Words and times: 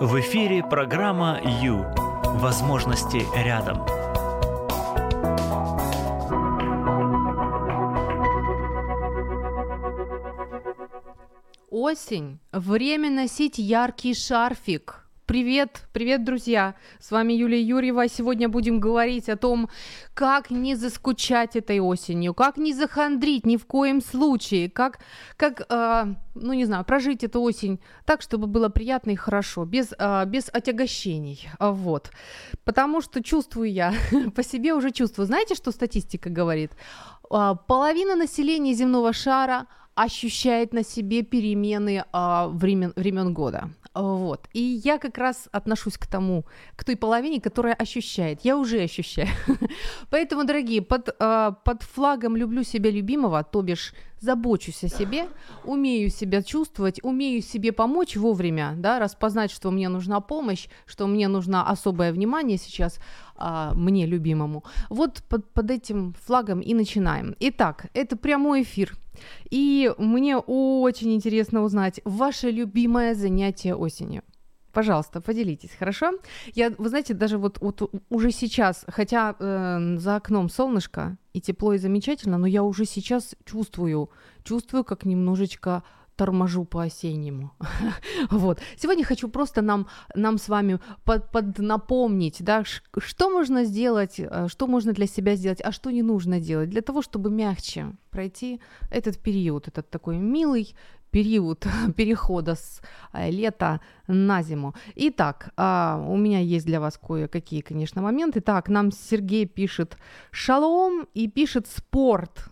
В 0.00 0.18
эфире 0.20 0.62
программа 0.64 1.38
«Ю». 1.60 1.84
Возможности 2.40 3.22
рядом. 3.36 3.84
Осень. 11.68 12.38
Время 12.50 13.10
носить 13.10 13.58
яркий 13.58 14.14
шарфик. 14.14 14.99
Привет, 15.30 15.82
привет, 15.92 16.24
друзья! 16.24 16.74
С 16.98 17.12
вами 17.12 17.34
Юлия 17.34 17.62
Юрьева. 17.62 18.08
Сегодня 18.08 18.48
будем 18.48 18.80
говорить 18.80 19.28
о 19.28 19.36
том, 19.36 19.68
как 20.12 20.50
не 20.50 20.74
заскучать 20.74 21.54
этой 21.54 21.78
осенью, 21.78 22.34
как 22.34 22.56
не 22.56 22.74
захандрить 22.74 23.46
ни 23.46 23.56
в 23.56 23.64
коем 23.64 24.02
случае, 24.02 24.68
как, 24.68 24.98
как 25.36 25.60
э, 25.70 26.14
ну 26.34 26.52
не 26.52 26.64
знаю, 26.64 26.84
прожить 26.84 27.22
эту 27.22 27.40
осень 27.42 27.78
так, 28.04 28.22
чтобы 28.22 28.48
было 28.48 28.70
приятно 28.70 29.12
и 29.12 29.14
хорошо, 29.14 29.64
без, 29.64 29.94
э, 29.96 30.24
без 30.26 30.50
отягощений. 30.52 31.48
Вот. 31.60 32.10
Потому 32.64 33.00
что 33.00 33.22
чувствую 33.22 33.72
я, 33.72 33.94
по 34.34 34.42
себе 34.42 34.74
уже 34.74 34.90
чувствую. 34.90 35.26
Знаете, 35.26 35.54
что 35.54 35.70
статистика 35.70 36.28
говорит? 36.28 36.72
Половина 37.68 38.16
населения 38.16 38.74
земного 38.74 39.12
шара 39.12 39.68
ощущает 39.94 40.72
на 40.72 40.82
себе 40.82 41.22
перемены 41.22 42.04
э, 42.12 42.48
времен, 42.48 42.92
времен 42.96 43.32
года. 43.32 43.70
Вот. 43.94 44.48
И 44.52 44.60
я 44.60 44.98
как 44.98 45.18
раз 45.18 45.48
отношусь 45.52 45.96
к 45.98 46.06
тому, 46.06 46.44
к 46.76 46.84
той 46.84 46.96
половине, 46.96 47.40
которая 47.40 47.74
ощущает. 47.74 48.44
Я 48.44 48.56
уже 48.56 48.82
ощущаю. 48.82 49.28
Поэтому, 50.10 50.44
дорогие, 50.44 50.80
под, 50.80 51.08
э, 51.08 51.52
под 51.64 51.82
флагом 51.82 52.36
«люблю 52.36 52.64
себя 52.64 52.90
любимого», 52.90 53.42
то 53.42 53.62
бишь 53.62 53.94
забочусь 54.20 54.84
о 54.84 54.88
себе, 54.88 55.28
умею 55.64 56.10
себя 56.10 56.42
чувствовать, 56.42 57.00
умею 57.02 57.42
себе 57.42 57.72
помочь 57.72 58.16
вовремя, 58.16 58.74
да, 58.76 58.98
распознать, 58.98 59.50
что 59.50 59.70
мне 59.70 59.88
нужна 59.88 60.20
помощь, 60.20 60.68
что 60.86 61.06
мне 61.06 61.28
нужно 61.28 61.68
особое 61.68 62.12
внимание 62.12 62.58
сейчас 62.58 62.98
а, 63.36 63.72
мне 63.74 64.06
любимому. 64.06 64.64
Вот 64.90 65.22
под, 65.28 65.50
под 65.52 65.70
этим 65.70 66.14
флагом 66.24 66.60
и 66.60 66.74
начинаем. 66.74 67.34
Итак, 67.40 67.86
это 67.94 68.16
прямой 68.16 68.62
эфир. 68.62 68.94
И 69.50 69.92
мне 69.98 70.36
очень 70.36 71.14
интересно 71.14 71.62
узнать 71.62 72.00
ваше 72.04 72.50
любимое 72.50 73.14
занятие 73.14 73.74
осенью. 73.74 74.22
Пожалуйста, 74.72 75.20
поделитесь, 75.20 75.70
хорошо? 75.78 76.12
Я, 76.54 76.70
вы 76.78 76.88
знаете, 76.88 77.14
даже 77.14 77.38
вот, 77.38 77.58
вот 77.60 77.90
уже 78.08 78.30
сейчас, 78.30 78.84
хотя 78.88 79.34
э, 79.38 79.96
за 79.98 80.16
окном 80.16 80.48
солнышко 80.48 81.16
и 81.32 81.40
тепло 81.40 81.74
и 81.74 81.78
замечательно, 81.78 82.38
но 82.38 82.46
я 82.46 82.62
уже 82.62 82.84
сейчас 82.84 83.34
чувствую, 83.44 84.10
чувствую, 84.44 84.84
как 84.84 85.04
немножечко 85.04 85.82
торможу 86.20 86.64
по-осеннему. 86.64 87.50
вот. 88.30 88.60
Сегодня 88.76 89.04
хочу 89.04 89.28
просто 89.28 89.62
нам, 89.62 89.86
нам 90.14 90.36
с 90.36 90.48
вами 90.48 90.78
под, 91.04 91.30
под 91.32 91.58
напомнить, 91.58 92.36
да, 92.40 92.62
что 92.64 93.30
можно 93.30 93.64
сделать, 93.64 94.20
э, 94.20 94.48
что 94.48 94.66
можно 94.66 94.92
для 94.92 95.06
себя 95.06 95.36
сделать, 95.36 95.62
а 95.64 95.72
что 95.72 95.90
не 95.90 96.02
нужно 96.02 96.38
делать, 96.38 96.68
для 96.68 96.82
того, 96.82 97.00
чтобы 97.00 97.30
мягче 97.30 97.86
пройти 98.10 98.60
этот 98.90 99.18
период, 99.18 99.68
этот 99.68 99.90
такой 99.90 100.18
милый 100.18 100.74
период 101.10 101.66
перехода 101.96 102.54
с 102.54 102.80
э, 103.12 103.30
лета 103.30 103.80
на 104.06 104.42
зиму. 104.42 104.74
Итак, 104.96 105.52
а, 105.56 106.04
у 106.08 106.16
меня 106.16 106.40
есть 106.40 106.66
для 106.66 106.80
вас 106.80 106.98
кое-какие, 106.98 107.60
конечно, 107.60 108.02
моменты. 108.02 108.40
Так, 108.40 108.68
нам 108.68 108.92
Сергей 108.92 109.46
пишет 109.46 109.96
«Шалом» 110.30 111.06
и 111.14 111.28
пишет 111.28 111.66
«Спорт». 111.66 112.48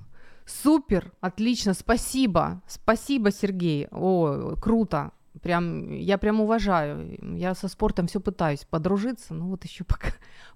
Супер, 0.46 1.12
отлично, 1.20 1.74
спасибо, 1.74 2.62
спасибо, 2.66 3.30
Сергей. 3.30 3.86
О, 3.90 4.54
круто, 4.60 5.12
прям, 5.42 5.92
я 5.92 6.18
прям 6.18 6.40
уважаю. 6.40 7.18
Я 7.36 7.54
со 7.54 7.68
спортом 7.68 8.06
все 8.06 8.20
пытаюсь 8.20 8.64
подружиться, 8.64 9.34
но 9.34 9.46
вот 9.46 9.64
еще 9.64 9.84
пока, 9.88 10.10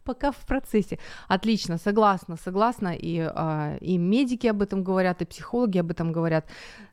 пока 0.05 0.31
в 0.31 0.47
процессе. 0.47 0.99
Отлично, 1.29 1.79
согласна, 1.79 2.37
согласна. 2.37 2.95
И, 2.95 3.19
а, 3.21 3.77
и 3.81 3.99
медики 3.99 4.47
об 4.47 4.63
этом 4.63 4.83
говорят, 4.83 5.23
и 5.23 5.27
психологи 5.27 5.79
об 5.79 5.91
этом 5.91 6.13
говорят. 6.13 6.47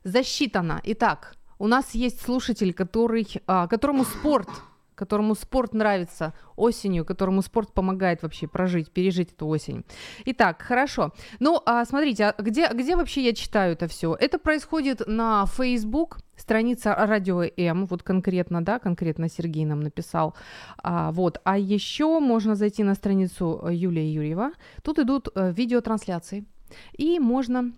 Засчитано. 0.04 0.80
Итак, 0.84 1.36
у 1.58 1.66
нас 1.66 1.94
есть 1.94 2.22
слушатель, 2.22 2.72
который, 2.72 3.26
а, 3.46 3.66
которому 3.66 4.04
спорт 4.04 4.48
которому 5.00 5.34
спорт 5.34 5.72
нравится 5.72 6.34
осенью, 6.56 7.06
которому 7.06 7.40
спорт 7.40 7.72
помогает 7.72 8.22
вообще 8.22 8.46
прожить, 8.46 8.90
пережить 8.90 9.32
эту 9.32 9.46
осень. 9.46 9.82
Итак, 10.26 10.60
хорошо. 10.60 11.12
Ну, 11.40 11.62
а 11.64 11.86
смотрите, 11.86 12.24
а 12.26 12.42
где, 12.42 12.68
где 12.74 12.96
вообще 12.96 13.22
я 13.22 13.32
читаю 13.32 13.72
это 13.72 13.88
все? 13.88 14.14
Это 14.14 14.38
происходит 14.38 15.00
на 15.06 15.46
Facebook, 15.46 16.18
страница 16.36 16.94
Радио 16.94 17.44
М, 17.56 17.86
вот 17.86 18.02
конкретно, 18.02 18.62
да, 18.62 18.78
конкретно 18.78 19.30
Сергей 19.30 19.64
нам 19.64 19.80
написал. 19.80 20.34
А, 20.82 21.12
вот, 21.12 21.40
а 21.44 21.56
еще 21.56 22.20
можно 22.20 22.54
зайти 22.54 22.84
на 22.84 22.94
страницу 22.94 23.66
Юлия 23.70 24.06
Юрьева. 24.12 24.50
Тут 24.82 24.98
идут 24.98 25.28
э, 25.34 25.52
видеотрансляции, 25.52 26.44
и 26.98 27.18
можно 27.18 27.72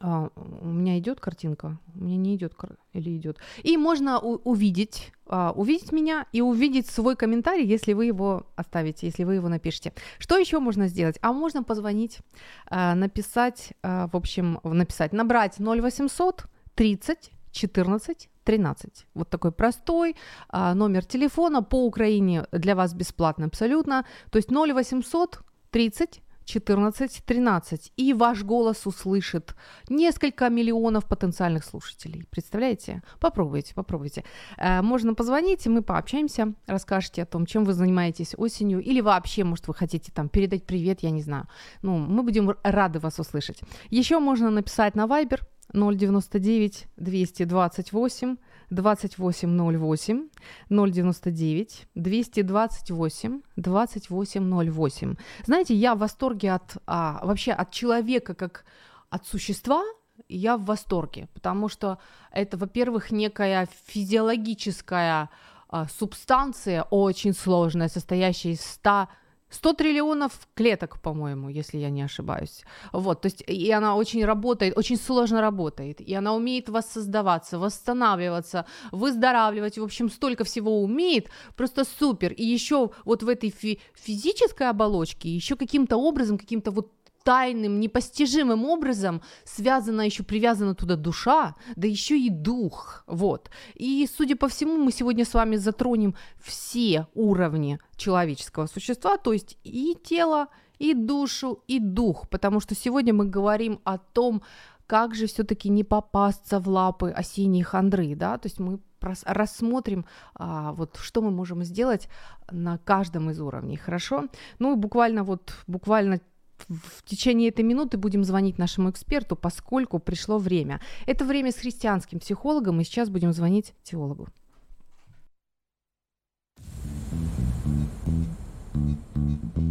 а, 0.00 0.30
у 0.36 0.66
меня 0.66 0.98
идет 0.98 1.20
картинка, 1.20 1.78
у 1.94 2.04
меня 2.04 2.16
не 2.16 2.34
идет 2.34 2.54
или 2.94 3.16
идет. 3.16 3.38
И 3.62 3.76
можно 3.76 4.18
у- 4.18 4.40
увидеть, 4.44 5.12
а, 5.26 5.52
увидеть 5.54 5.92
меня 5.92 6.26
и 6.32 6.40
увидеть 6.40 6.86
свой 6.88 7.16
комментарий, 7.16 7.66
если 7.66 7.92
вы 7.92 8.06
его 8.06 8.46
оставите, 8.56 9.06
если 9.06 9.24
вы 9.24 9.34
его 9.34 9.48
напишете. 9.48 9.92
Что 10.18 10.38
еще 10.38 10.58
можно 10.58 10.88
сделать? 10.88 11.18
А 11.20 11.32
можно 11.32 11.62
позвонить, 11.62 12.18
а, 12.66 12.94
написать, 12.94 13.74
а, 13.82 14.08
в 14.08 14.16
общем, 14.16 14.58
написать, 14.64 15.12
набрать 15.12 15.58
0800 15.58 16.46
30 16.74 17.30
14 17.52 18.30
13. 18.44 19.06
Вот 19.14 19.28
такой 19.28 19.52
простой 19.52 20.16
а, 20.48 20.74
номер 20.74 21.04
телефона 21.04 21.62
по 21.62 21.84
Украине 21.84 22.46
для 22.52 22.74
вас 22.74 22.94
бесплатно 22.94 23.46
абсолютно. 23.46 24.04
То 24.30 24.38
есть 24.38 24.50
0800 24.50 25.40
30 25.70 26.22
14-13, 26.56 27.92
и 27.96 28.12
ваш 28.12 28.42
голос 28.42 28.86
услышит 28.86 29.54
несколько 29.88 30.48
миллионов 30.48 31.04
потенциальных 31.06 31.64
слушателей. 31.64 32.26
Представляете? 32.30 33.02
Попробуйте, 33.20 33.74
попробуйте. 33.74 34.24
Э, 34.56 34.82
можно 34.82 35.14
позвонить, 35.14 35.66
мы 35.66 35.82
пообщаемся, 35.82 36.54
расскажете 36.66 37.22
о 37.22 37.26
том, 37.26 37.46
чем 37.46 37.64
вы 37.64 37.72
занимаетесь 37.72 38.34
осенью, 38.36 38.80
или 38.80 39.00
вообще, 39.00 39.44
может, 39.44 39.68
вы 39.68 39.74
хотите 39.74 40.12
там 40.12 40.28
передать 40.28 40.64
привет, 40.64 41.02
я 41.02 41.10
не 41.10 41.22
знаю. 41.22 41.46
Ну, 41.82 41.96
мы 41.96 42.22
будем 42.22 42.54
рады 42.62 42.98
вас 42.98 43.18
услышать. 43.18 43.60
Еще 43.90 44.18
можно 44.18 44.50
написать 44.50 44.94
на 44.94 45.06
Viber 45.06 45.40
099 45.72 46.86
228 46.96 48.36
2808 48.70 50.28
099 50.68 51.88
228 51.94 53.40
2808. 53.56 55.16
Знаете, 55.44 55.74
я 55.74 55.94
в 55.94 55.98
восторге 55.98 56.52
от 56.52 56.76
а, 56.86 57.20
вообще 57.24 57.52
от 57.52 57.70
человека 57.70 58.34
как 58.34 58.64
от 59.10 59.26
существа, 59.26 59.82
я 60.28 60.56
в 60.56 60.64
восторге, 60.64 61.28
потому 61.34 61.68
что 61.68 61.98
это, 62.30 62.56
во-первых, 62.56 63.10
некая 63.10 63.68
физиологическая 63.86 65.28
а, 65.68 65.86
субстанция, 65.88 66.84
очень 66.90 67.34
сложная, 67.34 67.88
состоящая 67.88 68.52
из 68.52 68.60
100 68.60 69.08
100 69.50 69.72
триллионов 69.74 70.32
клеток, 70.54 71.00
по-моему, 71.00 71.48
если 71.48 71.78
я 71.78 71.90
не 71.90 72.02
ошибаюсь. 72.02 72.64
Вот, 72.92 73.22
то 73.22 73.26
есть, 73.26 73.42
и 73.46 73.70
она 73.72 73.96
очень 73.96 74.24
работает, 74.24 74.78
очень 74.78 74.96
сложно 74.96 75.40
работает, 75.40 76.00
и 76.00 76.14
она 76.14 76.34
умеет 76.34 76.68
воссоздаваться, 76.68 77.58
восстанавливаться, 77.58 78.64
выздоравливать, 78.92 79.78
в 79.78 79.82
общем, 79.82 80.10
столько 80.10 80.44
всего 80.44 80.82
умеет, 80.82 81.30
просто 81.56 81.84
супер. 81.84 82.32
И 82.32 82.44
еще 82.44 82.90
вот 83.04 83.22
в 83.22 83.28
этой 83.28 83.50
фи- 83.50 83.80
физической 83.94 84.70
оболочке, 84.70 85.28
еще 85.28 85.56
каким-то 85.56 85.96
образом, 85.96 86.38
каким-то 86.38 86.70
вот 86.70 86.90
тайным, 87.24 87.80
непостижимым 87.80 88.64
образом 88.64 89.22
связана 89.44 90.02
еще, 90.02 90.22
привязана 90.22 90.74
туда 90.74 90.96
душа, 90.96 91.54
да 91.76 91.86
еще 91.86 92.18
и 92.18 92.30
дух, 92.30 93.04
вот. 93.06 93.50
И, 93.74 94.08
судя 94.16 94.36
по 94.36 94.48
всему, 94.48 94.76
мы 94.76 94.92
сегодня 94.92 95.24
с 95.24 95.34
вами 95.34 95.56
затронем 95.56 96.14
все 96.42 97.06
уровни 97.14 97.78
человеческого 97.96 98.66
существа, 98.66 99.16
то 99.16 99.32
есть 99.32 99.58
и 99.64 99.96
тело, 100.02 100.48
и 100.78 100.94
душу, 100.94 101.62
и 101.68 101.78
дух, 101.78 102.28
потому 102.28 102.60
что 102.60 102.74
сегодня 102.74 103.12
мы 103.12 103.26
говорим 103.26 103.80
о 103.84 103.98
том, 103.98 104.42
как 104.86 105.14
же 105.14 105.26
все-таки 105.26 105.68
не 105.68 105.84
попасться 105.84 106.58
в 106.58 106.68
лапы 106.68 107.10
осенней 107.10 107.62
хандры, 107.62 108.14
да, 108.16 108.38
то 108.38 108.48
есть 108.48 108.58
мы 108.58 108.80
рассмотрим, 109.24 110.04
а, 110.34 110.72
вот 110.72 110.98
что 111.00 111.22
мы 111.22 111.30
можем 111.30 111.62
сделать 111.64 112.08
на 112.50 112.78
каждом 112.78 113.30
из 113.30 113.40
уровней, 113.40 113.76
хорошо? 113.76 114.24
Ну, 114.58 114.76
буквально 114.76 115.24
вот, 115.24 115.54
буквально 115.66 116.20
в 116.68 117.02
течение 117.04 117.48
этой 117.48 117.64
минуты 117.64 117.96
будем 117.98 118.24
звонить 118.24 118.58
нашему 118.58 118.90
эксперту, 118.90 119.36
поскольку 119.36 119.98
пришло 119.98 120.38
время. 120.38 120.80
Это 121.06 121.24
время 121.24 121.50
с 121.50 121.56
христианским 121.56 122.18
психологом, 122.18 122.80
и 122.80 122.84
сейчас 122.84 123.08
будем 123.08 123.32
звонить 123.32 123.74
теологу. 123.82 124.28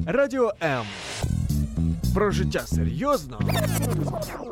Радіо 0.05 0.53
М. 0.63 0.85
Про 2.13 2.31
життя 2.31 2.59
серйозно 2.59 3.39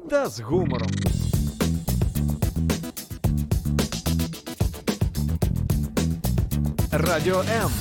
та 0.09 0.27
з 0.27 0.39
гумором. 0.39 0.89
Радіо 6.91 7.43
М. 7.63 7.71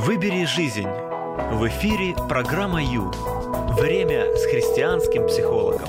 Выбери 0.00 0.44
жизнь. 0.44 0.86
В 1.50 1.66
эфире 1.66 2.14
программа 2.28 2.80
Ю. 2.80 3.10
Время 3.80 4.32
с 4.36 4.44
христианским 4.46 5.26
психологом. 5.26 5.88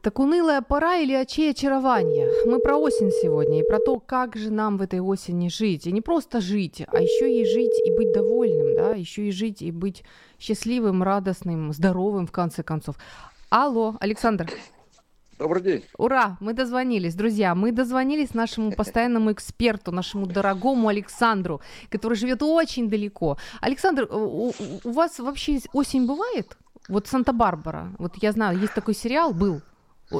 Так 0.00 0.18
унылая 0.18 0.62
пора 0.62 0.96
или 0.96 1.12
очей 1.12 1.50
очарования? 1.50 2.30
Мы 2.46 2.60
про 2.60 2.78
осень 2.78 3.10
сегодня 3.10 3.60
и 3.60 3.62
про 3.62 3.78
то, 3.78 4.00
как 4.00 4.36
же 4.36 4.50
нам 4.50 4.78
в 4.78 4.82
этой 4.82 5.00
осени 5.00 5.50
жить. 5.50 5.86
И 5.86 5.92
не 5.92 6.00
просто 6.00 6.40
жить, 6.40 6.82
а 6.90 6.98
еще 6.98 7.30
и 7.30 7.44
жить 7.44 7.78
и 7.84 7.94
быть 7.94 8.12
довольным, 8.12 8.74
да, 8.74 8.94
еще 8.94 9.28
и 9.28 9.32
жить 9.32 9.60
и 9.60 9.70
быть 9.70 10.02
счастливым, 10.38 11.02
радостным, 11.02 11.74
здоровым, 11.74 12.26
в 12.26 12.32
конце 12.32 12.62
концов. 12.62 12.96
Алло, 13.50 13.96
Александр. 14.00 14.48
Добрый 15.40 15.62
день. 15.62 15.84
Ура, 15.96 16.36
мы 16.38 16.52
дозвонились, 16.52 17.14
друзья, 17.14 17.54
мы 17.54 17.72
дозвонились 17.72 18.34
нашему 18.34 18.72
постоянному 18.76 19.32
эксперту, 19.32 19.90
нашему 19.90 20.26
дорогому 20.26 20.88
Александру, 20.88 21.62
который 21.88 22.14
живет 22.18 22.42
очень 22.42 22.90
далеко. 22.90 23.38
Александр, 23.62 24.06
у, 24.10 24.52
у 24.84 24.92
вас 24.92 25.18
вообще 25.18 25.60
осень 25.72 26.06
бывает? 26.06 26.58
Вот 26.88 27.06
Санта-Барбара, 27.06 27.94
вот 27.98 28.16
я 28.22 28.32
знаю, 28.32 28.58
есть 28.58 28.74
такой 28.74 28.94
сериал, 28.94 29.32
был 29.32 29.62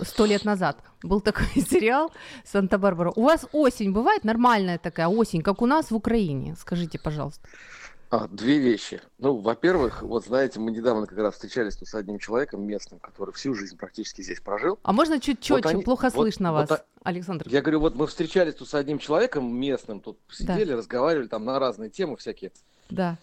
сто 0.05 0.25
лет 0.25 0.47
назад, 0.47 0.79
был 1.03 1.21
такой 1.21 1.45
сериал 1.71 2.11
Санта-Барбара. 2.47 3.13
У 3.15 3.25
вас 3.25 3.47
осень 3.53 3.93
бывает 3.93 4.25
нормальная 4.25 4.79
такая 4.79 5.09
осень, 5.09 5.43
как 5.43 5.61
у 5.61 5.67
нас 5.67 5.91
в 5.91 5.97
Украине? 5.97 6.57
Скажите, 6.59 6.99
пожалуйста. 6.99 7.47
А, 8.11 8.27
две 8.27 8.59
вещи. 8.59 9.01
Ну, 9.19 9.37
во-первых, 9.37 10.03
вот 10.03 10.25
знаете, 10.25 10.59
мы 10.59 10.73
недавно 10.73 11.07
как 11.07 11.17
раз 11.19 11.35
встречались 11.35 11.77
тут 11.77 11.87
с 11.87 11.95
одним 11.95 12.19
человеком 12.19 12.61
местным, 12.67 12.99
который 12.99 13.33
всю 13.33 13.55
жизнь 13.55 13.77
практически 13.77 14.23
здесь 14.23 14.41
прожил. 14.41 14.81
А 14.83 14.93
можно 14.93 15.21
чуть 15.21 15.39
четче? 15.39 15.55
Вот 15.55 15.67
они, 15.67 15.85
Плохо 15.85 16.11
вот, 16.13 16.15
слышно 16.15 16.53
вот, 16.53 16.69
вас, 16.69 16.71
вот, 16.71 16.87
Александр. 17.05 17.47
Я 17.49 17.63
говорю, 17.63 17.79
вот 17.79 17.95
мы 17.95 18.09
встречались 18.09 18.57
тут 18.57 18.69
с 18.69 18.75
одним 18.75 18.99
человеком 18.99 19.55
местным, 19.55 20.01
тут 20.01 20.19
сидели, 20.29 20.71
да. 20.71 20.77
разговаривали 20.79 21.29
там 21.29 21.45
на 21.45 21.61
разные 21.61 21.89
темы 21.89 22.17
всякие. 22.17 22.51
Да. 22.91 23.17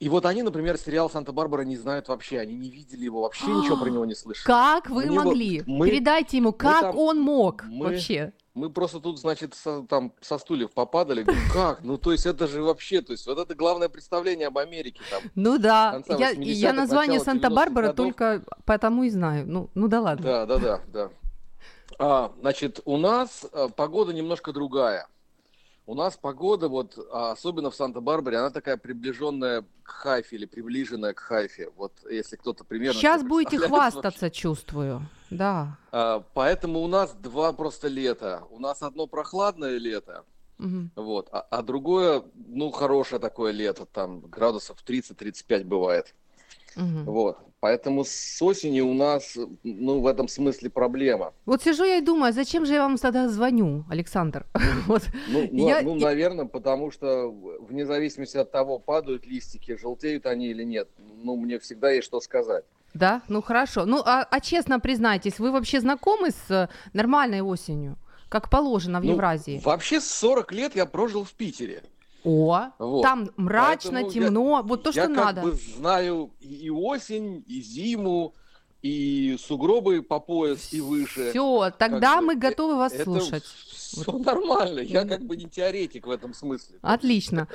И 0.00 0.08
вот 0.08 0.24
они, 0.24 0.42
например, 0.42 0.78
сериал 0.78 1.10
«Санта-Барбара» 1.10 1.60
не 1.60 1.76
знают 1.76 2.08
вообще, 2.08 2.38
они 2.38 2.56
не 2.56 2.70
видели 2.70 3.04
его, 3.04 3.20
вообще 3.20 3.44
ничего 3.44 3.76
про 3.76 3.90
него 3.90 4.06
не 4.06 4.14
слышали. 4.14 4.46
Как 4.46 4.88
вы 4.88 5.04
Мне 5.04 5.18
могли? 5.18 5.62
Мы, 5.66 5.90
Передайте 5.90 6.38
ему, 6.38 6.54
как 6.54 6.80
там, 6.80 6.96
он 6.96 7.20
мог 7.20 7.64
мы, 7.64 7.90
вообще? 7.90 8.32
Мы 8.54 8.70
просто 8.70 9.00
тут, 9.00 9.20
значит, 9.20 9.54
со, 9.54 9.82
там 9.82 10.14
со 10.22 10.38
стульев 10.38 10.70
попадали. 10.70 11.22
Говорю, 11.22 11.40
как? 11.52 11.84
Ну, 11.84 11.98
то 11.98 12.12
есть 12.12 12.24
это 12.24 12.46
же 12.46 12.62
вообще, 12.62 13.02
то 13.02 13.12
есть 13.12 13.26
вот 13.26 13.38
это 13.38 13.54
главное 13.54 13.90
представление 13.90 14.46
об 14.46 14.56
Америке. 14.56 15.02
Там, 15.10 15.22
ну 15.34 15.58
да, 15.58 16.02
я, 16.08 16.30
я 16.30 16.72
название 16.72 17.20
Санта-Барбара 17.20 17.92
только 17.92 18.42
потому 18.64 19.02
и 19.02 19.10
знаю. 19.10 19.46
Ну, 19.46 19.68
ну 19.74 19.86
да 19.86 20.00
ладно. 20.00 20.24
Да, 20.24 20.46
да, 20.46 20.58
да, 20.58 20.80
да. 20.88 21.10
А, 21.98 22.32
значит, 22.40 22.80
у 22.86 22.96
нас 22.96 23.46
а, 23.52 23.68
погода 23.68 24.14
немножко 24.14 24.54
другая. 24.54 25.06
У 25.86 25.94
нас 25.94 26.16
погода, 26.16 26.68
вот, 26.68 26.98
а, 27.10 27.32
особенно 27.32 27.70
в 27.70 27.74
Санта-Барбаре, 27.74 28.36
она 28.36 28.50
такая 28.50 28.76
приближенная 28.76 29.64
к 29.82 29.88
Хайфе 29.90 30.36
или 30.36 30.46
приближенная 30.46 31.14
к 31.14 31.20
Хайфе. 31.20 31.70
Вот 31.76 31.92
если 32.08 32.36
кто-то 32.36 32.64
примерно... 32.64 32.98
Сейчас 32.98 33.22
будете 33.22 33.58
хвастаться, 33.58 34.26
вообще. 34.26 34.40
чувствую. 34.40 35.08
Да. 35.30 35.78
А, 35.90 36.20
поэтому 36.34 36.80
у 36.80 36.86
нас 36.86 37.12
два 37.14 37.52
просто 37.52 37.88
лета. 37.88 38.44
У 38.50 38.60
нас 38.60 38.82
одно 38.82 39.06
прохладное 39.06 39.78
лето, 39.78 40.24
угу. 40.58 40.90
вот, 40.94 41.28
а, 41.32 41.40
а 41.40 41.62
другое, 41.62 42.22
ну, 42.34 42.70
хорошее 42.70 43.20
такое 43.20 43.52
лето, 43.52 43.86
там 43.86 44.20
градусов 44.20 44.78
30-35 44.86 45.64
бывает. 45.64 46.14
Угу. 46.76 47.10
Вот. 47.10 47.38
Поэтому 47.60 48.04
с 48.04 48.40
осени 48.40 48.80
у 48.80 48.94
нас, 48.94 49.36
ну, 49.62 50.00
в 50.00 50.06
этом 50.06 50.28
смысле 50.28 50.70
проблема. 50.70 51.34
Вот 51.44 51.62
сижу 51.62 51.84
я 51.84 51.98
и 51.98 52.00
думаю, 52.00 52.32
зачем 52.32 52.64
же 52.64 52.72
я 52.72 52.80
вам 52.80 52.96
тогда 52.96 53.28
звоню, 53.28 53.84
Александр? 53.90 54.46
вот. 54.86 55.02
Ну, 55.28 55.46
ну, 55.52 55.68
я... 55.68 55.82
ну, 55.82 55.94
наверное, 55.94 56.46
потому 56.46 56.90
что 56.90 57.28
вне 57.28 57.84
зависимости 57.84 58.38
от 58.38 58.50
того, 58.50 58.78
падают 58.78 59.26
листики, 59.26 59.76
желтеют 59.76 60.24
они 60.24 60.46
или 60.46 60.64
нет, 60.64 60.88
ну, 61.22 61.36
мне 61.36 61.58
всегда 61.58 61.90
есть 61.90 62.06
что 62.06 62.20
сказать. 62.20 62.64
Да, 62.94 63.20
ну 63.28 63.42
хорошо. 63.42 63.84
Ну, 63.84 64.02
а, 64.04 64.26
а 64.28 64.40
честно 64.40 64.80
признайтесь, 64.80 65.38
вы 65.38 65.52
вообще 65.52 65.80
знакомы 65.80 66.30
с 66.30 66.50
э, 66.50 66.68
нормальной 66.92 67.40
осенью, 67.40 67.98
как 68.28 68.50
положено 68.50 69.00
в 69.00 69.04
ну, 69.04 69.12
Евразии? 69.12 69.60
Вообще 69.62 70.00
40 70.00 70.52
лет 70.52 70.76
я 70.76 70.86
прожил 70.86 71.24
в 71.24 71.32
Питере. 71.34 71.82
О, 72.24 72.68
вот. 72.78 73.02
там 73.02 73.30
мрачно, 73.36 74.02
Поэтому 74.02 74.10
темно, 74.10 74.56
я, 74.58 74.62
вот 74.62 74.82
то, 74.82 74.92
что 74.92 75.02
я 75.02 75.08
надо. 75.08 75.40
Я 75.40 75.46
как 75.46 75.54
бы 75.54 75.58
знаю 75.76 76.30
и 76.40 76.70
осень, 76.70 77.44
и 77.46 77.60
зиму, 77.62 78.34
и 78.82 79.36
сугробы 79.38 80.02
по 80.02 80.20
пояс 80.20 80.72
и 80.72 80.80
выше. 80.80 81.30
Все, 81.30 81.70
тогда 81.78 82.16
как 82.16 82.24
мы 82.24 82.34
бы, 82.34 82.40
готовы 82.40 82.76
вас 82.76 82.92
это 82.92 83.04
слушать. 83.04 83.44
Все 83.90 84.12
нормально, 84.18 84.80
я 84.80 85.04
как 85.04 85.22
бы 85.22 85.36
не 85.36 85.46
теоретик 85.46 86.06
в 86.06 86.10
этом 86.10 86.34
смысле. 86.34 86.78
Отлично. 86.82 87.48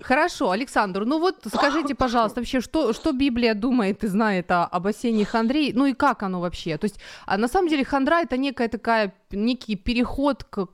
Хорошо, 0.00 0.50
Александр, 0.50 1.04
ну 1.04 1.18
вот 1.18 1.36
скажите, 1.46 1.94
пожалуйста, 1.94 2.40
вообще, 2.40 2.60
что, 2.60 2.92
что 2.92 3.12
Библия 3.12 3.54
думает 3.54 4.04
и 4.04 4.06
знает 4.06 4.50
о, 4.50 4.64
об 4.64 4.86
осенней 4.86 5.24
хандре, 5.24 5.72
ну 5.74 5.86
и 5.86 5.94
как 5.94 6.22
оно 6.22 6.40
вообще? 6.40 6.78
То 6.78 6.84
есть, 6.84 6.98
а 7.26 7.36
на 7.36 7.48
самом 7.48 7.68
деле 7.68 7.84
хандра 7.84 8.20
это 8.22 8.36
некая 8.36 8.68
такая, 8.68 9.14
некий 9.30 9.76
переход, 9.76 10.44
к, 10.44 10.68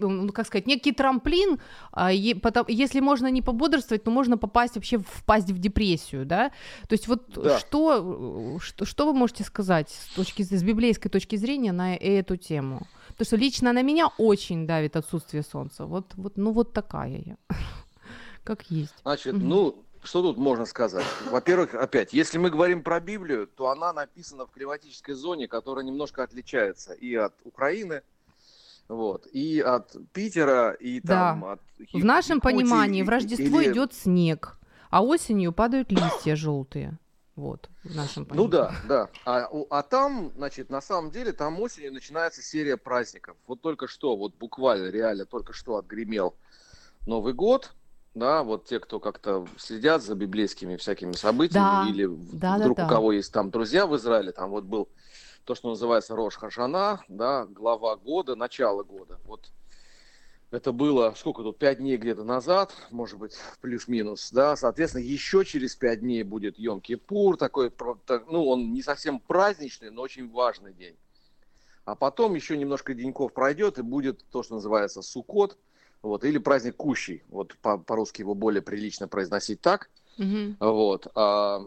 ну, 0.00 0.32
как 0.32 0.46
сказать, 0.46 0.66
некий 0.66 0.92
трамплин, 0.92 1.58
а, 1.92 2.12
если 2.12 3.00
можно 3.00 3.30
не 3.30 3.42
пободрствовать, 3.42 4.04
то 4.04 4.10
можно 4.10 4.36
попасть 4.36 4.74
вообще, 4.74 4.98
впасть 4.98 5.50
в 5.50 5.58
депрессию, 5.58 6.26
да? 6.26 6.50
То 6.88 6.92
есть 6.92 7.08
вот 7.08 7.22
да. 7.34 7.58
что, 7.58 8.58
что, 8.60 8.84
что 8.84 9.06
вы 9.06 9.14
можете 9.14 9.44
сказать 9.44 9.90
с, 9.90 10.14
точки, 10.14 10.42
с 10.42 10.62
библейской 10.62 11.08
точки 11.08 11.36
зрения 11.36 11.72
на 11.72 11.94
эту 11.96 12.36
тему? 12.36 12.86
Потому 13.08 13.26
что 13.26 13.36
лично 13.36 13.72
на 13.72 13.82
меня 13.82 14.08
очень 14.18 14.53
давит 14.56 14.96
отсутствие 14.96 15.42
солнца. 15.42 15.86
Вот, 15.86 16.14
вот, 16.14 16.36
ну 16.36 16.52
вот 16.52 16.72
такая 16.72 17.22
я. 17.24 17.36
Как 18.44 18.70
есть. 18.70 18.94
Значит, 19.02 19.34
ну, 19.34 19.84
что 20.02 20.22
тут 20.22 20.36
можно 20.36 20.66
сказать? 20.66 21.04
Во-первых, 21.30 21.74
опять, 21.74 22.12
если 22.12 22.38
мы 22.38 22.50
говорим 22.50 22.82
про 22.82 23.00
Библию, 23.00 23.46
то 23.46 23.68
она 23.70 23.92
написана 23.92 24.46
в 24.46 24.50
климатической 24.50 25.14
зоне, 25.14 25.48
которая 25.48 25.84
немножко 25.84 26.22
отличается 26.22 26.92
и 26.92 27.14
от 27.14 27.34
Украины, 27.44 28.02
вот, 28.88 29.26
и 29.32 29.60
от 29.60 29.96
Питера, 30.12 30.72
и 30.72 31.00
там 31.00 31.40
да. 31.40 31.52
от 31.52 31.60
В 31.92 32.04
нашем 32.04 32.36
Якутии, 32.36 32.54
понимании 32.56 33.02
в 33.02 33.08
Рождество 33.08 33.60
или... 33.60 33.72
идет 33.72 33.94
снег, 33.94 34.58
а 34.90 35.02
осенью 35.02 35.52
падают 35.52 35.90
листья 35.90 36.36
желтые. 36.36 36.98
Вот, 37.36 37.68
в 37.82 37.94
нашем 37.96 38.24
понимании. 38.24 38.46
Ну 38.46 38.48
да, 38.48 38.74
да. 38.86 39.08
А, 39.24 39.48
а 39.70 39.82
там, 39.82 40.32
значит, 40.36 40.70
на 40.70 40.80
самом 40.80 41.10
деле, 41.10 41.32
там 41.32 41.60
осенью 41.60 41.92
начинается 41.92 42.42
серия 42.42 42.76
праздников. 42.76 43.36
Вот 43.48 43.60
только 43.60 43.88
что, 43.88 44.16
вот 44.16 44.34
буквально, 44.36 44.88
реально, 44.88 45.26
только 45.26 45.52
что 45.52 45.76
отгремел 45.76 46.36
Новый 47.06 47.34
год, 47.34 47.74
да, 48.14 48.44
вот 48.44 48.66
те, 48.66 48.78
кто 48.78 49.00
как-то 49.00 49.48
следят 49.58 50.02
за 50.02 50.14
библейскими 50.14 50.76
всякими 50.76 51.12
событиями, 51.12 51.64
да, 51.64 51.90
или 51.90 52.08
да, 52.32 52.56
вдруг 52.58 52.76
да, 52.76 52.86
у 52.86 52.88
кого 52.88 53.12
есть 53.12 53.32
там 53.32 53.50
друзья 53.50 53.86
в 53.86 53.96
Израиле, 53.96 54.30
там 54.30 54.50
вот 54.50 54.64
был 54.64 54.88
то, 55.44 55.56
что 55.56 55.68
называется 55.68 56.14
Рош 56.14 56.36
Хашана, 56.36 57.02
да, 57.08 57.46
глава 57.46 57.96
года, 57.96 58.36
начало 58.36 58.84
года. 58.84 59.18
Вот 59.24 59.50
это 60.54 60.72
было, 60.72 61.14
сколько 61.16 61.42
тут, 61.42 61.58
пять 61.58 61.78
дней 61.78 61.96
где-то 61.96 62.24
назад, 62.24 62.72
может 62.90 63.18
быть, 63.18 63.36
плюс-минус, 63.60 64.30
да, 64.32 64.56
соответственно, 64.56 65.02
еще 65.02 65.44
через 65.44 65.74
пять 65.74 66.00
дней 66.00 66.22
будет 66.22 66.58
Йом-Кипур, 66.58 67.36
такой, 67.36 67.72
ну, 68.28 68.46
он 68.46 68.72
не 68.72 68.82
совсем 68.82 69.20
праздничный, 69.20 69.90
но 69.90 70.02
очень 70.02 70.30
важный 70.30 70.72
день. 70.72 70.96
А 71.84 71.94
потом 71.94 72.34
еще 72.34 72.56
немножко 72.56 72.94
деньков 72.94 73.32
пройдет, 73.32 73.78
и 73.78 73.82
будет 73.82 74.24
то, 74.30 74.42
что 74.42 74.54
называется 74.54 75.02
Сукот, 75.02 75.58
вот, 76.02 76.24
или 76.24 76.38
праздник 76.38 76.76
Кущий, 76.76 77.22
вот 77.28 77.56
по- 77.58 77.78
по-русски 77.78 78.20
его 78.20 78.34
более 78.34 78.62
прилично 78.62 79.08
произносить 79.08 79.60
так, 79.60 79.90
mm-hmm. 80.18 80.56
вот, 80.60 81.08
а, 81.14 81.66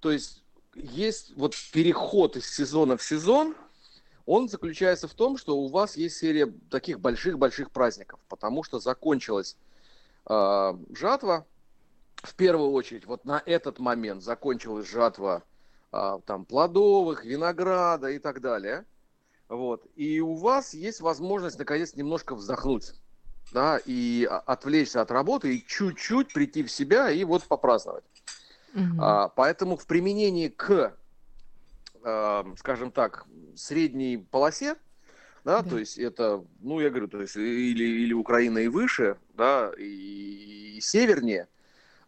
то 0.00 0.10
есть 0.10 0.42
есть 0.74 1.32
вот 1.36 1.54
переход 1.72 2.36
из 2.36 2.52
сезона 2.52 2.96
в 2.96 3.02
сезон, 3.02 3.54
он 4.26 4.48
заключается 4.48 5.08
в 5.08 5.14
том, 5.14 5.36
что 5.36 5.58
у 5.58 5.68
вас 5.68 5.96
есть 5.96 6.16
серия 6.16 6.52
таких 6.70 7.00
больших-больших 7.00 7.70
праздников, 7.70 8.20
потому 8.28 8.62
что 8.62 8.78
закончилась 8.78 9.56
э, 10.28 10.74
жатва, 10.94 11.46
в 12.22 12.34
первую 12.34 12.70
очередь, 12.70 13.06
вот 13.06 13.24
на 13.24 13.42
этот 13.44 13.78
момент 13.78 14.22
закончилась 14.22 14.88
жатва 14.88 15.42
э, 15.92 16.20
там 16.24 16.46
плодовых, 16.46 17.24
винограда 17.24 18.08
и 18.08 18.18
так 18.18 18.40
далее. 18.40 18.86
Вот. 19.48 19.86
И 19.94 20.20
у 20.20 20.34
вас 20.34 20.72
есть 20.72 21.00
возможность 21.00 21.58
наконец 21.58 21.94
немножко 21.94 22.34
вздохнуть, 22.34 22.92
да, 23.52 23.78
и 23.84 24.26
отвлечься 24.46 25.02
от 25.02 25.10
работы, 25.10 25.56
и 25.56 25.66
чуть-чуть 25.66 26.32
прийти 26.32 26.62
в 26.62 26.70
себя 26.70 27.10
и 27.10 27.24
вот 27.24 27.42
попраздновать. 27.44 28.04
Угу. 28.74 29.02
А, 29.02 29.28
поэтому 29.28 29.76
в 29.76 29.86
применении 29.86 30.48
к 30.48 30.96
э, 32.04 32.44
скажем 32.58 32.92
так, 32.92 33.26
средней 33.56 34.18
полосе, 34.18 34.76
да, 35.44 35.62
да, 35.62 35.70
то 35.70 35.78
есть 35.78 35.98
это, 35.98 36.44
ну, 36.60 36.80
я 36.80 36.90
говорю, 36.90 37.08
то 37.08 37.20
есть 37.20 37.36
или, 37.36 37.84
или 37.84 38.12
Украина 38.14 38.58
и 38.58 38.68
выше, 38.68 39.16
да, 39.34 39.72
и, 39.76 40.76
и 40.76 40.80
севернее, 40.80 41.48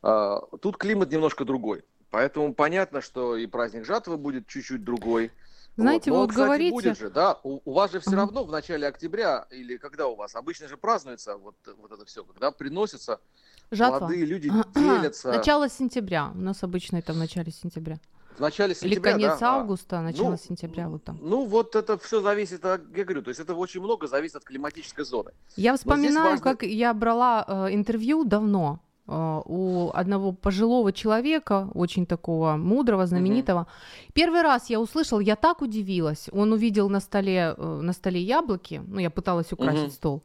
э, 0.02 0.36
тут 0.60 0.76
климат 0.76 1.10
немножко 1.10 1.44
другой. 1.44 1.84
Поэтому 2.10 2.54
понятно, 2.54 3.00
что 3.00 3.36
и 3.36 3.46
праздник 3.46 3.84
жатвы 3.84 4.16
будет 4.16 4.46
чуть-чуть 4.46 4.84
другой. 4.84 5.32
Знаете, 5.76 6.10
Но 6.10 6.16
вы 6.16 6.22
он, 6.22 6.26
вот 6.26 6.30
кстати, 6.30 6.46
говорите... 6.46 6.72
будет 6.72 6.98
же, 6.98 7.10
да? 7.10 7.38
У, 7.42 7.60
у 7.62 7.74
вас 7.74 7.92
же 7.92 8.00
все 8.00 8.12
равно 8.12 8.44
в 8.44 8.50
начале 8.50 8.86
октября 8.86 9.46
или 9.50 9.76
когда 9.76 10.06
у 10.06 10.14
вас 10.14 10.34
обычно 10.34 10.68
же 10.68 10.78
празднуется 10.78 11.36
вот, 11.36 11.56
вот 11.76 11.92
это 11.92 12.06
все, 12.06 12.24
когда 12.24 12.50
приносятся 12.50 13.20
Жатва. 13.70 14.00
молодые 14.00 14.24
люди 14.24 14.50
А, 14.50 14.64
делятся 14.74 15.28
Начало 15.28 15.68
сентября. 15.68 16.30
У 16.34 16.38
нас 16.38 16.62
обычно 16.62 16.96
это 16.96 17.12
в 17.12 17.18
начале 17.18 17.52
сентября. 17.52 17.98
В 18.36 18.40
начале 18.40 18.72
Или 18.72 18.78
сентября, 18.78 19.12
конец 19.12 19.38
да? 19.40 19.54
А, 19.54 19.60
августа, 19.60 20.00
начало 20.02 20.30
ну, 20.30 20.36
сентября, 20.36 20.88
вот 20.88 21.04
там. 21.04 21.18
Ну 21.20 21.44
вот 21.46 21.74
это 21.76 21.96
все 21.98 22.20
зависит, 22.20 22.64
от- 22.64 22.96
я 22.96 23.04
говорю, 23.04 23.22
то 23.22 23.30
есть 23.30 23.40
это 23.40 23.54
очень 23.54 23.80
много 23.82 24.06
зависит 24.06 24.36
от 24.36 24.44
климатической 24.44 25.04
зоны. 25.04 25.30
Я 25.56 25.72
вспоминаю, 25.76 26.30
важно- 26.30 26.42
как 26.44 26.62
я 26.62 26.94
брала 26.94 27.44
э, 27.48 27.74
интервью 27.74 28.24
давно 28.24 28.78
э, 29.08 29.42
у 29.46 29.90
одного 29.94 30.32
пожилого 30.32 30.92
человека, 30.92 31.68
очень 31.74 32.06
такого 32.06 32.56
мудрого, 32.56 33.06
знаменитого. 33.06 33.66
Первый 34.14 34.42
раз 34.42 34.70
я 34.70 34.80
услышал, 34.80 35.20
я 35.20 35.36
так 35.36 35.62
удивилась. 35.62 36.28
Он 36.32 36.52
увидел 36.52 36.88
на 36.90 37.00
столе, 37.00 37.54
э, 37.58 37.80
на 37.82 37.92
столе 37.92 38.20
яблоки, 38.20 38.82
ну, 38.88 39.00
я 39.00 39.10
пыталась 39.10 39.52
украсить 39.52 39.82
Мгм. 39.82 39.90
стол, 39.92 40.22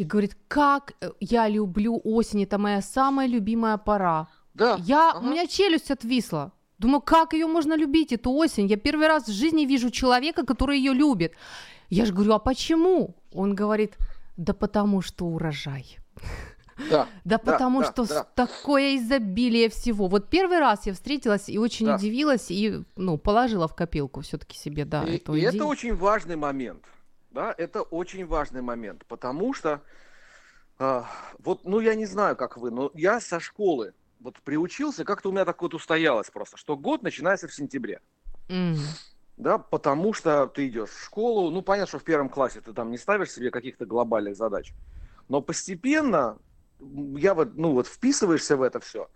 и 0.00 0.04
говорит, 0.04 0.36
как 0.48 0.92
э, 1.00 1.10
я 1.20 1.48
люблю 1.48 2.00
осень, 2.04 2.42
это 2.44 2.58
моя 2.58 2.82
самая 2.82 3.28
любимая 3.28 3.76
пора. 3.78 4.26
Да, 4.54 4.76
Я, 4.86 5.10
ага. 5.10 5.26
У 5.26 5.30
меня 5.30 5.46
челюсть 5.46 5.90
отвисла. 5.90 6.50
Думаю, 6.80 7.02
как 7.02 7.34
ее 7.34 7.46
можно 7.46 7.76
любить, 7.76 8.10
эту 8.10 8.32
осень? 8.32 8.66
Я 8.66 8.78
первый 8.78 9.06
раз 9.06 9.28
в 9.28 9.32
жизни 9.32 9.66
вижу 9.66 9.90
человека, 9.90 10.46
который 10.46 10.78
ее 10.78 10.94
любит. 10.94 11.34
Я 11.90 12.06
же 12.06 12.14
говорю, 12.14 12.32
а 12.32 12.38
почему? 12.38 13.14
Он 13.32 13.54
говорит, 13.54 13.98
да 14.38 14.54
потому 14.54 15.02
что 15.02 15.26
урожай. 15.26 15.98
да, 16.90 17.06
Да 17.24 17.36
потому 17.36 17.80
да, 17.82 17.86
что 17.92 18.06
да. 18.06 18.24
такое 18.34 18.96
изобилие 18.96 19.68
всего. 19.68 20.06
Вот 20.08 20.30
первый 20.30 20.58
раз 20.58 20.86
я 20.86 20.94
встретилась 20.94 21.50
и 21.50 21.58
очень 21.58 21.84
Да. 21.84 21.96
удивилась, 21.96 22.50
и 22.50 22.82
ну, 22.96 23.18
положила 23.18 23.68
в 23.68 23.74
копилку 23.74 24.22
все-таки 24.22 24.56
себе, 24.56 24.86
да, 24.86 25.04
и, 25.04 25.16
эту 25.16 25.34
и 25.34 25.42
это 25.42 25.56
идею. 25.56 25.66
очень 25.66 25.94
важный 25.94 26.36
момент, 26.36 26.86
да, 27.30 27.54
это 27.58 27.82
очень 27.82 28.24
важный 28.24 28.62
момент, 28.62 29.04
потому 29.06 29.52
что 29.52 29.82
а, 30.78 31.04
вот, 31.44 31.66
ну 31.66 31.80
я 31.80 31.94
не 31.94 32.06
знаю, 32.06 32.36
как 32.36 32.56
вы, 32.56 32.70
но 32.70 32.90
я 32.94 33.20
со 33.20 33.38
школы 33.38 33.92
вот 34.20 34.40
приучился, 34.42 35.04
как-то 35.04 35.30
у 35.30 35.32
меня 35.32 35.44
так 35.44 35.60
вот 35.62 35.74
устоялось 35.74 36.30
просто, 36.30 36.56
что 36.56 36.76
год 36.76 37.02
начинается 37.02 37.48
в 37.48 37.54
сентябре. 37.54 38.00
Мгм. 38.48 38.78
да, 39.36 39.58
потому 39.58 40.12
что 40.12 40.46
ты 40.46 40.68
идешь 40.68 40.90
в 40.90 41.04
школу, 41.04 41.50
ну, 41.50 41.62
понятно, 41.62 41.88
что 41.88 41.98
в 41.98 42.04
первом 42.04 42.28
классе 42.28 42.60
ты 42.60 42.72
там 42.72 42.90
не 42.90 42.98
ставишь 42.98 43.30
себе 43.30 43.50
каких-то 43.50 43.86
глобальных 43.86 44.36
задач, 44.36 44.74
но 45.28 45.40
постепенно 45.40 46.38
я 47.16 47.34
вот, 47.34 47.54
ну, 47.54 47.72
вот 47.72 47.86
вписываешься 47.86 48.56
в 48.56 48.62
это 48.62 48.80
все, 48.80 49.08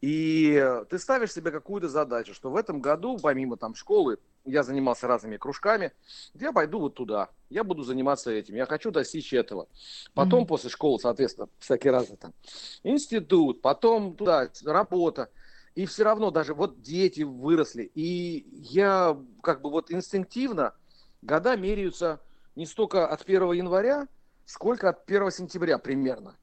и 0.00 0.64
ты 0.88 0.98
ставишь 0.98 1.32
себе 1.32 1.50
какую-то 1.50 1.88
задачу, 1.88 2.34
что 2.34 2.50
в 2.50 2.56
этом 2.56 2.80
году, 2.80 3.18
помимо 3.20 3.56
там 3.56 3.74
школы, 3.74 4.18
я 4.48 4.62
занимался 4.62 5.06
разными 5.06 5.36
кружками, 5.36 5.92
я 6.34 6.52
пойду 6.52 6.80
вот 6.80 6.94
туда, 6.94 7.30
я 7.50 7.64
буду 7.64 7.82
заниматься 7.82 8.30
этим, 8.30 8.56
я 8.56 8.66
хочу 8.66 8.90
достичь 8.90 9.32
этого. 9.32 9.68
Потом 10.14 10.40
Мгм. 10.40 10.48
после 10.48 10.70
школы, 10.70 10.98
соответственно, 10.98 11.48
всякие 11.58 11.92
разные 11.92 12.16
там 12.16 12.34
институт, 12.82 13.62
потом 13.62 14.16
туда 14.16 14.50
работа, 14.64 15.30
и 15.74 15.86
все 15.86 16.04
равно 16.04 16.30
даже 16.30 16.54
вот 16.54 16.80
дети 16.80 17.22
выросли, 17.22 17.84
и 17.94 18.48
я 18.52 19.16
как 19.42 19.62
бы 19.62 19.70
вот 19.70 19.90
инстинктивно 19.90 20.74
года 21.22 21.56
меряются 21.56 22.20
не 22.56 22.66
столько 22.66 23.06
от 23.06 23.24
1 23.24 23.52
января, 23.52 24.08
сколько 24.44 24.88
от 24.88 25.04
1 25.06 25.30
сентября 25.30 25.78
примерно. 25.78 26.36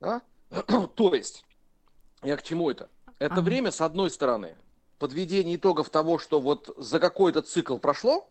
Да? 0.00 0.22
То 0.96 1.14
есть, 1.14 1.44
я 2.22 2.36
к 2.36 2.42
чему 2.42 2.70
это? 2.70 2.88
Это 3.18 3.34
Ага. 3.36 3.42
время, 3.42 3.70
с 3.70 3.80
одной 3.80 4.10
стороны, 4.10 4.56
подведение 5.02 5.56
итогов 5.56 5.90
того, 5.90 6.16
что 6.20 6.38
вот 6.38 6.72
за 6.76 7.00
какой-то 7.00 7.42
цикл 7.42 7.76
прошло, 7.76 8.30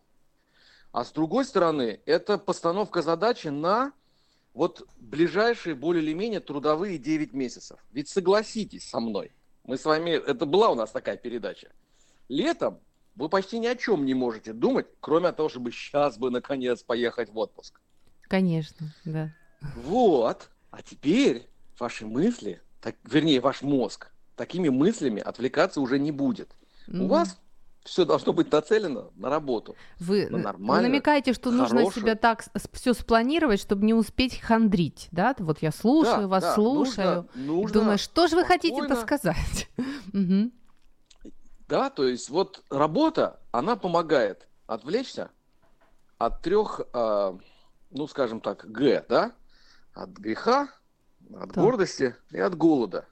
а 0.90 1.04
с 1.04 1.12
другой 1.12 1.44
стороны, 1.44 2.00
это 2.06 2.38
постановка 2.38 3.02
задачи 3.02 3.48
на 3.48 3.92
вот 4.54 4.88
ближайшие 4.96 5.74
более 5.74 6.02
или 6.02 6.14
менее 6.14 6.40
трудовые 6.40 6.96
9 6.96 7.34
месяцев. 7.34 7.78
Ведь 7.92 8.08
согласитесь 8.08 8.88
со 8.88 9.00
мной, 9.00 9.32
мы 9.64 9.76
с 9.76 9.84
вами, 9.84 10.12
это 10.12 10.46
была 10.46 10.70
у 10.70 10.74
нас 10.74 10.90
такая 10.90 11.18
передача. 11.18 11.68
Летом 12.30 12.80
вы 13.16 13.28
почти 13.28 13.58
ни 13.58 13.66
о 13.66 13.76
чем 13.76 14.06
не 14.06 14.14
можете 14.14 14.54
думать, 14.54 14.86
кроме 15.00 15.30
того, 15.32 15.50
чтобы 15.50 15.72
сейчас 15.72 16.16
бы 16.16 16.30
наконец 16.30 16.82
поехать 16.82 17.28
в 17.28 17.36
отпуск. 17.36 17.82
Конечно, 18.22 18.94
да. 19.04 19.34
Вот. 19.76 20.48
А 20.70 20.80
теперь 20.80 21.46
ваши 21.78 22.06
мысли, 22.06 22.62
так, 22.80 22.96
вернее, 23.04 23.40
ваш 23.40 23.60
мозг, 23.60 24.10
такими 24.36 24.70
мыслями 24.70 25.20
отвлекаться 25.20 25.82
уже 25.82 25.98
не 25.98 26.12
будет. 26.12 26.48
У 26.88 26.92
Мгм. 26.92 27.08
вас 27.08 27.38
все 27.84 28.04
должно 28.04 28.32
быть 28.32 28.50
нацелено 28.52 29.10
на 29.16 29.28
работу. 29.28 29.76
Вы, 29.98 30.28
Ну, 30.30 30.38
вы 30.38 30.80
намекаете, 30.80 31.32
что 31.32 31.50
нужно 31.50 31.80
хорошую. 31.80 32.02
себя 32.04 32.14
так 32.14 32.44
все 32.72 32.94
спланировать, 32.94 33.60
чтобы 33.60 33.84
не 33.84 33.94
успеть 33.94 34.38
хандрить, 34.40 35.08
да? 35.10 35.34
Вот 35.38 35.62
я 35.62 35.72
слушаю 35.72 36.22
Да, 36.22 36.28
вас, 36.28 36.44
да, 36.44 36.54
слушаю. 36.54 37.26
Нужно, 37.34 37.42
нужно 37.52 37.80
Думаю, 37.80 37.98
что 37.98 38.28
же 38.28 38.36
вы 38.36 38.44
хотите-то 38.44 38.94
спокойно. 38.94 39.06
сказать? 39.06 39.68
Да, 41.68 41.88
то 41.88 42.04
есть 42.06 42.28
вот 42.28 42.62
работа, 42.68 43.40
она 43.50 43.76
помогает 43.76 44.46
отвлечься 44.66 45.30
от 46.18 46.42
трех, 46.42 46.82
а, 46.92 47.38
ну, 47.90 48.06
скажем 48.06 48.40
так, 48.42 48.70
Г, 48.70 49.06
да? 49.08 49.32
От 49.94 50.10
греха, 50.10 50.68
от 51.34 51.48
Так. 51.48 51.56
гордости 51.56 52.14
и 52.30 52.38
от 52.38 52.56
голода. 52.56 53.06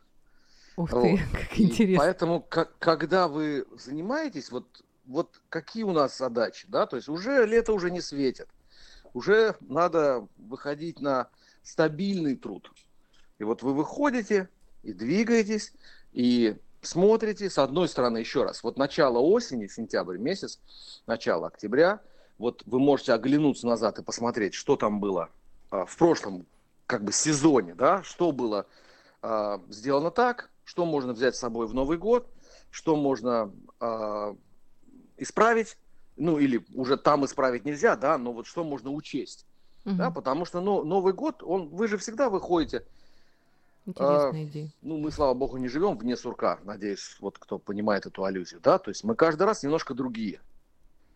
Ух 0.81 0.93
Вот. 0.93 1.03
ты, 1.03 1.19
как 1.33 1.59
И 1.59 1.65
интересно. 1.65 2.05
поэтому, 2.05 2.41
как- 2.41 2.79
когда 2.79 3.29
вы 3.29 3.67
занимаетесь, 3.77 4.51
вот, 4.51 4.83
вот 5.05 5.41
какие 5.49 5.83
у 5.83 5.93
нас 5.93 6.17
задачи, 6.17 6.67
да, 6.69 6.87
то 6.87 6.97
есть 6.97 7.09
уже 7.09 7.45
лето 7.47 7.73
уже 7.73 7.91
не 7.91 8.01
светит, 8.01 8.49
уже 9.13 9.57
надо 9.61 10.27
выходить 10.37 11.01
на 11.01 11.29
стабильный 11.63 12.37
труд. 12.37 12.73
И 13.39 13.45
вот 13.45 13.63
вы 13.63 13.75
выходите 13.75 14.49
и 14.83 14.93
двигаетесь, 14.93 15.75
и 16.13 16.57
смотрите, 16.81 17.51
с 17.51 17.59
одной 17.59 17.89
стороны, 17.89 18.19
еще 18.19 18.45
раз, 18.45 18.63
вот 18.63 18.79
начало 18.79 19.19
осени, 19.19 19.67
сентябрь 19.67 20.17
месяц, 20.17 20.61
начало 21.07 21.49
октября, 21.49 22.01
вот 22.39 22.63
вы 22.65 22.79
можете 22.79 23.13
оглянуться 23.13 23.67
назад 23.67 23.99
и 23.99 24.03
посмотреть, 24.03 24.55
что 24.55 24.77
там 24.77 24.99
было 24.99 25.29
а, 25.71 25.85
в 25.85 25.95
прошлом 25.99 26.47
как 26.87 27.05
бы 27.05 27.13
сезоне, 27.13 27.75
да, 27.75 28.03
что 28.03 28.33
было 28.33 28.67
а, 29.21 29.61
сделано 29.69 30.11
так, 30.11 30.50
что 30.71 30.87
можно 30.87 31.13
взять 31.13 31.35
с 31.35 31.41
собой 31.41 31.67
в 31.67 31.75
Новый 31.75 31.99
год, 31.99 32.33
что 32.71 32.95
можно 32.95 33.53
а, 33.81 34.37
исправить, 35.17 35.77
ну 36.15 36.39
или 36.39 36.65
уже 36.75 36.97
там 36.97 37.25
исправить 37.25 37.65
нельзя, 37.65 37.97
да, 37.97 38.17
но 38.19 38.33
вот 38.33 38.47
что 38.47 38.63
можно 38.63 38.93
учесть, 38.93 39.47
да, 39.85 40.05
Мгм. 40.05 40.15
потому 40.15 40.45
что 40.45 40.61
ну, 40.61 40.85
Новый 40.85 41.13
год, 41.13 41.43
он, 41.43 41.71
вы 41.71 41.89
же 41.89 41.99
всегда 41.99 42.31
выходите, 42.31 42.87
Интересная 43.85 44.45
идея. 44.45 44.71
ну 44.81 44.99
мы, 44.99 45.11
слава 45.11 45.35
богу, 45.35 45.57
не 45.57 45.67
живем 45.67 45.99
вне 45.99 46.17
сурка, 46.17 46.61
надеюсь, 46.63 47.17
вот 47.19 47.37
кто 47.41 47.59
понимает 47.59 48.07
эту 48.07 48.23
аллюзию, 48.23 48.61
да, 48.61 48.79
то 48.79 48.93
есть 48.93 49.03
мы 49.03 49.17
каждый 49.17 49.43
раз 49.49 49.65
немножко 49.65 49.93
другие, 49.93 50.41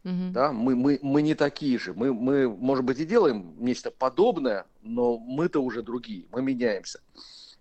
Мгм. 0.02 0.32
да, 0.32 0.50
мы, 0.50 0.74
мы, 0.74 0.98
мы 1.00 1.22
не 1.22 1.36
такие 1.36 1.78
же, 1.78 1.94
мы, 1.94 2.12
мы, 2.12 2.48
может 2.48 2.84
быть, 2.84 2.98
и 2.98 3.04
делаем 3.04 3.54
нечто 3.60 3.92
подобное, 3.92 4.66
но 4.80 5.16
мы-то 5.16 5.60
уже 5.60 5.82
другие, 5.82 6.26
мы 6.32 6.42
меняемся. 6.42 6.98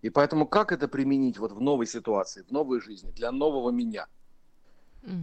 И 0.04 0.10
поэтому 0.10 0.46
как 0.46 0.74
это 0.74 0.90
применить 0.90 1.40
вот 1.40 1.54
в 1.54 1.62
новой 1.62 1.88
ситуации, 1.88 2.44
в 2.44 2.52
новой 2.52 2.82
жизни, 2.82 3.12
для 3.12 3.32
нового 3.32 3.72
меня? 3.72 4.08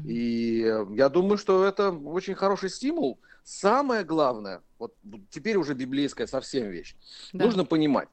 И 0.05 0.63
э, 0.63 0.87
я 0.97 1.11
думаю, 1.11 1.37
что 1.37 1.65
это 1.65 1.91
очень 1.93 2.35
хороший 2.35 2.71
стимул. 2.71 3.21
Самое 3.45 4.05
главное, 4.05 4.63
вот 4.79 4.97
теперь 5.29 5.59
уже 5.59 5.75
библейская 5.75 6.27
совсем 6.27 6.71
вещь, 6.71 6.97
Да. 7.35 7.45
нужно 7.45 7.67
понимать, 7.67 8.09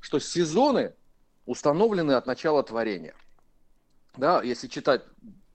что 0.00 0.18
сезоны 0.18 0.94
установлены 1.46 2.12
от 2.12 2.26
начала 2.26 2.62
творения. 2.62 3.14
Да, 4.16 4.42
если 4.42 4.68
читать 4.68 5.02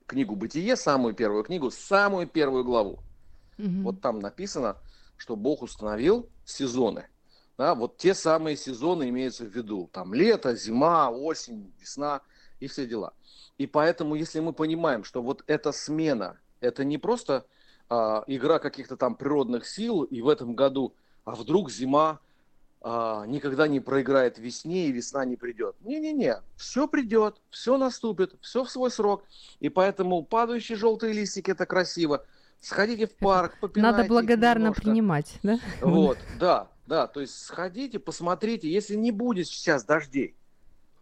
книгу 0.06 0.34
«Бытие», 0.34 0.74
самую 0.74 1.14
первую 1.14 1.44
книгу, 1.44 1.70
самую 1.70 2.26
первую 2.26 2.64
главу, 2.64 3.04
Мгм. 3.58 3.84
вот 3.84 4.00
там 4.00 4.18
написано, 4.18 4.76
что 5.16 5.36
Бог 5.36 5.62
установил 5.62 6.28
сезоны. 6.44 7.06
Да, 7.58 7.74
вот 7.74 7.96
те 7.96 8.14
самые 8.14 8.56
сезоны 8.56 9.08
имеются 9.08 9.44
в 9.44 9.48
виду. 9.48 9.88
Там 9.92 10.12
лето, 10.12 10.54
зима, 10.54 11.10
осень, 11.10 11.72
весна 11.80 12.20
и 12.60 12.66
все 12.66 12.86
дела. 12.86 13.14
И 13.56 13.66
поэтому, 13.66 14.14
если 14.14 14.40
мы 14.40 14.52
понимаем, 14.52 15.04
что 15.04 15.22
вот 15.22 15.42
эта 15.46 15.72
смена, 15.72 16.38
это 16.60 16.84
не 16.84 16.98
просто 16.98 17.46
а, 17.88 18.24
игра 18.26 18.58
каких-то 18.58 18.96
там 18.96 19.14
природных 19.14 19.66
сил, 19.66 20.02
и 20.02 20.20
в 20.20 20.28
этом 20.28 20.54
году, 20.54 20.94
а 21.24 21.34
вдруг 21.34 21.70
зима 21.70 22.20
а, 22.82 23.24
никогда 23.26 23.66
не 23.68 23.80
проиграет 23.80 24.38
весне, 24.38 24.88
и 24.88 24.92
весна 24.92 25.24
не 25.24 25.36
придет. 25.36 25.76
Не-не-не, 25.80 26.42
все 26.56 26.86
придет, 26.86 27.40
все 27.48 27.78
наступит, 27.78 28.34
все 28.42 28.64
в 28.64 28.70
свой 28.70 28.90
срок. 28.90 29.24
И 29.60 29.70
поэтому 29.70 30.22
падающие 30.22 30.76
желтые 30.76 31.14
листики 31.14 31.50
это 31.50 31.64
красиво. 31.64 32.26
Сходите 32.60 33.06
в 33.06 33.16
парк, 33.16 33.54
попинайте 33.60 33.96
Надо 33.96 34.08
благодарно 34.08 34.58
немножко. 34.64 34.82
принимать, 34.82 35.38
да? 35.42 35.58
Вот, 35.80 36.18
да, 36.38 36.68
да, 36.86 37.06
то 37.06 37.20
есть 37.20 37.36
сходите, 37.38 37.98
посмотрите, 37.98 38.70
если 38.70 38.94
не 38.94 39.10
будет 39.10 39.48
сейчас 39.48 39.84
дождей, 39.84 40.36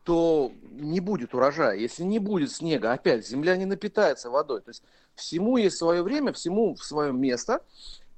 то 0.04 0.52
не 0.70 1.00
будет 1.00 1.34
урожая. 1.34 1.76
Если 1.76 2.02
не 2.02 2.18
будет 2.18 2.52
снега, 2.52 2.92
опять 2.92 3.26
земля 3.26 3.56
не 3.56 3.64
напитается 3.64 4.30
водой. 4.30 4.60
То 4.60 4.70
есть 4.70 4.82
всему 5.14 5.56
есть 5.56 5.76
свое 5.76 6.02
время, 6.02 6.32
всему 6.32 6.74
в 6.74 6.84
свое 6.84 7.12
место. 7.12 7.62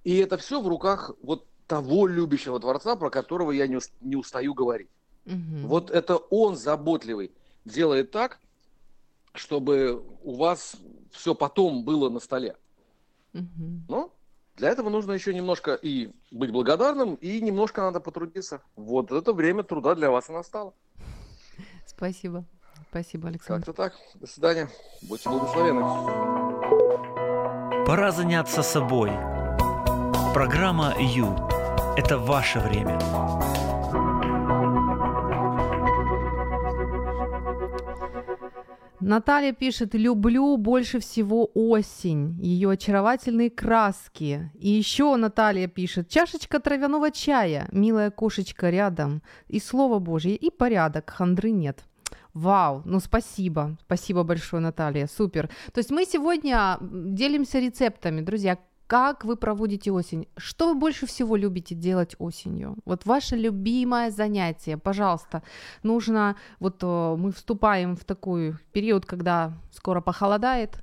И 0.05 0.17
это 0.19 0.37
все 0.37 0.61
в 0.61 0.69
руках 0.69 1.13
вот 1.23 1.47
того 1.67 2.07
любящего 2.07 2.59
Творца, 2.61 2.97
про 2.97 3.11
которого 3.11 3.53
я 3.53 3.67
не, 3.67 3.79
не 4.01 4.17
устаю 4.17 4.55
говорить. 4.55 4.89
Угу. 5.27 5.67
Вот 5.67 5.91
это 5.91 6.17
он 6.17 6.57
заботливый 6.57 7.33
делает 7.65 8.11
так, 8.11 8.41
чтобы 9.33 10.05
у 10.23 10.35
вас 10.35 10.77
все 11.11 11.35
потом 11.35 11.85
было 11.85 12.09
на 12.09 12.21
столе. 12.21 12.57
Угу. 13.35 13.81
Ну, 13.89 14.13
для 14.57 14.71
этого 14.71 14.89
нужно 14.89 15.13
еще 15.13 15.35
немножко 15.35 15.75
и 15.75 16.11
быть 16.31 16.51
благодарным, 16.51 17.15
и 17.17 17.41
немножко 17.41 17.83
надо 17.83 18.01
потрудиться. 18.01 18.63
Вот 18.75 19.13
это 19.13 19.33
время 19.33 19.63
труда 19.63 19.95
для 19.95 20.11
вас 20.11 20.29
и 20.31 20.33
настало. 20.33 20.73
Спасибо. 21.87 22.45
Спасибо, 22.91 23.29
Александр. 23.29 23.67
Как-то 23.67 23.83
так. 23.83 23.95
До 24.15 24.27
свидания. 24.27 24.69
Будьте 25.03 25.29
благословенны. 25.29 25.83
Пора 27.87 28.11
заняться 28.11 28.63
собой. 28.63 29.11
Программа 30.35 30.95
«Ю»– 30.99 31.37
это 31.97 32.19
ваше 32.19 32.59
время. 32.61 32.99
Наталья 39.07 39.53
пишет, 39.53 39.95
люблю 39.95 40.57
больше 40.57 40.99
всего 40.99 41.49
осень, 41.55 42.37
ее 42.43 42.71
очаровательные 42.71 43.51
краски. 43.51 44.51
И 44.55 44.69
еще 44.69 45.15
Наталья 45.15 45.69
пишет, 45.69 46.09
чашечка 46.09 46.59
травяного 46.59 47.13
чая, 47.13 47.69
милая 47.71 48.11
кошечка 48.11 48.69
рядом, 48.69 49.23
и 49.47 49.61
слово 49.61 50.01
Божье, 50.01 50.35
и 50.35 50.51
порядок, 50.51 51.09
хандры 51.11 51.53
нет. 51.53 51.85
Вау, 52.35 52.83
ну 52.85 52.99
спасибо, 52.99 53.79
спасибо 53.85 54.25
большое, 54.25 54.61
Наталья, 54.61 55.07
супер. 55.07 55.51
То 55.73 55.79
есть 55.79 55.93
мы 55.93 56.05
сегодня 56.05 56.77
делимся 56.81 57.61
рецептами, 57.61 58.23
друзья, 58.23 58.59
как 58.87 59.25
вы 59.25 59.37
проводите 59.37 59.90
осень? 59.90 60.28
Что 60.37 60.69
вы 60.69 60.75
больше 60.75 61.07
всего 61.07 61.37
любите 61.37 61.75
делать 61.75 62.14
осенью? 62.19 62.76
Вот 62.85 63.05
ваше 63.05 63.37
любимое 63.37 64.11
занятие, 64.11 64.76
пожалуйста. 64.76 65.43
Нужно, 65.83 66.37
вот 66.61 66.83
э, 66.83 67.16
мы 67.19 67.33
вступаем 67.33 67.97
в 67.97 68.05
такой 68.05 68.55
период, 68.73 69.05
когда 69.05 69.52
скоро 69.73 70.00
похолодает. 70.00 70.83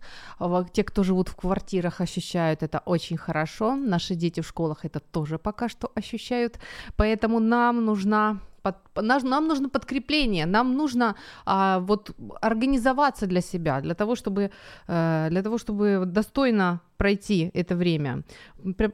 Те, 0.74 0.84
кто 0.84 1.04
живут 1.04 1.30
в 1.30 1.36
квартирах, 1.36 2.02
ощущают 2.02 2.64
это 2.64 2.82
очень 2.86 3.18
хорошо. 3.18 3.76
Наши 3.76 4.16
дети 4.16 4.42
в 4.42 4.48
школах 4.48 4.86
это 4.86 5.00
тоже 5.00 5.38
пока 5.38 5.70
что 5.70 5.92
ощущают. 5.96 6.60
Поэтому 6.98 7.40
нам 7.40 7.86
нужна 7.86 8.40
под, 8.64 8.76
нам, 8.96 9.22
нам 9.24 9.48
нужно 9.48 9.70
подкрепление, 9.70 10.46
нам 10.46 10.76
нужно 10.78 11.16
а, 11.46 11.80
вот 11.80 12.12
организоваться 12.42 13.28
для 13.28 13.42
себя, 13.42 13.82
для 13.82 13.94
того, 13.94 14.16
чтобы, 14.16 14.52
а, 14.88 15.30
для 15.30 15.44
того, 15.44 15.58
чтобы 15.58 16.04
достойно 16.06 16.80
пройти 16.98 17.52
это 17.54 17.76
время. 17.76 18.24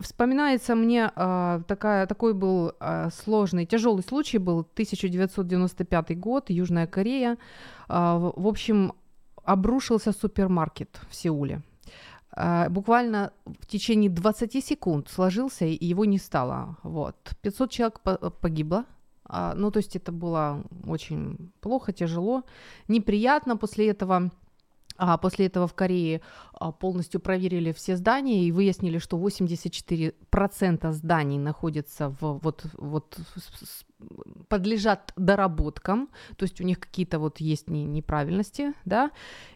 Вспоминается 0.01 0.75
мне 0.75 1.11
а, 1.15 1.61
такая, 1.67 2.07
такой 2.07 2.33
был 2.33 2.71
а, 2.79 3.09
сложный, 3.11 3.65
тяжелый 3.65 4.01
случай 4.01 4.39
был 4.39 4.59
1995 4.59 6.19
год, 6.19 6.49
Южная 6.49 6.87
Корея. 6.87 7.37
А, 7.87 8.17
в, 8.17 8.33
в 8.35 8.47
общем, 8.47 8.93
обрушился 9.43 10.11
супермаркет 10.11 10.99
в 11.09 11.15
Сеуле 11.15 11.61
буквально 12.69 13.31
в 13.45 13.65
течение 13.65 14.09
20 14.09 14.63
секунд 14.63 15.09
сложился, 15.09 15.65
и 15.65 15.85
его 15.85 16.05
не 16.05 16.19
стало. 16.19 16.77
Вот. 16.83 17.15
500 17.41 17.71
человек 17.71 17.99
погибло, 18.39 18.77
а, 18.77 18.98
ну, 19.29 19.71
то 19.71 19.77
есть 19.77 19.95
это 19.95 20.11
было 20.11 20.63
очень 20.87 21.51
плохо, 21.61 21.93
тяжело, 21.93 22.43
неприятно. 22.87 23.57
После 23.57 23.89
этого 23.89 24.31
а 24.99 25.17
после 25.17 25.45
этого 25.45 25.65
в 25.65 25.73
Корее 25.73 26.19
а, 26.53 26.73
полностью 26.73 27.21
проверили 27.21 27.71
все 27.71 27.95
здания 27.95 28.43
и 28.43 28.51
выяснили, 28.51 28.97
что 28.97 29.17
84% 29.17 30.91
зданий 30.91 31.37
находятся 31.37 32.09
в 32.19 32.39
вот, 32.43 32.65
вот 32.73 33.17
подлежат 34.49 35.13
доработкам, 35.15 36.09
то 36.35 36.43
есть 36.43 36.59
у 36.59 36.65
них 36.65 36.79
какие-то 36.79 37.17
вот 37.19 37.39
есть 37.39 37.69
неправильности, 37.69 38.73
да. 38.83 39.11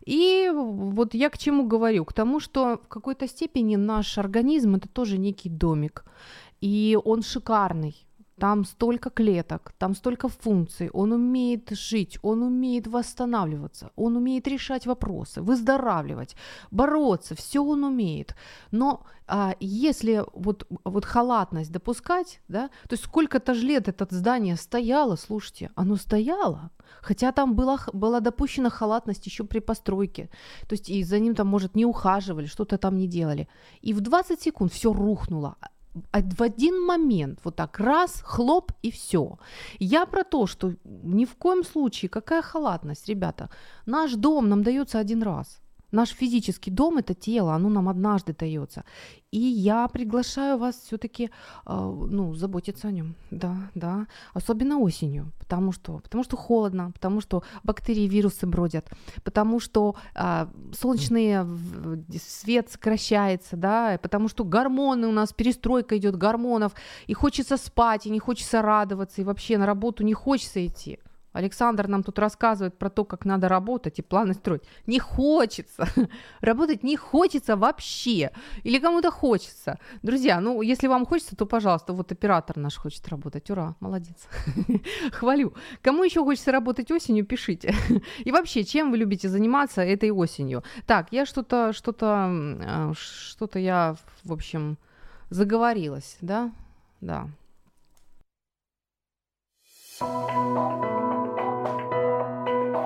И 0.06 0.50
вот 0.54 1.14
я 1.14 1.30
к 1.30 1.38
чему 1.38 1.68
говорю? 1.68 2.06
К 2.06 2.14
тому, 2.14 2.40
что 2.40 2.78
в 2.78 2.88
какой-то 2.88 3.28
степени 3.28 3.76
наш 3.76 4.18
организм 4.18 4.76
это 4.76 4.88
тоже 4.88 5.18
некий 5.18 5.50
домик, 5.50 6.06
и 6.62 6.98
он 7.04 7.22
шикарный 7.22 8.08
там 8.40 8.66
столько 8.66 9.10
клеток, 9.10 9.74
там 9.78 9.96
столько 9.96 10.28
функций, 10.28 10.90
он 10.90 11.12
умеет 11.12 11.70
жить, 11.72 12.18
он 12.22 12.42
умеет 12.44 12.88
восстанавливаться, 12.88 13.92
он 13.96 14.18
умеет 14.18 14.48
решать 14.48 14.86
вопросы, 14.86 15.42
выздоравливать, 15.42 16.36
бороться, 16.72 17.36
все 17.36 17.64
он 17.64 17.84
умеет. 17.84 18.36
Но 18.72 19.06
а, 19.28 19.56
если 19.60 20.26
вот, 20.34 20.68
вот 20.84 21.06
халатность 21.06 21.72
допускать, 21.72 22.42
да, 22.48 22.70
то 22.90 22.94
есть 22.94 23.04
сколько-то 23.04 23.54
ж 23.54 23.64
лет 23.64 23.88
это 23.88 24.08
здание 24.10 24.58
стояло, 24.58 25.16
слушайте, 25.16 25.72
оно 25.76 25.96
стояло, 25.96 26.72
хотя 27.02 27.32
там 27.32 27.56
была, 27.56 27.80
была 27.94 28.20
допущена 28.20 28.70
халатность 28.70 29.26
еще 29.26 29.44
при 29.44 29.60
постройке, 29.60 30.30
то 30.68 30.74
есть 30.74 30.90
и 30.90 31.04
за 31.04 31.20
ним 31.20 31.36
там, 31.36 31.48
может, 31.48 31.76
не 31.76 31.86
ухаживали, 31.86 32.48
что-то 32.48 32.78
там 32.78 32.98
не 32.98 33.08
делали. 33.08 33.48
И 33.82 33.94
в 33.94 34.02
20 34.02 34.42
секунд 34.42 34.74
все 34.74 34.92
рухнуло, 34.92 35.56
в 35.94 36.42
один 36.42 36.82
момент 36.86 37.40
вот 37.44 37.56
так 37.56 37.80
раз, 37.80 38.22
хлоп 38.24 38.72
и 38.82 38.92
все. 38.92 39.38
Я 39.80 40.06
про 40.06 40.24
то, 40.24 40.48
что 40.48 40.74
ни 40.84 41.26
в 41.26 41.36
коем 41.36 41.64
случае, 41.64 42.10
какая 42.10 42.42
халатность, 42.42 43.08
ребята, 43.10 43.50
наш 43.86 44.14
дом 44.14 44.50
нам 44.50 44.64
дается 44.64 45.00
один 45.00 45.24
раз. 45.24 45.63
Наш 45.94 46.10
физический 46.10 46.72
дом 46.72 46.98
это 46.98 47.14
тело, 47.14 47.54
оно 47.54 47.70
нам 47.70 47.88
однажды 47.88 48.34
дается. 48.34 48.84
И 49.32 49.40
я 49.40 49.88
приглашаю 49.88 50.58
вас 50.58 50.76
все-таки 50.76 51.26
э, 51.26 51.30
ну, 52.10 52.34
заботиться 52.34 52.88
о 52.88 52.92
нем. 52.92 53.16
Да, 53.32 53.56
да. 53.76 54.08
Особенно 54.34 54.80
осенью. 54.80 55.32
Потому 55.40 55.72
что, 55.72 56.00
потому 56.00 56.24
что 56.24 56.36
холодно, 56.36 56.92
потому 56.92 57.22
что 57.22 57.44
бактерии, 57.64 58.08
вирусы 58.08 58.48
бродят, 58.48 58.90
потому 59.24 59.60
что 59.60 59.96
э, 60.16 60.48
солнечный 60.74 61.46
свет 62.20 62.72
сокращается, 62.72 63.56
да, 63.56 64.00
потому 64.02 64.30
что 64.30 64.44
гормоны 64.44 65.08
у 65.08 65.12
нас, 65.12 65.32
перестройка 65.32 65.96
идет 65.98 66.16
гормонов, 66.16 66.74
и 67.06 67.14
хочется 67.14 67.58
спать, 67.58 68.08
и 68.08 68.10
не 68.10 68.20
хочется 68.20 68.64
радоваться, 68.64 69.22
и 69.22 69.26
вообще 69.26 69.58
на 69.60 69.68
работу 69.68 70.04
не 70.04 70.14
хочется 70.14 70.66
идти. 70.66 71.00
Александр 71.34 71.88
нам 71.88 72.04
тут 72.04 72.20
рассказывает 72.20 72.78
про 72.78 72.90
то, 72.90 73.06
как 73.06 73.26
надо 73.26 73.50
работать 73.50 74.00
и 74.00 74.02
планы 74.02 74.34
строить. 74.34 74.64
Не 74.88 75.00
хочется. 75.00 75.88
Работать 76.42 76.84
не 76.84 76.96
хочется 76.96 77.56
вообще. 77.56 78.32
Или 78.64 78.80
кому-то 78.80 79.12
хочется. 79.12 79.80
Друзья, 80.04 80.40
ну, 80.40 80.62
если 80.62 80.88
вам 80.88 81.06
хочется, 81.06 81.36
то, 81.36 81.46
пожалуйста, 81.46 81.94
вот 81.94 82.12
оператор 82.12 82.58
наш 82.58 82.78
хочет 82.78 83.08
работать. 83.10 83.50
Ура, 83.50 83.76
молодец. 83.80 84.28
Хвалю. 85.12 85.54
Кому 85.82 86.04
еще 86.04 86.24
хочется 86.24 86.52
работать 86.52 86.92
осенью, 86.92 87.26
пишите. 87.26 87.74
И 88.26 88.32
вообще, 88.32 88.64
чем 88.64 88.92
вы 88.92 88.98
любите 88.98 89.28
заниматься 89.28 89.82
этой 89.82 90.12
осенью? 90.12 90.64
Так, 90.86 91.08
я 91.12 91.26
что-то, 91.26 91.74
что-то, 91.74 92.08
а, 92.08 92.92
что-то 92.96 93.60
я, 93.60 93.96
в 94.24 94.32
общем, 94.32 94.78
заговорилась, 95.30 96.18
да? 96.22 96.52
Да. 97.02 97.28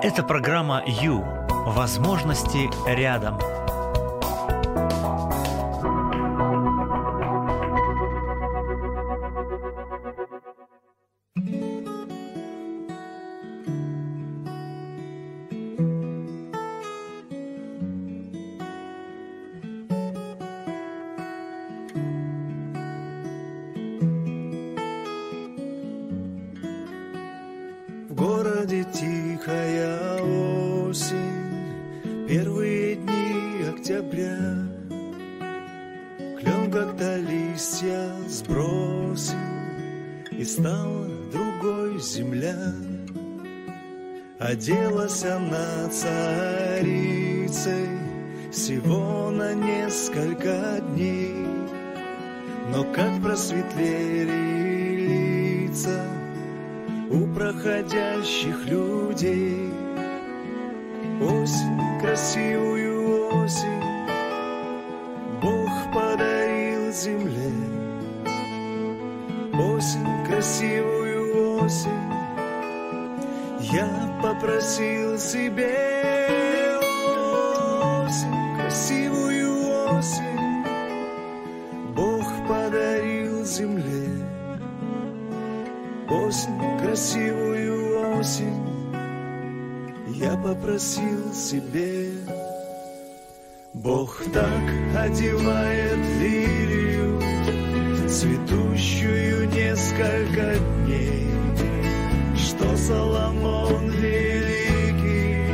Это 0.00 0.22
программа 0.22 0.80
«Ю». 0.86 1.24
Возможности 1.66 2.70
рядом. 2.86 3.40
У 57.10 57.26
проходящих 57.34 58.66
людей. 58.66 59.72
Осень, 61.20 62.00
красивую 62.00 63.28
осень, 63.42 63.82
Бог 65.42 65.70
подарил 65.92 66.92
земле. 66.92 67.52
Осень, 69.54 70.26
красивую 70.26 71.56
осень, 71.64 71.90
Я 73.60 73.88
попросил 74.22 75.18
себе. 75.18 76.78
Осень, 78.04 78.56
красивую 78.56 79.50
осень, 79.96 80.27
я 90.20 90.36
попросил 90.36 91.32
себе. 91.32 92.10
Бог 93.72 94.20
так 94.32 94.62
одевает 94.96 95.98
лилию, 96.20 97.20
цветущую 98.08 99.48
несколько 99.50 100.58
дней, 100.84 101.30
что 102.36 102.76
Соломон 102.76 103.90
великий 103.90 105.52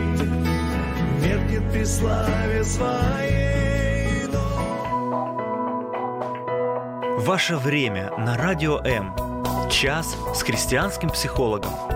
меркнет 1.22 1.70
при 1.70 1.84
славе 1.84 2.64
своей. 2.64 3.44
Ваше 7.18 7.56
время 7.56 8.12
на 8.18 8.36
Радио 8.36 8.78
М. 8.78 9.14
Час 9.70 10.16
с 10.34 10.42
христианским 10.42 11.08
психологом. 11.08 11.93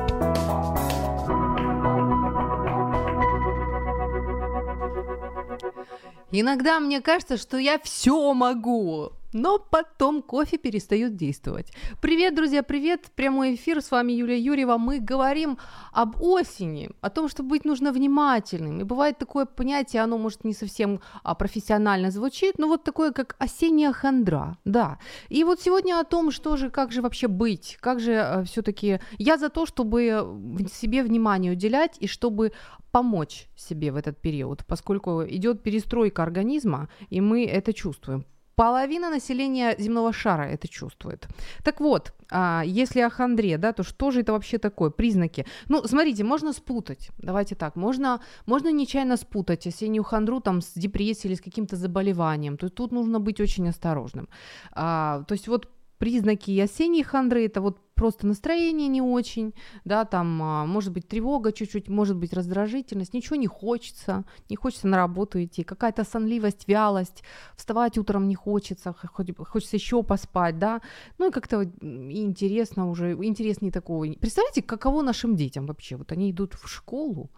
Иногда 6.40 6.78
мне 6.78 7.00
кажется, 7.00 7.36
что 7.36 7.56
я 7.56 7.80
все 7.80 8.32
могу, 8.32 9.10
но 9.38 9.58
потом 9.58 10.22
кофе 10.22 10.58
перестает 10.58 11.16
действовать. 11.16 11.72
Привет, 12.00 12.34
друзья, 12.34 12.62
привет! 12.62 13.10
Прямой 13.14 13.54
эфир, 13.54 13.80
с 13.80 13.90
вами 13.90 14.12
Юлия 14.12 14.38
Юрьева. 14.38 14.78
Мы 14.78 14.98
говорим 14.98 15.58
об 15.92 16.20
осени, 16.22 16.90
о 17.00 17.08
том, 17.08 17.28
что 17.28 17.42
быть 17.42 17.64
нужно 17.64 17.92
внимательным. 17.92 18.80
И 18.80 18.84
бывает 18.84 19.18
такое 19.18 19.46
понятие, 19.46 20.02
оно 20.02 20.18
может 20.18 20.44
не 20.44 20.54
совсем 20.54 21.00
а, 21.22 21.34
профессионально 21.34 22.10
звучит, 22.10 22.58
но 22.58 22.66
вот 22.66 22.84
такое, 22.84 23.12
как 23.12 23.36
осенняя 23.38 23.92
хандра, 23.92 24.58
да. 24.64 24.98
И 25.28 25.44
вот 25.44 25.60
сегодня 25.60 26.00
о 26.00 26.04
том, 26.04 26.32
что 26.32 26.56
же, 26.56 26.70
как 26.70 26.92
же 26.92 27.00
вообще 27.00 27.28
быть, 27.28 27.78
как 27.80 28.00
же 28.00 28.12
э, 28.12 28.44
все-таки... 28.44 29.00
Я 29.18 29.38
за 29.38 29.48
то, 29.48 29.66
чтобы 29.66 30.66
себе 30.72 31.02
внимание 31.02 31.52
уделять 31.52 31.96
и 32.00 32.08
чтобы 32.08 32.52
помочь 32.90 33.48
себе 33.56 33.92
в 33.92 33.96
этот 33.96 34.20
период, 34.20 34.64
поскольку 34.66 35.24
идет 35.24 35.62
перестройка 35.62 36.22
организма, 36.22 36.88
и 37.10 37.20
мы 37.20 37.44
это 37.44 37.72
чувствуем. 37.72 38.24
Половина 38.58 39.10
населения 39.10 39.76
земного 39.78 40.12
шара 40.12 40.42
это 40.42 40.66
чувствует. 40.66 41.28
Так 41.62 41.80
вот, 41.80 42.12
а, 42.28 42.64
если 42.66 42.98
о 43.02 43.08
хандре, 43.08 43.56
да, 43.56 43.72
то 43.72 43.84
что 43.84 44.10
же 44.10 44.22
это 44.22 44.32
вообще 44.32 44.58
такое? 44.58 44.90
Признаки. 44.90 45.46
Ну, 45.68 45.84
смотрите, 45.86 46.24
можно 46.24 46.52
спутать. 46.52 47.10
Давайте 47.18 47.54
так, 47.54 47.76
можно, 47.76 48.20
можно 48.46 48.72
нечаянно 48.72 49.16
спутать 49.16 49.68
осеннюю 49.68 50.02
хандру 50.02 50.40
там 50.40 50.60
с 50.60 50.72
депрессией 50.74 51.30
или 51.30 51.38
с 51.38 51.40
каким-то 51.40 51.76
заболеванием. 51.76 52.56
То 52.56 52.66
есть 52.66 52.74
тут 52.74 52.90
нужно 52.90 53.20
быть 53.20 53.40
очень 53.40 53.68
осторожным. 53.68 54.28
А, 54.72 55.22
то 55.28 55.34
есть 55.34 55.46
вот 55.46 55.68
признаки 55.98 56.58
осенней 56.58 57.04
хандры 57.04 57.46
это 57.46 57.60
вот 57.60 57.78
просто 57.98 58.26
настроение 58.26 58.88
не 58.88 59.02
очень, 59.02 59.54
да, 59.84 60.04
там 60.04 60.40
а, 60.42 60.66
может 60.66 60.92
быть 60.92 61.08
тревога 61.08 61.52
чуть-чуть, 61.52 61.88
может 61.88 62.16
быть 62.16 62.32
раздражительность, 62.32 63.12
ничего 63.12 63.36
не 63.36 63.48
хочется, 63.48 64.24
не 64.48 64.56
хочется 64.56 64.86
на 64.86 64.96
работу 64.96 65.42
идти, 65.42 65.64
какая-то 65.64 66.04
сонливость, 66.04 66.68
вялость, 66.68 67.24
вставать 67.56 67.98
утром 67.98 68.28
не 68.28 68.36
хочется, 68.36 68.94
хочется 68.94 69.76
еще 69.76 70.02
поспать, 70.04 70.58
да, 70.58 70.80
ну 71.18 71.28
и 71.28 71.32
как-то 71.32 71.64
интересно 71.64 72.88
уже, 72.88 73.12
интереснее 73.12 73.72
такого. 73.72 74.06
Представляете, 74.14 74.62
каково 74.62 75.02
нашим 75.02 75.34
детям 75.34 75.66
вообще, 75.66 75.96
вот 75.96 76.12
они 76.12 76.30
идут 76.30 76.54
в 76.54 76.68
школу, 76.68 77.30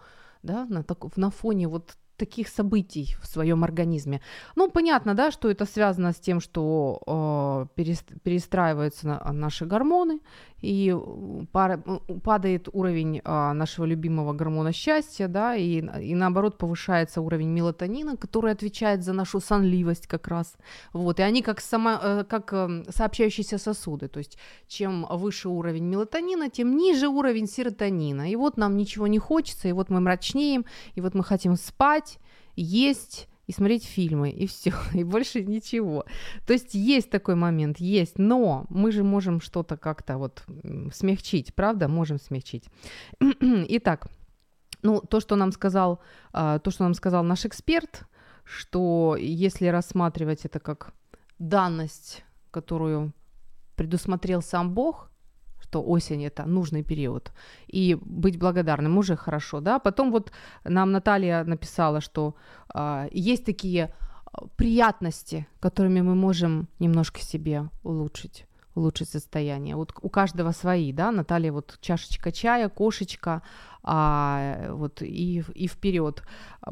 да, 0.42 0.66
на, 0.66 0.82
так, 0.82 1.16
на 1.16 1.30
фоне 1.30 1.68
вот 1.68 1.96
таких 2.20 2.48
событий 2.48 3.16
в 3.22 3.26
своем 3.26 3.64
организме. 3.64 4.20
Ну, 4.56 4.70
понятно, 4.70 5.14
да, 5.14 5.30
что 5.30 5.48
это 5.48 5.64
связано 5.64 6.12
с 6.12 6.20
тем, 6.20 6.40
что 6.40 7.66
э, 7.76 7.82
перестраиваются 8.22 9.06
на, 9.06 9.32
наши 9.32 9.66
гормоны, 9.66 10.20
и 10.62 10.94
пара, 11.52 11.78
падает 12.22 12.68
уровень 12.72 13.20
э, 13.24 13.52
нашего 13.52 13.84
любимого 13.84 14.32
гормона 14.32 14.72
счастья, 14.72 15.28
да, 15.28 15.56
и, 15.56 15.80
и 15.80 16.14
наоборот 16.14 16.58
повышается 16.58 17.20
уровень 17.20 17.48
мелатонина, 17.48 18.16
который 18.16 18.52
отвечает 18.52 19.02
за 19.02 19.12
нашу 19.12 19.40
сонливость 19.40 20.06
как 20.06 20.28
раз. 20.28 20.56
Вот, 20.92 21.20
и 21.20 21.22
они 21.22 21.42
как, 21.42 21.60
само, 21.60 21.98
э, 22.02 22.24
как 22.28 22.52
э, 22.52 22.84
сообщающиеся 22.88 23.58
сосуды, 23.58 24.08
то 24.08 24.18
есть 24.18 24.38
чем 24.66 25.06
выше 25.10 25.48
уровень 25.48 25.84
мелатонина, 25.84 26.50
тем 26.50 26.76
ниже 26.76 27.08
уровень 27.08 27.46
серотонина. 27.46 28.30
И 28.30 28.36
вот 28.36 28.56
нам 28.56 28.76
ничего 28.76 29.06
не 29.06 29.18
хочется, 29.18 29.68
и 29.68 29.72
вот 29.72 29.90
мы 29.90 30.00
мрачнеем, 30.00 30.64
и 30.94 31.00
вот 31.00 31.14
мы 31.14 31.24
хотим 31.24 31.56
спать, 31.56 32.18
есть 32.56 33.28
и 33.50 33.52
смотреть 33.52 33.84
фильмы, 33.84 34.30
и 34.30 34.46
все, 34.46 34.72
и 34.94 35.04
больше 35.04 35.44
ничего. 35.44 36.04
То 36.46 36.52
есть 36.52 36.74
есть 36.74 37.10
такой 37.10 37.34
момент, 37.34 37.80
есть, 37.80 38.18
но 38.18 38.64
мы 38.68 38.92
же 38.92 39.02
можем 39.02 39.40
что-то 39.40 39.76
как-то 39.76 40.18
вот 40.18 40.44
смягчить, 40.92 41.54
правда? 41.54 41.88
Можем 41.88 42.18
смягчить. 42.18 42.68
Итак, 43.20 44.06
ну, 44.82 45.00
то, 45.00 45.20
что 45.20 45.36
нам 45.36 45.52
сказал, 45.52 46.00
а, 46.32 46.58
то, 46.58 46.70
что 46.70 46.84
нам 46.84 46.94
сказал 46.94 47.24
наш 47.24 47.44
эксперт, 47.44 48.04
что 48.44 49.16
если 49.18 49.66
рассматривать 49.66 50.44
это 50.44 50.60
как 50.60 50.92
данность, 51.38 52.24
которую 52.52 53.12
предусмотрел 53.74 54.42
сам 54.42 54.74
Бог, 54.74 55.09
что 55.70 55.82
осень 55.82 56.24
это 56.24 56.46
нужный 56.46 56.82
период, 56.82 57.32
и 57.72 57.96
быть 58.00 58.38
благодарным 58.38 58.98
уже 58.98 59.16
хорошо, 59.16 59.60
да. 59.60 59.78
Потом 59.78 60.10
вот 60.10 60.32
нам 60.64 60.90
Наталья 60.92 61.44
написала, 61.44 62.00
что 62.00 62.34
э, 62.74 63.08
есть 63.12 63.44
такие 63.44 63.84
а, 63.84 64.46
приятности, 64.56 65.46
которыми 65.60 66.02
мы 66.02 66.14
можем 66.14 66.66
немножко 66.80 67.20
себе 67.20 67.68
улучшить 67.84 68.46
улучшить 68.80 69.08
состояние. 69.08 69.76
Вот 69.76 69.92
у 70.02 70.08
каждого 70.08 70.52
свои, 70.52 70.92
да, 70.92 71.12
Наталья 71.12 71.52
вот 71.52 71.78
чашечка 71.80 72.32
чая, 72.32 72.68
кошечка, 72.68 73.42
а, 73.82 74.72
вот 74.72 75.02
и, 75.02 75.42
и 75.54 75.66
вперед. 75.66 76.22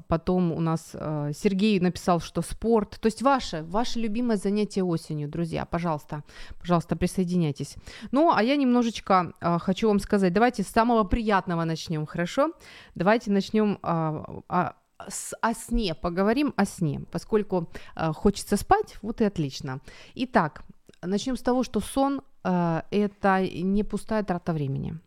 Потом 0.08 0.52
у 0.52 0.60
нас 0.60 0.90
а, 0.94 1.30
Сергей 1.32 1.80
написал, 1.80 2.20
что 2.20 2.42
спорт, 2.42 2.98
то 3.00 3.06
есть 3.06 3.22
ваше, 3.22 3.62
ваше 3.62 4.00
любимое 4.00 4.36
занятие 4.36 4.84
осенью, 4.84 5.28
друзья, 5.28 5.64
пожалуйста, 5.64 6.22
пожалуйста, 6.58 6.96
присоединяйтесь. 6.96 7.76
Ну, 8.10 8.32
а 8.34 8.42
я 8.42 8.56
немножечко 8.56 9.32
а, 9.40 9.58
хочу 9.58 9.88
вам 9.88 10.00
сказать, 10.00 10.32
давайте 10.32 10.62
с 10.62 10.68
самого 10.68 11.04
приятного 11.04 11.64
начнем, 11.64 12.06
хорошо? 12.06 12.52
Давайте 12.94 13.30
начнем 13.30 13.78
а, 13.82 14.42
а, 14.48 14.74
с, 15.08 15.34
о 15.40 15.54
сне, 15.54 15.94
поговорим 15.94 16.52
о 16.56 16.64
сне, 16.64 17.00
поскольку 17.10 17.68
э, 17.94 18.12
хочется 18.12 18.56
спать, 18.56 18.96
вот 19.02 19.20
и 19.20 19.24
отлично. 19.24 19.80
Итак, 20.16 20.64
начнем 21.02 21.36
с 21.36 21.42
того, 21.42 21.62
что 21.62 21.80
сон 21.80 22.22
э, 22.44 22.82
это 22.90 23.46
не 23.48 23.84
пустая 23.84 24.22
трата 24.22 24.52
времени. 24.52 24.98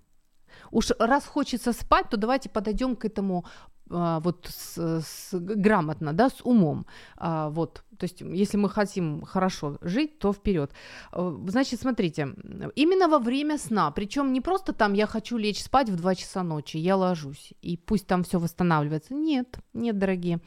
Уж 0.71 0.91
раз 0.99 1.25
хочется 1.25 1.73
спать, 1.73 2.09
то 2.09 2.17
давайте 2.17 2.49
подойдем 2.49 2.95
к 2.95 3.05
этому 3.05 3.45
вот 3.91 4.47
с, 4.49 5.01
с, 5.01 5.29
грамотно, 5.33 6.13
да, 6.13 6.29
с 6.29 6.41
умом. 6.43 6.85
А, 7.17 7.49
вот, 7.49 7.83
то 7.97 8.05
есть, 8.05 8.21
если 8.21 8.57
мы 8.57 8.69
хотим 8.69 9.23
хорошо 9.23 9.77
жить, 9.81 10.19
то 10.19 10.33
вперед. 10.33 10.71
А, 11.11 11.37
значит, 11.47 11.81
смотрите, 11.81 12.29
именно 12.75 13.07
во 13.07 13.19
время 13.19 13.57
сна, 13.57 13.91
причем 13.91 14.33
не 14.33 14.41
просто 14.41 14.73
там 14.73 14.93
я 14.93 15.07
хочу 15.07 15.37
лечь 15.37 15.61
спать 15.61 15.89
в 15.89 15.95
2 15.95 16.15
часа 16.15 16.43
ночи, 16.43 16.77
я 16.77 16.95
ложусь, 16.95 17.53
и 17.61 17.77
пусть 17.77 18.07
там 18.07 18.23
все 18.23 18.39
восстанавливается. 18.39 19.13
Нет, 19.13 19.59
нет, 19.73 19.97
дорогие. 19.97 20.39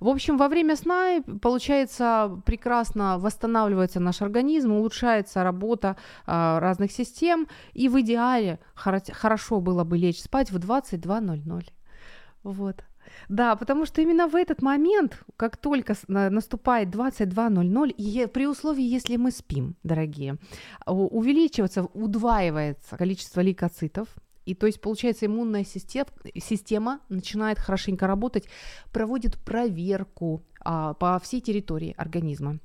В 0.00 0.08
общем, 0.08 0.38
во 0.38 0.48
время 0.48 0.76
сна, 0.76 1.22
получается, 1.40 2.40
прекрасно 2.46 3.18
восстанавливается 3.18 4.00
наш 4.00 4.22
организм, 4.22 4.72
улучшается 4.72 5.42
работа 5.42 5.96
а, 6.26 6.60
разных 6.60 6.92
систем, 6.92 7.48
и 7.72 7.88
в 7.88 8.00
идеале 8.00 8.60
хорошо 8.74 9.60
было 9.60 9.84
бы 9.84 9.98
лечь 9.98 10.22
спать 10.22 10.50
в 10.50 10.56
22.00. 10.56 11.68
Вот. 12.42 12.84
Да, 13.28 13.56
потому 13.56 13.86
что 13.86 14.00
именно 14.02 14.28
в 14.28 14.36
этот 14.36 14.62
момент, 14.62 15.22
как 15.36 15.56
только 15.56 15.94
наступает 16.08 16.88
22.00, 16.88 17.90
и 17.90 18.26
при 18.26 18.46
условии, 18.46 18.84
если 18.84 19.16
мы 19.16 19.30
спим, 19.30 19.76
дорогие, 19.82 20.38
увеличивается, 20.86 21.84
удваивается 21.84 22.96
количество 22.96 23.40
лейкоцитов, 23.40 24.08
и 24.44 24.54
то 24.54 24.66
есть, 24.66 24.80
получается, 24.80 25.26
иммунная 25.26 25.64
система, 25.64 26.08
система 26.36 27.00
начинает 27.08 27.58
хорошенько 27.58 28.06
работать, 28.06 28.48
проводит 28.92 29.38
проверку 29.38 30.42
а, 30.60 30.94
по 30.94 31.18
всей 31.20 31.40
территории 31.40 31.94
организма. 31.96 32.58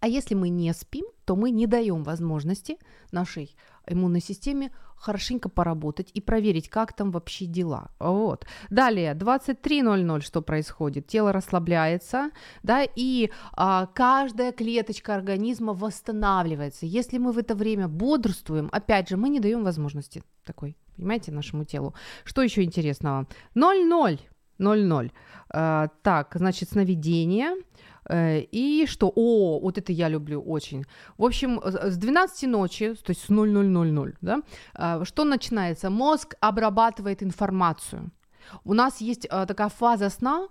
А 0.00 0.08
если 0.08 0.34
мы 0.34 0.48
не 0.48 0.72
спим, 0.72 1.04
то 1.28 1.36
мы 1.36 1.50
не 1.50 1.66
даем 1.66 2.04
возможности 2.04 2.78
нашей 3.12 3.54
иммунной 3.86 4.22
системе 4.22 4.70
хорошенько 4.96 5.50
поработать 5.50 6.10
и 6.14 6.22
проверить, 6.22 6.70
как 6.70 6.94
там 6.94 7.10
вообще 7.10 7.44
дела. 7.44 7.90
Вот. 7.98 8.46
Далее, 8.70 9.12
23.00 9.12 10.22
что 10.22 10.40
происходит? 10.40 11.06
Тело 11.06 11.30
расслабляется, 11.30 12.30
да, 12.62 12.82
и 12.82 13.30
а, 13.52 13.90
каждая 13.94 14.52
клеточка 14.52 15.14
организма 15.14 15.74
восстанавливается. 15.74 16.86
Если 16.86 17.18
мы 17.18 17.32
в 17.32 17.38
это 17.38 17.54
время 17.54 17.88
бодрствуем, 17.88 18.70
опять 18.72 19.10
же, 19.10 19.18
мы 19.18 19.28
не 19.28 19.38
даем 19.38 19.64
возможности 19.64 20.22
такой, 20.44 20.78
понимаете, 20.96 21.30
нашему 21.30 21.64
телу. 21.64 21.92
Что 22.24 22.40
еще 22.40 22.62
интересного? 22.62 23.26
0-0. 23.54 24.18
0-0. 24.58 25.12
А, 25.50 25.88
так, 26.02 26.34
значит, 26.34 26.70
сновидение. 26.70 27.50
Э, 28.08 28.40
и 28.40 28.86
что? 28.86 29.12
О, 29.14 29.60
вот 29.60 29.78
это 29.78 29.92
я 29.92 30.08
люблю 30.08 30.40
очень. 30.40 30.84
В 31.16 31.24
общем, 31.24 31.60
с 31.64 31.96
12 31.96 32.48
ночи, 32.48 32.94
то 32.94 33.10
есть 33.10 33.24
с 33.24 33.28
0000, 33.28 34.16
да, 34.20 34.42
а, 34.74 35.04
что 35.04 35.24
начинается? 35.24 35.90
Мозг 35.90 36.34
обрабатывает 36.40 37.22
информацию. 37.22 38.10
У 38.64 38.74
нас 38.74 39.00
есть 39.00 39.28
такая 39.28 39.68
фаза 39.68 40.08
сна, 40.08 40.48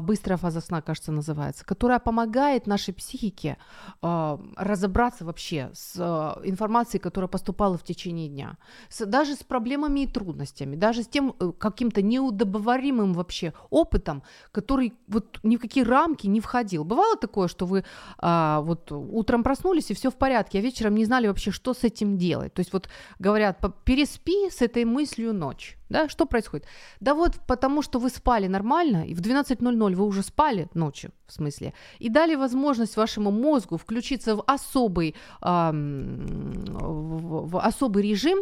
быстрая 0.00 0.36
фаза 0.36 0.60
сна, 0.60 0.82
кажется, 0.82 1.12
называется, 1.12 1.64
которая 1.64 1.98
помогает 1.98 2.66
нашей 2.66 2.94
психике 2.94 3.56
э, 4.02 4.38
разобраться 4.56 5.24
вообще 5.24 5.70
с 5.74 5.94
э, 5.96 6.48
информацией, 6.48 7.00
которая 7.00 7.28
поступала 7.28 7.76
в 7.76 7.82
течение 7.82 8.28
дня, 8.28 8.56
с, 8.88 9.06
даже 9.06 9.34
с 9.34 9.42
проблемами 9.42 10.00
и 10.00 10.06
трудностями, 10.06 10.76
даже 10.76 11.02
с 11.02 11.08
тем 11.08 11.34
э, 11.38 11.52
каким-то 11.58 12.02
неудобоваримым 12.02 13.12
вообще 13.14 13.52
опытом, 13.70 14.22
который 14.52 14.94
вот 15.08 15.38
ни 15.42 15.56
в 15.56 15.60
какие 15.60 15.84
рамки 15.84 16.26
не 16.26 16.40
входил. 16.40 16.84
Бывало 16.84 17.16
такое, 17.16 17.48
что 17.48 17.66
вы 17.66 17.84
вот 18.20 18.92
утром 18.92 19.42
проснулись 19.42 19.90
и 19.90 19.94
все 19.94 20.10
в 20.10 20.14
порядке, 20.16 20.58
а 20.58 20.62
вечером 20.62 20.94
не 20.94 21.04
знали 21.04 21.26
вообще, 21.26 21.50
что 21.50 21.74
с 21.74 21.84
этим 21.84 22.18
делать. 22.18 22.52
То 22.54 22.60
есть 22.60 22.72
вот 22.72 22.88
говорят, 23.18 23.58
переспи 23.84 24.50
с 24.50 24.62
этой 24.62 24.84
мыслью 24.84 25.32
ночь. 25.32 25.79
Да, 25.90 26.08
что 26.08 26.26
происходит? 26.26 26.66
Да 27.00 27.14
вот 27.14 27.40
потому, 27.46 27.82
что 27.82 27.98
вы 27.98 28.10
спали 28.10 28.48
нормально, 28.48 29.04
и 29.06 29.14
в 29.14 29.20
12.00 29.20 29.94
вы 29.94 30.04
уже 30.04 30.22
спали 30.22 30.68
ночью, 30.74 31.10
в 31.26 31.32
смысле, 31.32 31.72
и 31.98 32.08
дали 32.08 32.36
возможность 32.36 32.96
вашему 32.96 33.30
мозгу 33.30 33.76
включиться 33.76 34.36
в 34.36 34.44
особый, 34.46 35.14
эм, 35.42 36.24
в, 36.64 37.50
в 37.50 37.58
особый 37.58 38.02
режим, 38.02 38.38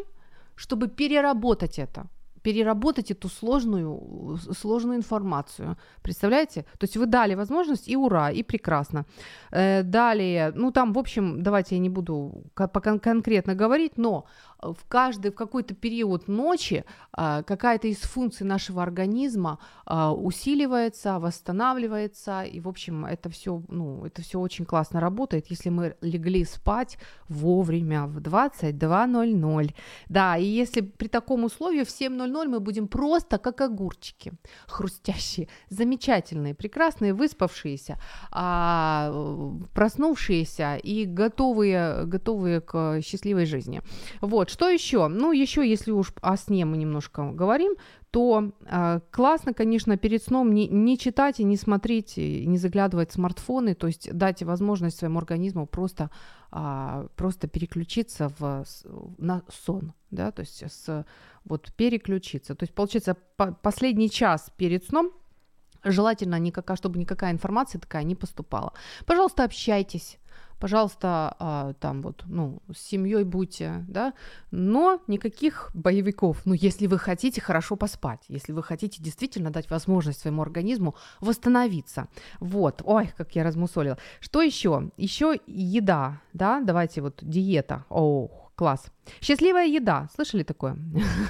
чтобы 0.56 0.88
переработать 0.88 1.78
это 1.78 2.06
переработать 2.42 3.10
эту 3.10 3.28
сложную, 3.28 4.38
сложную 4.58 4.96
информацию. 4.96 5.76
Представляете? 6.02 6.62
То 6.78 6.84
есть 6.84 6.96
вы 6.96 7.06
дали 7.06 7.34
возможность, 7.34 7.88
и 7.88 7.96
ура, 7.96 8.30
и 8.30 8.42
прекрасно. 8.42 9.04
Э, 9.50 9.82
далее, 9.82 10.52
ну 10.54 10.70
там, 10.70 10.92
в 10.92 10.98
общем, 10.98 11.42
давайте 11.42 11.74
я 11.74 11.80
не 11.80 11.90
буду 11.90 12.44
кон- 12.54 13.00
конкретно 13.00 13.54
говорить, 13.54 13.98
но 13.98 14.24
в 14.60 14.78
каждый, 14.88 15.30
в 15.30 15.34
какой-то 15.34 15.74
период 15.74 16.28
ночи 16.28 16.84
а, 17.12 17.42
какая-то 17.42 17.88
из 17.88 17.98
функций 17.98 18.46
нашего 18.46 18.82
организма 18.82 19.58
а, 19.86 20.12
усиливается, 20.12 21.18
восстанавливается, 21.18 22.42
и, 22.42 22.60
в 22.60 22.68
общем, 22.68 23.04
это 23.04 23.28
все, 23.30 23.62
ну, 23.68 24.04
это 24.04 24.22
все 24.22 24.40
очень 24.40 24.64
классно 24.64 25.00
работает, 25.00 25.46
если 25.50 25.70
мы 25.70 25.96
легли 26.00 26.44
спать 26.44 26.98
вовремя 27.28 28.06
в 28.06 28.18
22.00. 28.18 29.74
Да, 30.08 30.36
и 30.36 30.44
если 30.44 30.80
при 30.80 31.08
таком 31.08 31.44
условии 31.44 31.84
в 31.84 31.88
7.00 31.88 32.48
мы 32.48 32.60
будем 32.60 32.88
просто 32.88 33.38
как 33.38 33.60
огурчики, 33.60 34.32
хрустящие, 34.66 35.48
замечательные, 35.70 36.54
прекрасные, 36.54 37.14
выспавшиеся, 37.14 37.98
а, 38.32 39.12
проснувшиеся 39.72 40.76
и 40.76 41.04
готовые, 41.04 42.06
готовые 42.06 42.60
к 42.60 43.00
счастливой 43.02 43.46
жизни. 43.46 43.82
Вот, 44.20 44.47
вот, 44.48 44.52
что 44.52 44.68
еще? 44.68 45.08
Ну, 45.08 45.32
еще, 45.32 45.68
если 45.68 45.92
уж 45.92 46.12
о 46.22 46.36
сне 46.36 46.64
мы 46.64 46.76
немножко 46.76 47.32
говорим, 47.32 47.74
то 48.10 48.50
э, 48.64 49.00
классно, 49.10 49.52
конечно, 49.52 49.96
перед 49.96 50.22
сном 50.22 50.54
не, 50.54 50.68
не 50.68 50.96
читать 50.96 51.40
и 51.40 51.44
не 51.44 51.56
смотреть, 51.56 52.18
и 52.18 52.46
не 52.46 52.58
заглядывать 52.58 53.10
в 53.10 53.14
смартфоны, 53.14 53.74
то 53.74 53.86
есть 53.86 54.12
дать 54.12 54.42
возможность 54.42 54.98
своему 54.98 55.18
организму 55.18 55.66
просто, 55.66 56.10
э, 56.52 57.08
просто 57.16 57.48
переключиться 57.48 58.32
в, 58.38 58.64
на 59.18 59.42
сон, 59.48 59.92
да, 60.10 60.30
то 60.30 60.40
есть 60.40 60.62
с, 60.62 61.04
вот 61.44 61.72
переключиться. 61.76 62.54
То 62.54 62.64
есть, 62.64 62.74
получается, 62.74 63.16
по, 63.36 63.52
последний 63.52 64.10
час 64.10 64.50
перед 64.56 64.84
сном 64.84 65.10
желательно 65.84 66.38
никакая, 66.38 66.76
чтобы 66.76 66.98
никакая 66.98 67.32
информация 67.32 67.80
такая 67.80 68.04
не 68.04 68.14
поступала. 68.14 68.72
Пожалуйста, 69.06 69.44
общайтесь 69.44 70.18
пожалуйста, 70.58 71.36
а, 71.38 71.72
там 71.74 72.02
вот, 72.02 72.24
ну, 72.26 72.62
с 72.72 72.78
семьей 72.78 73.24
будьте, 73.24 73.84
да, 73.88 74.12
но 74.50 75.00
никаких 75.06 75.70
боевиков. 75.74 76.44
Ну, 76.44 76.54
если 76.54 76.86
вы 76.86 76.98
хотите 76.98 77.40
хорошо 77.40 77.76
поспать, 77.76 78.24
если 78.28 78.52
вы 78.52 78.62
хотите 78.62 79.02
действительно 79.02 79.50
дать 79.50 79.70
возможность 79.70 80.20
своему 80.20 80.42
организму 80.42 80.94
восстановиться. 81.20 82.08
Вот, 82.40 82.82
ой, 82.84 83.10
как 83.16 83.34
я 83.36 83.44
размусолила. 83.44 83.98
Что 84.20 84.42
еще? 84.42 84.90
Еще 84.96 85.40
еда, 85.46 86.20
да, 86.32 86.60
давайте 86.60 87.00
вот 87.02 87.18
диета. 87.22 87.84
Ох, 87.88 88.47
Класс. 88.58 88.90
Счастливая 89.20 89.66
еда. 89.66 90.08
Слышали 90.14 90.42
такое? 90.42 90.76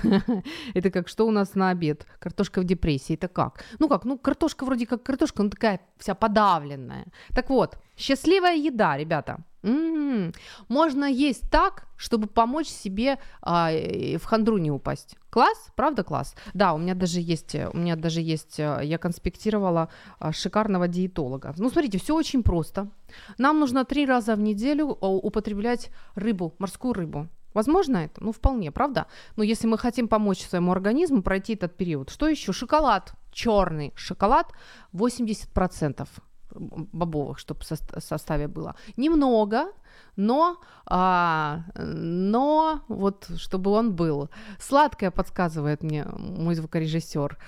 Это 0.75 0.91
как, 0.91 1.09
что 1.09 1.27
у 1.27 1.31
нас 1.31 1.55
на 1.55 1.69
обед? 1.69 2.07
Картошка 2.19 2.61
в 2.61 2.64
депрессии. 2.64 3.17
Это 3.17 3.29
как? 3.29 3.64
Ну 3.79 3.88
как, 3.88 4.07
ну 4.07 4.19
картошка 4.19 4.64
вроде 4.64 4.87
как 4.87 5.03
картошка, 5.03 5.43
но 5.43 5.51
такая 5.51 5.81
вся 5.99 6.14
подавленная. 6.14 7.05
Так 7.35 7.51
вот, 7.51 7.77
счастливая 7.99 8.57
еда, 8.57 8.97
ребята. 8.97 9.45
М-м-м. 9.62 10.33
Можно 10.68 11.05
есть 11.05 11.51
так, 11.51 11.88
чтобы 11.97 12.29
помочь 12.29 12.68
себе 12.68 13.18
а, 13.42 13.71
в 13.71 14.25
хандру 14.25 14.59
не 14.59 14.71
упасть. 14.71 15.16
Класс, 15.31 15.71
правда 15.77 16.05
класс? 16.05 16.35
Да, 16.55 16.75
у 16.75 16.79
меня 16.79 16.94
даже 16.94 17.21
есть, 17.21 17.55
у 17.55 17.77
меня 17.77 17.97
даже 17.97 18.21
есть, 18.21 18.59
э, 18.61 18.81
я 18.85 18.99
конспектировала 18.99 19.88
а, 20.18 20.33
шикарного 20.33 20.88
диетолога. 20.88 21.55
Ну, 21.59 21.71
смотрите, 21.71 21.99
все 21.99 22.14
очень 22.14 22.42
просто. 22.42 22.88
Нам 23.37 23.59
нужно 23.59 23.85
три 23.85 24.07
раза 24.07 24.37
в 24.37 24.40
неделю 24.40 24.87
употреблять 24.87 25.90
рыбу, 26.14 26.55
морскую 26.59 26.94
рыбу. 26.94 27.29
Возможно 27.55 27.99
это? 27.99 28.23
Ну, 28.23 28.33
вполне, 28.33 28.71
правда? 28.71 29.07
Но 29.37 29.42
если 29.42 29.66
мы 29.66 29.79
хотим 29.79 30.07
помочь 30.07 30.40
своему 30.40 30.71
организму 30.71 31.23
пройти 31.23 31.55
этот 31.55 31.77
период, 31.77 32.11
что 32.11 32.29
еще? 32.29 32.53
Шоколад, 32.53 33.12
черный 33.33 33.92
шоколад, 33.97 34.53
80% 34.92 36.09
бобовых, 36.54 37.38
чтобы 37.38 37.61
в 37.61 38.00
составе 38.00 38.48
было. 38.48 38.74
Немного, 38.96 39.68
но, 40.16 40.58
а, 40.87 41.62
но 41.76 42.82
вот 42.88 43.30
чтобы 43.37 43.70
он 43.70 43.94
был. 43.94 44.30
Сладкое 44.58 45.11
подсказывает 45.11 45.82
мне 45.82 46.04
мой 46.04 46.54
звукорежиссер. 46.54 47.38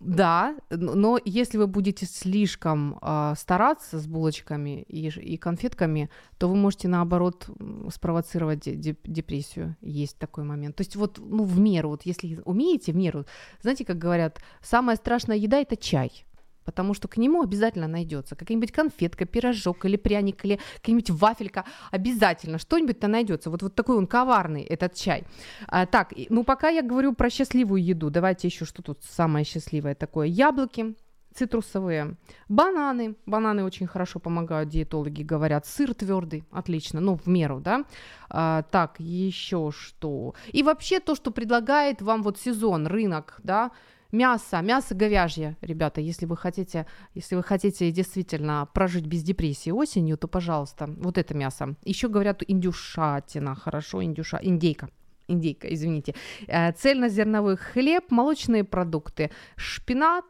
Да, 0.00 0.54
но 0.70 1.18
если 1.24 1.58
вы 1.58 1.66
будете 1.66 2.06
слишком 2.06 2.98
а, 3.00 3.34
стараться 3.34 3.98
с 3.98 4.06
булочками 4.06 4.82
и, 4.82 5.08
и 5.08 5.36
конфетками, 5.38 6.10
то 6.38 6.48
вы 6.48 6.56
можете 6.56 6.88
наоборот 6.88 7.48
спровоцировать 7.90 8.62
депрессию. 9.04 9.76
Есть 9.80 10.18
такой 10.18 10.44
момент. 10.44 10.76
То 10.76 10.82
есть 10.82 10.96
вот 10.96 11.18
ну, 11.18 11.44
в 11.44 11.58
меру, 11.58 11.90
вот 11.90 12.02
если 12.04 12.40
умеете 12.44 12.92
в 12.92 12.96
меру, 12.96 13.24
знаете, 13.62 13.84
как 13.84 13.96
говорят, 13.96 14.38
самая 14.60 14.96
страшная 14.96 15.36
еда 15.36 15.58
это 15.58 15.76
чай 15.76 16.26
потому 16.64 16.94
что 16.94 17.08
к 17.08 17.16
нему 17.16 17.42
обязательно 17.42 17.88
найдется 17.88 18.36
какая-нибудь 18.36 18.72
конфетка, 18.72 19.24
пирожок 19.24 19.84
или 19.84 19.96
пряник, 19.96 20.44
или 20.44 20.60
какая-нибудь 20.76 21.10
вафелька, 21.10 21.64
обязательно 21.90 22.58
что-нибудь-то 22.58 23.08
найдется. 23.08 23.50
Вот, 23.50 23.62
вот 23.62 23.74
такой 23.74 23.96
он 23.96 24.06
коварный, 24.06 24.62
этот 24.62 24.94
чай. 24.94 25.24
А, 25.68 25.86
так, 25.86 26.12
ну 26.28 26.44
пока 26.44 26.68
я 26.68 26.82
говорю 26.82 27.14
про 27.14 27.30
счастливую 27.30 27.82
еду, 27.82 28.10
давайте 28.10 28.48
еще 28.48 28.64
что 28.64 28.82
тут 28.82 29.02
самое 29.02 29.44
счастливое 29.44 29.94
такое. 29.94 30.26
Яблоки, 30.26 30.94
цитрусовые, 31.34 32.16
бананы, 32.48 33.16
бананы 33.26 33.64
очень 33.64 33.86
хорошо 33.86 34.18
помогают, 34.20 34.68
диетологи 34.68 35.22
говорят, 35.22 35.66
сыр 35.66 35.94
твердый, 35.94 36.44
отлично, 36.50 37.00
ну 37.00 37.16
в 37.16 37.26
меру, 37.26 37.60
да. 37.60 37.84
А, 38.28 38.62
так, 38.70 39.00
еще 39.00 39.70
что? 39.74 40.34
И 40.52 40.62
вообще 40.62 41.00
то, 41.00 41.14
что 41.14 41.30
предлагает 41.30 42.02
вам 42.02 42.22
вот 42.22 42.38
сезон, 42.38 42.86
рынок, 42.86 43.40
да, 43.42 43.70
Мясо, 44.12 44.60
мясо 44.60 44.94
говяжье, 44.94 45.56
ребята, 45.62 46.02
если 46.02 46.26
вы 46.26 46.36
хотите, 46.36 46.86
если 47.14 47.34
вы 47.34 47.42
хотите 47.42 47.90
действительно 47.90 48.68
прожить 48.74 49.06
без 49.06 49.22
депрессии 49.22 49.70
осенью, 49.70 50.18
то, 50.18 50.28
пожалуйста, 50.28 50.86
вот 50.98 51.16
это 51.16 51.32
мясо. 51.32 51.76
Еще 51.82 52.08
говорят 52.08 52.42
индюшатина, 52.46 53.54
хорошо, 53.54 54.04
индюша, 54.04 54.38
индейка 54.42 54.90
индейка, 55.28 55.72
извините, 55.72 56.14
э, 56.46 56.72
цельнозерновой 56.72 57.56
хлеб, 57.56 58.10
молочные 58.10 58.64
продукты, 58.64 59.30
шпинат, 59.56 60.26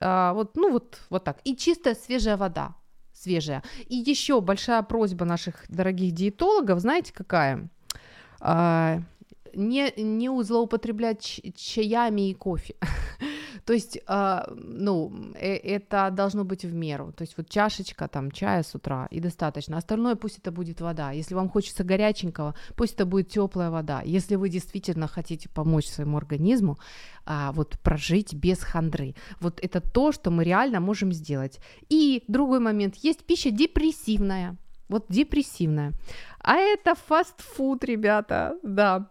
э, 0.00 0.32
вот, 0.32 0.56
ну 0.56 0.72
вот, 0.72 0.98
вот 1.10 1.24
так, 1.24 1.38
и 1.44 1.54
чистая 1.56 1.94
свежая 1.94 2.38
вода, 2.38 2.74
свежая. 3.12 3.62
И 3.86 3.96
еще 3.96 4.40
большая 4.40 4.82
просьба 4.82 5.26
наших 5.26 5.64
дорогих 5.68 6.12
диетологов, 6.12 6.80
знаете 6.80 7.12
какая? 7.12 7.68
Не, 9.56 9.92
не 9.96 10.42
злоупотреблять 10.42 11.40
чаями 11.56 12.30
и 12.30 12.34
кофе. 12.34 12.74
То 13.64 13.72
есть, 13.72 13.98
а, 14.06 14.46
ну, 14.54 15.12
э, 15.34 15.56
это 15.56 16.10
должно 16.10 16.44
быть 16.44 16.64
в 16.64 16.72
меру. 16.72 17.12
То 17.12 17.22
есть 17.22 17.36
вот 17.36 17.48
чашечка 17.48 18.06
там 18.06 18.30
чая 18.30 18.62
с 18.62 18.74
утра 18.74 19.08
и 19.10 19.18
достаточно. 19.18 19.76
Остальное 19.76 20.14
пусть 20.14 20.38
это 20.38 20.52
будет 20.52 20.80
вода. 20.80 21.10
Если 21.10 21.34
вам 21.34 21.48
хочется 21.48 21.82
горяченького, 21.84 22.54
пусть 22.76 22.94
это 22.94 23.06
будет 23.06 23.28
теплая 23.28 23.70
вода. 23.70 24.02
Если 24.04 24.36
вы 24.36 24.50
действительно 24.50 25.08
хотите 25.08 25.48
помочь 25.48 25.86
своему 25.86 26.16
организму, 26.16 26.78
а, 27.24 27.50
вот 27.52 27.78
прожить 27.82 28.34
без 28.34 28.60
хандры. 28.60 29.14
Вот 29.40 29.58
это 29.60 29.80
то, 29.80 30.12
что 30.12 30.30
мы 30.30 30.44
реально 30.44 30.80
можем 30.80 31.12
сделать. 31.12 31.58
И 31.88 32.22
другой 32.28 32.60
момент. 32.60 32.94
Есть 32.96 33.24
пища 33.24 33.50
депрессивная. 33.50 34.56
Вот 34.88 35.06
депрессивная. 35.08 35.92
А 36.38 36.56
это 36.56 36.94
фастфуд, 36.94 37.84
ребята, 37.84 38.56
да. 38.62 39.08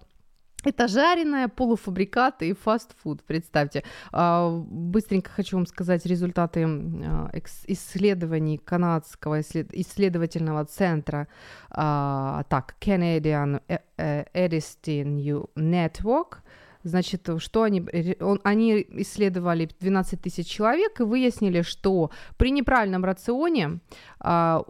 Это 0.65 0.88
жареное, 0.88 1.47
полуфабрикаты 1.47 2.49
и 2.49 2.54
фастфуд, 2.54 3.23
представьте. 3.23 3.84
А, 4.12 4.49
быстренько 4.49 5.30
хочу 5.30 5.58
вам 5.58 5.67
сказать 5.67 6.06
результаты 6.08 6.65
а, 6.65 7.30
исследований 7.67 8.58
канадского 8.58 9.41
исследовательного 9.41 10.65
центра, 10.65 11.28
а, 11.69 12.43
так, 12.49 12.75
Canadian 12.82 13.62
Edison 13.97 15.47
Network. 15.56 16.38
Значит, 16.84 17.30
что 17.38 17.63
они, 17.63 17.84
он, 18.19 18.39
они 18.43 18.86
исследовали 18.89 19.69
12 19.80 20.21
тысяч 20.21 20.47
человек 20.47 20.99
и 20.99 21.04
выяснили, 21.04 21.62
что 21.62 22.12
при 22.38 22.51
неправильном 22.51 23.06
рационе 23.06 23.80
а, 24.19 24.63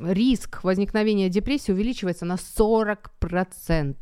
риск 0.00 0.64
возникновения 0.64 1.28
депрессии 1.28 1.72
увеличивается 1.72 2.24
на 2.24 2.34
40%. 2.34 3.96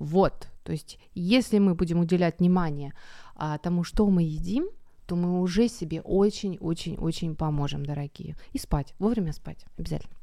Вот, 0.00 0.48
то 0.62 0.72
есть 0.72 0.98
если 1.14 1.58
мы 1.58 1.74
будем 1.74 2.00
уделять 2.00 2.38
внимание 2.38 2.94
а, 3.36 3.58
тому, 3.58 3.84
что 3.84 4.08
мы 4.08 4.22
едим, 4.22 4.70
то 5.04 5.14
мы 5.14 5.40
уже 5.40 5.68
себе 5.68 6.00
очень-очень-очень 6.00 7.36
поможем, 7.36 7.84
дорогие. 7.84 8.36
И 8.52 8.58
спать, 8.58 8.94
вовремя 8.98 9.34
спать, 9.34 9.66
обязательно. 9.76 10.16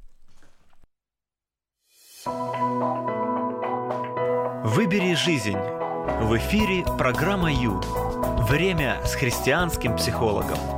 Выбери 4.65 5.13
жизнь. 5.13 5.57
В 6.21 6.35
эфире 6.37 6.83
программа 6.97 7.53
Ю. 7.53 7.79
Время 8.49 8.99
с 9.05 9.13
христианским 9.13 9.95
психологом. 9.95 10.76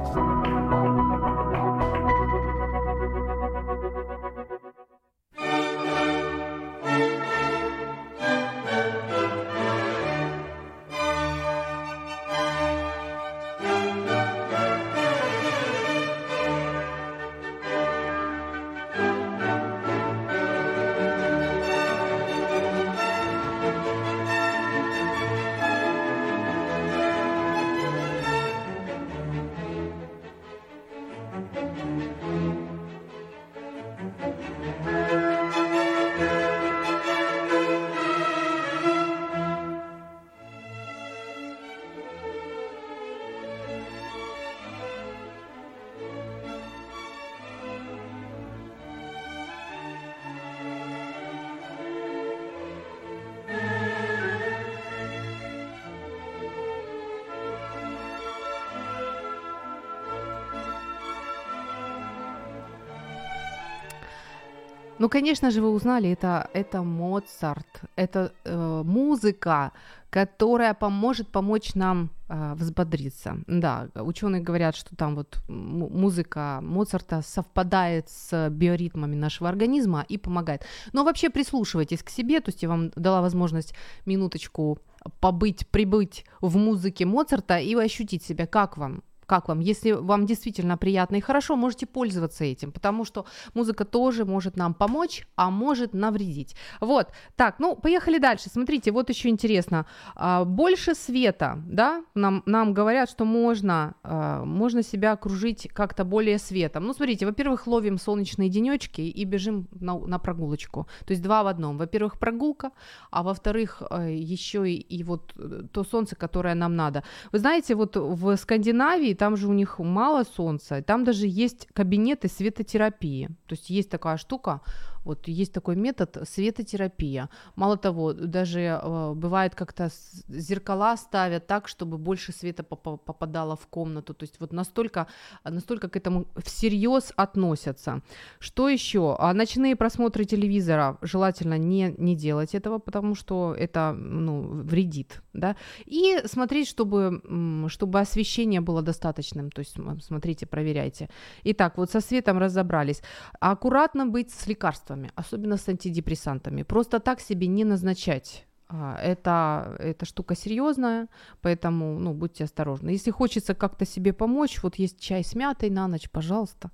Ну, 64.99 65.07
конечно 65.07 65.49
же, 65.49 65.61
вы 65.61 65.69
узнали, 65.69 66.09
это, 66.09 66.49
это 66.53 66.83
Моцарт, 66.83 67.81
это 67.95 68.33
э, 68.43 68.83
музыка, 68.85 69.71
которая 70.09 70.73
поможет 70.73 71.29
помочь 71.29 71.73
нам 71.75 72.09
э, 72.27 72.53
взбодриться. 72.55 73.37
Да, 73.47 73.87
ученые 73.95 74.41
говорят, 74.41 74.75
что 74.75 74.97
там 74.97 75.15
вот 75.15 75.41
музыка 75.47 76.59
Моцарта 76.61 77.21
совпадает 77.21 78.09
с 78.09 78.49
биоритмами 78.49 79.15
нашего 79.15 79.47
организма 79.47 80.05
и 80.09 80.17
помогает. 80.17 80.65
Но 80.91 81.05
вообще 81.05 81.29
прислушивайтесь 81.29 82.03
к 82.03 82.09
себе, 82.09 82.41
то 82.41 82.49
есть 82.49 82.63
я 82.63 82.67
вам 82.67 82.89
дала 82.97 83.21
возможность 83.21 83.73
минуточку 84.05 84.79
побыть, 85.21 85.65
прибыть 85.67 86.25
в 86.41 86.57
музыке 86.57 87.05
Моцарта 87.05 87.57
и 87.57 87.73
ощутить 87.75 88.23
себя, 88.23 88.47
как 88.47 88.77
вам, 88.77 89.03
как 89.29 89.47
вам? 89.47 89.59
Если 89.59 89.91
вам 89.91 90.25
действительно 90.25 90.77
приятно 90.77 91.17
и 91.17 91.21
хорошо, 91.21 91.55
можете 91.55 91.85
пользоваться 91.85 92.43
этим, 92.43 92.71
потому 92.71 93.05
что 93.05 93.25
музыка 93.53 93.85
тоже 93.85 94.25
может 94.25 94.57
нам 94.57 94.73
помочь, 94.73 95.27
а 95.35 95.49
может 95.49 95.93
навредить. 95.93 96.55
Вот, 96.81 97.07
так, 97.35 97.59
ну, 97.59 97.75
поехали 97.75 98.17
дальше. 98.17 98.49
Смотрите, 98.49 98.91
вот 98.91 99.09
еще 99.09 99.29
интересно. 99.29 99.85
А, 100.15 100.45
больше 100.45 100.95
света, 100.95 101.61
да, 101.67 102.03
нам, 102.15 102.41
нам 102.45 102.73
говорят, 102.73 103.09
что 103.09 103.25
можно, 103.25 103.93
а, 104.03 104.43
можно 104.43 104.83
себя 104.83 105.11
окружить 105.11 105.69
как-то 105.73 106.03
более 106.03 106.39
светом. 106.39 106.85
Ну, 106.85 106.93
смотрите, 106.93 107.25
во-первых, 107.25 107.67
ловим 107.67 107.97
солнечные 107.97 108.49
денечки 108.49 109.01
и 109.01 109.25
бежим 109.25 109.67
на, 109.71 109.99
на 109.99 110.19
прогулочку. 110.19 110.87
То 111.05 111.13
есть 111.13 111.21
два 111.21 111.43
в 111.43 111.47
одном. 111.47 111.77
Во-первых, 111.77 112.17
прогулка, 112.17 112.71
а 113.11 113.21
во-вторых, 113.21 113.83
э, 113.91 114.13
еще 114.13 114.67
и, 114.67 114.97
и 114.97 115.03
вот 115.03 115.33
то 115.71 115.83
солнце, 115.83 116.15
которое 116.15 116.55
нам 116.55 116.75
надо. 116.75 117.03
Вы 117.31 117.39
знаете, 117.39 117.75
вот 117.75 117.95
в 117.95 118.35
Скандинавии 118.37 119.13
там 119.19 119.35
же 119.37 119.47
у 119.47 119.53
них 119.53 119.79
мало 119.79 120.23
солнца, 120.23 120.81
там 120.81 121.03
даже 121.03 121.27
есть 121.27 121.67
кабинеты 121.73 122.29
светотерапии. 122.29 123.27
То 123.47 123.55
есть 123.55 123.69
есть 123.69 123.89
такая 123.89 124.17
штука, 124.17 124.61
вот 125.03 125.27
есть 125.27 125.53
такой 125.53 125.75
метод 125.75 126.17
светотерапия. 126.27 127.29
Мало 127.55 127.77
того, 127.77 128.13
даже 128.13 128.59
э, 128.59 129.13
бывает 129.15 129.55
как-то 129.55 129.89
зеркала 130.27 130.97
ставят 130.97 131.47
так, 131.47 131.67
чтобы 131.67 131.97
больше 131.97 132.31
света 132.31 132.63
попадало 132.63 133.55
в 133.55 133.67
комнату. 133.67 134.13
То 134.13 134.23
есть 134.23 134.39
вот 134.39 134.53
настолько, 134.53 135.07
настолько 135.43 135.89
к 135.89 135.95
этому 135.95 136.25
всерьез 136.43 137.13
относятся. 137.15 138.01
Что 138.39 138.69
еще? 138.69 139.15
А 139.19 139.33
ночные 139.33 139.75
просмотры 139.75 140.25
телевизора 140.25 140.97
желательно 141.01 141.57
не, 141.57 141.95
не 141.97 142.15
делать 142.15 142.55
этого, 142.55 142.79
потому 142.79 143.15
что 143.15 143.55
это 143.57 143.93
ну, 143.97 144.41
вредит. 144.63 145.21
Да? 145.33 145.55
И 145.85 146.21
смотреть, 146.25 146.67
чтобы, 146.67 147.21
чтобы 147.69 147.99
освещение 147.99 148.61
было 148.61 148.81
достаточным. 148.81 149.49
То 149.51 149.59
есть 149.59 149.77
смотрите, 150.01 150.45
проверяйте. 150.45 151.09
Итак, 151.45 151.77
вот 151.77 151.91
со 151.91 152.01
светом 152.01 152.37
разобрались. 152.37 153.01
Аккуратно 153.39 154.05
быть 154.05 154.31
с 154.31 154.47
лекарствами 154.47 154.88
лекарствами, 154.89 155.11
особенно 155.15 155.57
с 155.57 155.69
антидепрессантами. 155.69 156.63
Просто 156.63 156.99
так 156.99 157.21
себе 157.21 157.47
не 157.47 157.65
назначать. 157.65 158.45
А, 158.67 158.97
это, 159.01 159.75
эта 159.79 160.05
штука 160.05 160.35
серьезная, 160.35 161.07
поэтому 161.41 161.99
ну, 161.99 162.13
будьте 162.13 162.43
осторожны. 162.43 162.91
Если 162.91 163.11
хочется 163.11 163.55
как-то 163.55 163.85
себе 163.85 164.13
помочь, 164.13 164.63
вот 164.63 164.79
есть 164.79 164.99
чай 164.99 165.23
с 165.23 165.35
мятой 165.35 165.69
на 165.69 165.87
ночь, 165.87 166.09
пожалуйста, 166.11 166.69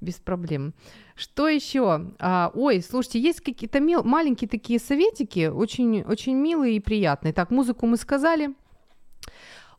без 0.00 0.14
проблем. 0.14 0.72
Что 1.16 1.48
еще? 1.48 2.12
А, 2.18 2.50
ой, 2.54 2.80
слушайте, 2.82 3.20
есть 3.20 3.40
какие-то 3.40 3.80
мил- 3.80 4.04
маленькие 4.04 4.48
такие 4.48 4.78
советики, 4.78 5.48
очень, 5.48 6.02
очень 6.02 6.34
милые 6.34 6.76
и 6.76 6.80
приятные. 6.80 7.32
Так, 7.32 7.50
музыку 7.50 7.86
мы 7.86 7.98
сказали. 7.98 8.54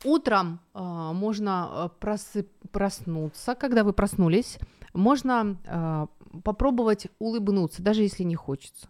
Утром 0.04 0.60
а, 0.72 1.12
можно 1.12 1.50
а, 1.68 1.90
просып- 2.00 2.68
проснуться, 2.70 3.54
когда 3.54 3.82
вы 3.82 3.92
проснулись, 3.92 4.58
можно 4.94 5.56
а, 5.66 6.06
попробовать 6.44 7.08
улыбнуться, 7.18 7.82
даже 7.82 8.02
если 8.02 8.22
не 8.22 8.36
хочется. 8.36 8.88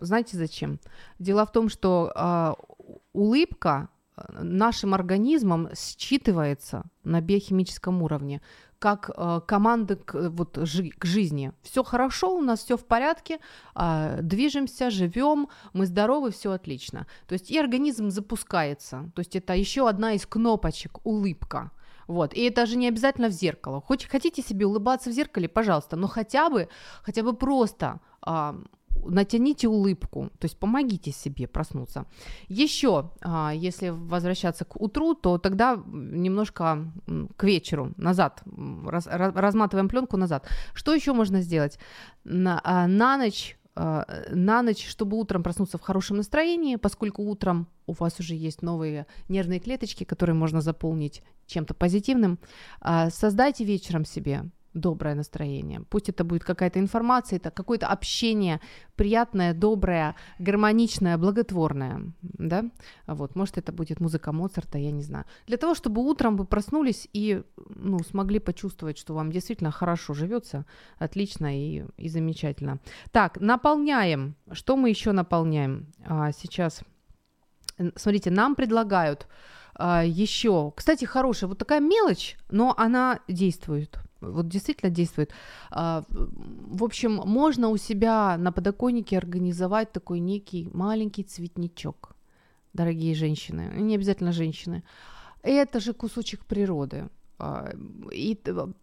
Знаете 0.00 0.36
зачем? 0.36 0.80
Дело 1.18 1.46
в 1.46 1.52
том, 1.52 1.68
что 1.68 2.12
э, 2.14 2.54
улыбка 3.12 3.88
нашим 4.40 4.94
организмом 4.94 5.68
считывается 5.74 6.84
на 7.02 7.20
биохимическом 7.20 8.02
уровне 8.02 8.40
как 8.78 9.10
э, 9.16 9.40
команда 9.46 9.96
к, 9.96 10.28
вот, 10.28 10.58
жи- 10.58 10.90
к 10.90 11.06
жизни. 11.06 11.52
Все 11.62 11.82
хорошо, 11.82 12.36
у 12.36 12.42
нас 12.42 12.60
все 12.60 12.76
в 12.76 12.84
порядке, 12.84 13.38
э, 13.74 14.18
движемся, 14.20 14.90
живем, 14.90 15.48
мы 15.72 15.86
здоровы, 15.86 16.30
все 16.30 16.52
отлично. 16.52 17.06
То 17.26 17.32
есть 17.32 17.50
и 17.50 17.58
организм 17.58 18.10
запускается. 18.10 19.10
То 19.14 19.20
есть 19.20 19.36
это 19.36 19.54
еще 19.54 19.88
одна 19.88 20.12
из 20.12 20.26
кнопочек 20.26 20.98
улыбка. 21.06 21.70
Вот. 22.06 22.34
И 22.34 22.42
это 22.42 22.66
же 22.66 22.76
не 22.76 22.88
обязательно 22.88 23.28
в 23.28 23.32
зеркало. 23.32 23.80
Хоть 23.80 24.04
хотите 24.04 24.42
себе 24.42 24.66
улыбаться 24.66 25.10
в 25.10 25.12
зеркале, 25.12 25.48
пожалуйста, 25.48 25.96
но 25.96 26.08
хотя 26.08 26.50
бы, 26.50 26.68
хотя 27.02 27.22
бы 27.22 27.34
просто 27.34 28.00
а, 28.20 28.56
натяните 29.04 29.68
улыбку, 29.68 30.30
то 30.38 30.44
есть 30.44 30.58
помогите 30.58 31.12
себе 31.12 31.46
проснуться. 31.46 32.06
Еще, 32.48 33.10
а, 33.20 33.52
если 33.54 33.88
возвращаться 33.90 34.64
к 34.64 34.80
утру, 34.80 35.14
то 35.14 35.38
тогда 35.38 35.82
немножко 35.86 36.92
к 37.36 37.44
вечеру, 37.44 37.92
назад, 37.96 38.42
раз, 38.86 39.06
разматываем 39.06 39.88
пленку 39.88 40.16
назад. 40.16 40.48
Что 40.74 40.94
еще 40.94 41.12
можно 41.12 41.40
сделать? 41.42 41.78
На, 42.24 42.60
а, 42.64 42.86
на 42.86 43.16
ночь 43.16 43.56
на 43.76 44.62
ночь, 44.62 44.86
чтобы 44.86 45.16
утром 45.18 45.42
проснуться 45.42 45.78
в 45.78 45.82
хорошем 45.82 46.18
настроении, 46.18 46.76
поскольку 46.76 47.22
утром 47.22 47.66
у 47.86 47.92
вас 47.92 48.20
уже 48.20 48.34
есть 48.34 48.62
новые 48.62 49.06
нервные 49.28 49.60
клеточки, 49.60 50.04
которые 50.04 50.36
можно 50.36 50.60
заполнить 50.60 51.22
чем-то 51.46 51.74
позитивным, 51.74 52.38
создайте 53.10 53.64
вечером 53.64 54.04
себе 54.04 54.44
доброе 54.74 55.14
настроение. 55.14 55.82
Пусть 55.88 56.08
это 56.08 56.24
будет 56.24 56.42
какая-то 56.42 56.80
информация, 56.80 57.36
это 57.36 57.52
какое-то 57.52 57.86
общение 57.86 58.60
приятное, 58.96 59.54
доброе, 59.54 60.16
гармоничное, 60.40 61.16
благотворное, 61.16 62.12
да? 62.22 62.64
Вот, 63.06 63.36
может, 63.36 63.56
это 63.56 63.70
будет 63.72 64.00
музыка 64.00 64.32
Моцарта, 64.32 64.78
я 64.78 64.90
не 64.90 65.02
знаю. 65.02 65.26
Для 65.46 65.58
того, 65.58 65.76
чтобы 65.76 66.02
утром 66.02 66.36
вы 66.36 66.44
проснулись 66.44 67.08
и, 67.12 67.44
ну, 67.74 67.98
смогли 68.00 68.38
почувствовать, 68.38 68.98
что 68.98 69.14
вам 69.14 69.30
действительно 69.30 69.70
хорошо 69.70 70.14
живется, 70.14 70.64
отлично 70.98 71.56
и, 71.56 71.84
и 71.96 72.08
замечательно. 72.08 72.78
Так, 73.12 73.40
наполняем. 73.40 74.34
Что 74.52 74.76
мы 74.76 74.90
еще 74.90 75.12
наполняем 75.12 75.86
а, 76.04 76.32
сейчас? 76.32 76.82
Смотрите, 77.96 78.30
нам 78.30 78.54
предлагают 78.54 79.26
а, 79.74 80.04
еще, 80.04 80.72
кстати, 80.76 81.04
хорошая, 81.04 81.48
вот 81.48 81.58
такая 81.58 81.80
мелочь, 81.80 82.36
но 82.50 82.74
она 82.76 83.20
действует 83.28 83.98
вот 84.20 84.48
действительно 84.48 84.90
действует. 84.90 85.32
А, 85.70 86.04
в 86.08 86.82
общем, 86.82 87.14
можно 87.14 87.68
у 87.68 87.76
себя 87.76 88.36
на 88.38 88.52
подоконнике 88.52 89.18
организовать 89.18 89.92
такой 89.92 90.20
некий 90.20 90.70
маленький 90.72 91.24
цветничок, 91.24 92.16
дорогие 92.72 93.14
женщины, 93.14 93.70
не 93.76 93.94
обязательно 93.94 94.32
женщины. 94.32 94.82
Это 95.42 95.80
же 95.80 95.92
кусочек 95.92 96.46
природы. 96.46 97.08
А, 97.38 97.72
и 98.12 98.38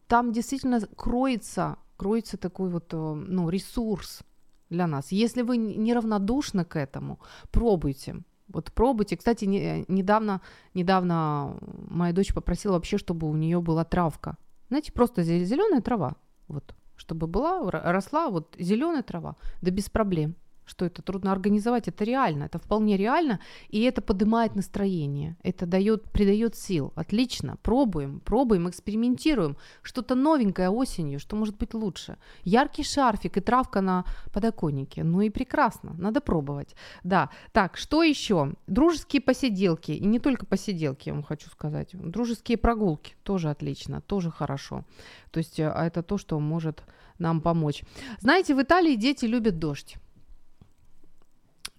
там 0.08 0.32
действительно 0.32 0.82
кроется, 0.96 1.78
кроется 1.98 2.38
такой 2.38 2.70
вот 2.70 2.94
э, 2.94 2.98
ну, 2.98 3.50
ресурс 3.50 4.22
для 4.70 4.88
нас. 4.88 5.12
Если 5.12 5.42
вы 5.42 5.58
неравнодушны 5.58 6.66
к 6.66 6.78
этому, 6.78 7.20
пробуйте. 7.52 8.18
Вот 8.48 8.72
пробуйте. 8.74 9.18
Кстати, 9.18 9.46
не, 9.46 9.86
недавно, 9.88 10.42
недавно 10.74 11.58
моя 11.90 12.14
дочь 12.14 12.34
попросила 12.34 12.74
вообще, 12.74 12.98
чтобы 12.98 13.30
у 13.30 13.36
нее 13.36 13.62
была 13.62 13.86
травка 13.86 14.38
знаете, 14.72 14.94
просто 14.94 15.22
зеленая 15.24 15.82
трава, 15.82 16.16
вот, 16.48 16.74
чтобы 16.96 17.28
была, 17.28 17.70
росла 17.70 18.30
вот 18.30 18.56
зеленая 18.58 19.04
трава, 19.04 19.36
да 19.62 19.70
без 19.70 19.90
проблем 19.90 20.36
что 20.72 20.86
это 20.86 21.02
трудно 21.02 21.34
организовать, 21.34 21.90
это 21.90 22.06
реально, 22.06 22.46
это 22.46 22.58
вполне 22.58 22.96
реально, 22.96 23.40
и 23.68 23.82
это 23.82 24.02
поднимает 24.02 24.56
настроение, 24.56 25.36
это 25.44 25.66
дает, 25.66 26.04
придает 26.12 26.56
сил. 26.56 26.94
Отлично, 26.96 27.58
пробуем, 27.62 28.22
пробуем, 28.22 28.70
экспериментируем. 28.70 29.58
Что-то 29.82 30.16
новенькое 30.16 30.70
осенью, 30.70 31.20
что 31.20 31.36
может 31.36 31.58
быть 31.58 31.74
лучше. 31.74 32.18
Яркий 32.46 32.84
шарфик 32.84 33.38
и 33.38 33.42
травка 33.42 33.82
на 33.82 34.06
подоконнике, 34.34 35.04
ну 35.04 35.22
и 35.22 35.30
прекрасно, 35.30 35.94
надо 35.98 36.22
пробовать. 36.22 36.76
Да, 37.04 37.30
так, 37.52 37.76
что 37.76 38.02
еще? 38.04 38.54
Дружеские 38.68 39.22
посиделки, 39.22 39.92
и 39.92 40.06
не 40.06 40.20
только 40.20 40.46
посиделки, 40.46 41.10
я 41.10 41.14
вам 41.14 41.24
хочу 41.24 41.50
сказать, 41.50 41.90
дружеские 41.94 42.58
прогулки, 42.58 43.16
тоже 43.24 43.50
отлично, 43.50 44.00
тоже 44.00 44.32
хорошо. 44.32 44.86
То 45.32 45.40
есть 45.40 45.60
э, 45.60 45.70
а 45.70 45.86
это 45.86 46.02
то, 46.02 46.18
что 46.18 46.40
может 46.40 46.84
нам 47.20 47.42
помочь. 47.42 47.84
Знаете, 48.22 48.56
в 48.56 48.62
Италии 48.62 48.96
дети 48.96 49.26
любят 49.26 49.60
дождь. 49.60 49.98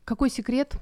Какой 0.04 0.30
секрет? 0.30 0.76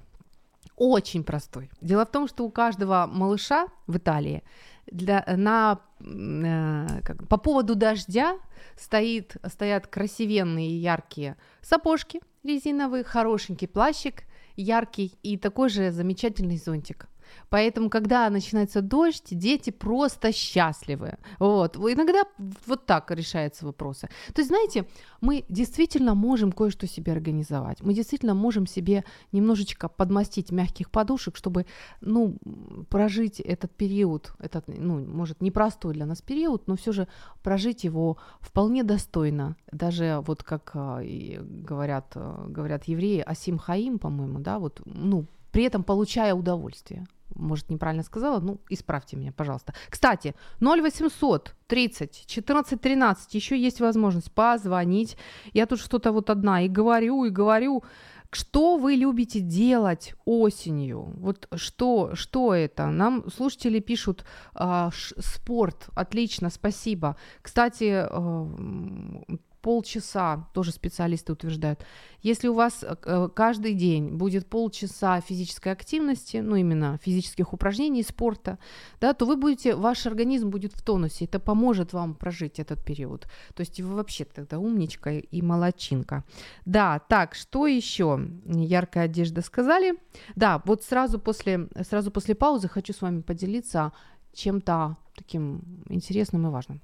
Очень 0.77 1.25
простой. 1.25 1.71
Дело 1.81 2.07
в 2.07 2.11
том, 2.11 2.27
что 2.27 2.45
у 2.45 2.51
каждого 2.51 3.07
малыша 3.07 3.67
в 3.87 3.97
Италии 3.99 4.43
для, 4.87 5.25
на, 5.37 5.81
э, 6.01 7.03
как, 7.03 7.29
по 7.29 7.37
поводу 7.37 7.75
дождя 7.75 8.39
стоит, 8.77 9.37
стоят 9.47 9.87
красивенные 9.87 10.81
яркие 10.81 11.37
сапожки 11.61 12.21
резиновые, 12.43 13.05
хорошенький 13.05 13.67
плащик 13.67 14.25
яркий 14.57 15.19
и 15.23 15.37
такой 15.37 15.69
же 15.69 15.91
замечательный 15.91 16.57
зонтик. 16.57 17.09
Поэтому, 17.49 17.91
когда 17.91 18.31
начинается 18.31 18.81
дождь, 18.81 19.29
дети 19.31 19.71
просто 19.71 20.33
счастливы. 20.33 21.19
Вот. 21.39 21.77
Иногда 21.77 22.25
вот 22.67 22.87
так 22.87 23.11
решаются 23.11 23.67
вопросы. 23.67 24.09
То 24.35 24.41
есть, 24.41 24.49
знаете, 24.49 24.87
мы 25.21 25.45
действительно 25.49 26.15
можем 26.15 26.53
кое-что 26.53 26.87
себе 26.87 27.13
организовать. 27.13 27.83
Мы 27.83 27.95
действительно 27.95 28.35
можем 28.35 28.67
себе 28.67 29.05
немножечко 29.33 29.89
подмастить 29.89 30.53
мягких 30.53 30.91
подушек, 30.91 31.37
чтобы, 31.37 31.67
ну, 32.01 32.37
прожить 32.89 33.41
этот 33.41 33.71
период, 33.73 34.33
этот, 34.39 34.69
ну, 34.69 34.99
может, 35.05 35.43
непростой 35.43 35.95
для 35.95 36.07
нас 36.07 36.23
период, 36.23 36.69
но 36.69 36.77
все 36.77 36.93
же 36.93 37.09
прожить 37.43 37.85
его 37.85 38.17
вполне 38.41 38.85
достойно. 38.85 39.57
Даже 39.73 40.23
вот 40.27 40.43
как 40.43 40.71
э, 40.75 41.41
говорят, 41.41 42.13
э, 42.15 42.47
говорят 42.49 42.85
евреи, 42.85 43.21
Асим 43.21 43.59
Хаим, 43.59 43.99
по-моему, 43.99 44.39
да, 44.39 44.59
вот, 44.59 44.81
ну, 44.85 45.27
при 45.53 45.65
этом 45.65 45.83
получая 45.83 46.35
удовольствие 46.35 47.07
может, 47.35 47.71
неправильно 47.71 48.03
сказала, 48.03 48.41
ну, 48.41 48.61
исправьте 48.69 49.17
меня, 49.17 49.33
пожалуйста. 49.33 49.75
Кстати, 49.89 50.35
0800 50.61 51.55
30 51.67 52.27
14 52.27 52.81
13, 52.81 53.35
еще 53.35 53.59
есть 53.59 53.81
возможность 53.81 54.33
позвонить. 54.33 55.17
Я 55.53 55.67
тут 55.67 55.81
что-то 55.81 56.13
вот 56.13 56.31
одна 56.31 56.63
и 56.63 56.69
говорю, 56.69 57.25
и 57.25 57.31
говорю, 57.31 57.83
что 58.33 58.77
вы 58.77 58.95
любите 58.95 59.41
делать 59.41 60.15
осенью? 60.25 61.13
Вот 61.17 61.49
что, 61.57 62.15
что 62.15 62.55
это? 62.55 62.87
Нам 62.87 63.29
слушатели 63.31 63.81
пишут 63.81 64.25
э, 64.55 64.91
спорт, 64.93 65.89
отлично, 65.95 66.51
спасибо. 66.51 67.17
Кстати, 67.43 68.07
э, 68.09 69.37
полчаса, 69.61 70.49
тоже 70.55 70.73
специалисты 70.73 71.33
утверждают, 71.33 71.85
если 72.23 72.49
у 72.49 72.55
вас 72.55 72.85
э, 72.85 73.29
каждый 73.35 73.75
день 73.75 74.17
будет 74.17 74.47
полчаса 74.47 75.21
физической 75.21 75.73
активности, 75.73 76.39
ну 76.39 76.57
именно 76.57 76.99
физических 77.03 77.53
упражнений, 77.53 78.03
спорта, 78.03 78.59
да, 79.01 79.15
то 79.15 79.27
вы 79.27 79.37
будете, 79.37 79.75
ваш 79.75 80.07
организм 80.07 80.51
будет 80.51 80.73
в 80.73 80.83
тонусе, 80.83 81.25
это 81.25 81.41
поможет 81.41 81.93
вам 81.93 82.15
прожить 82.15 82.59
этот 82.59 82.85
период. 82.85 83.27
То 83.55 83.61
есть 83.61 83.81
вы 83.81 83.95
вообще 83.95 84.25
тогда 84.25 84.59
умничка 84.59 85.11
и 85.11 85.43
молочинка. 85.43 86.25
Да, 86.65 86.99
так, 86.99 87.35
что 87.35 87.67
еще? 87.67 88.29
Яркая 88.47 89.05
одежда 89.05 89.43
сказали. 89.43 89.95
Да, 90.37 90.63
вот 90.65 90.85
сразу 90.85 91.19
после, 91.19 91.69
сразу 91.89 92.11
после 92.11 92.35
паузы 92.35 92.69
хочу 92.69 92.93
с 92.93 93.01
вами 93.01 93.23
поделиться 93.23 93.93
чем-то 94.33 94.97
таким 95.17 95.85
интересным 95.89 96.47
и 96.47 96.51
важным. 96.51 96.81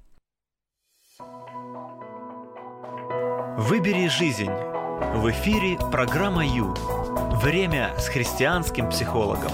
Выбери 3.57 4.07
жизнь. 4.07 4.51
В 4.51 5.31
эфире 5.31 5.79
программа 5.91 6.45
Ю. 6.45 6.75
Время 7.41 7.91
с 7.97 8.07
христианским 8.07 8.87
психологом. 8.87 9.51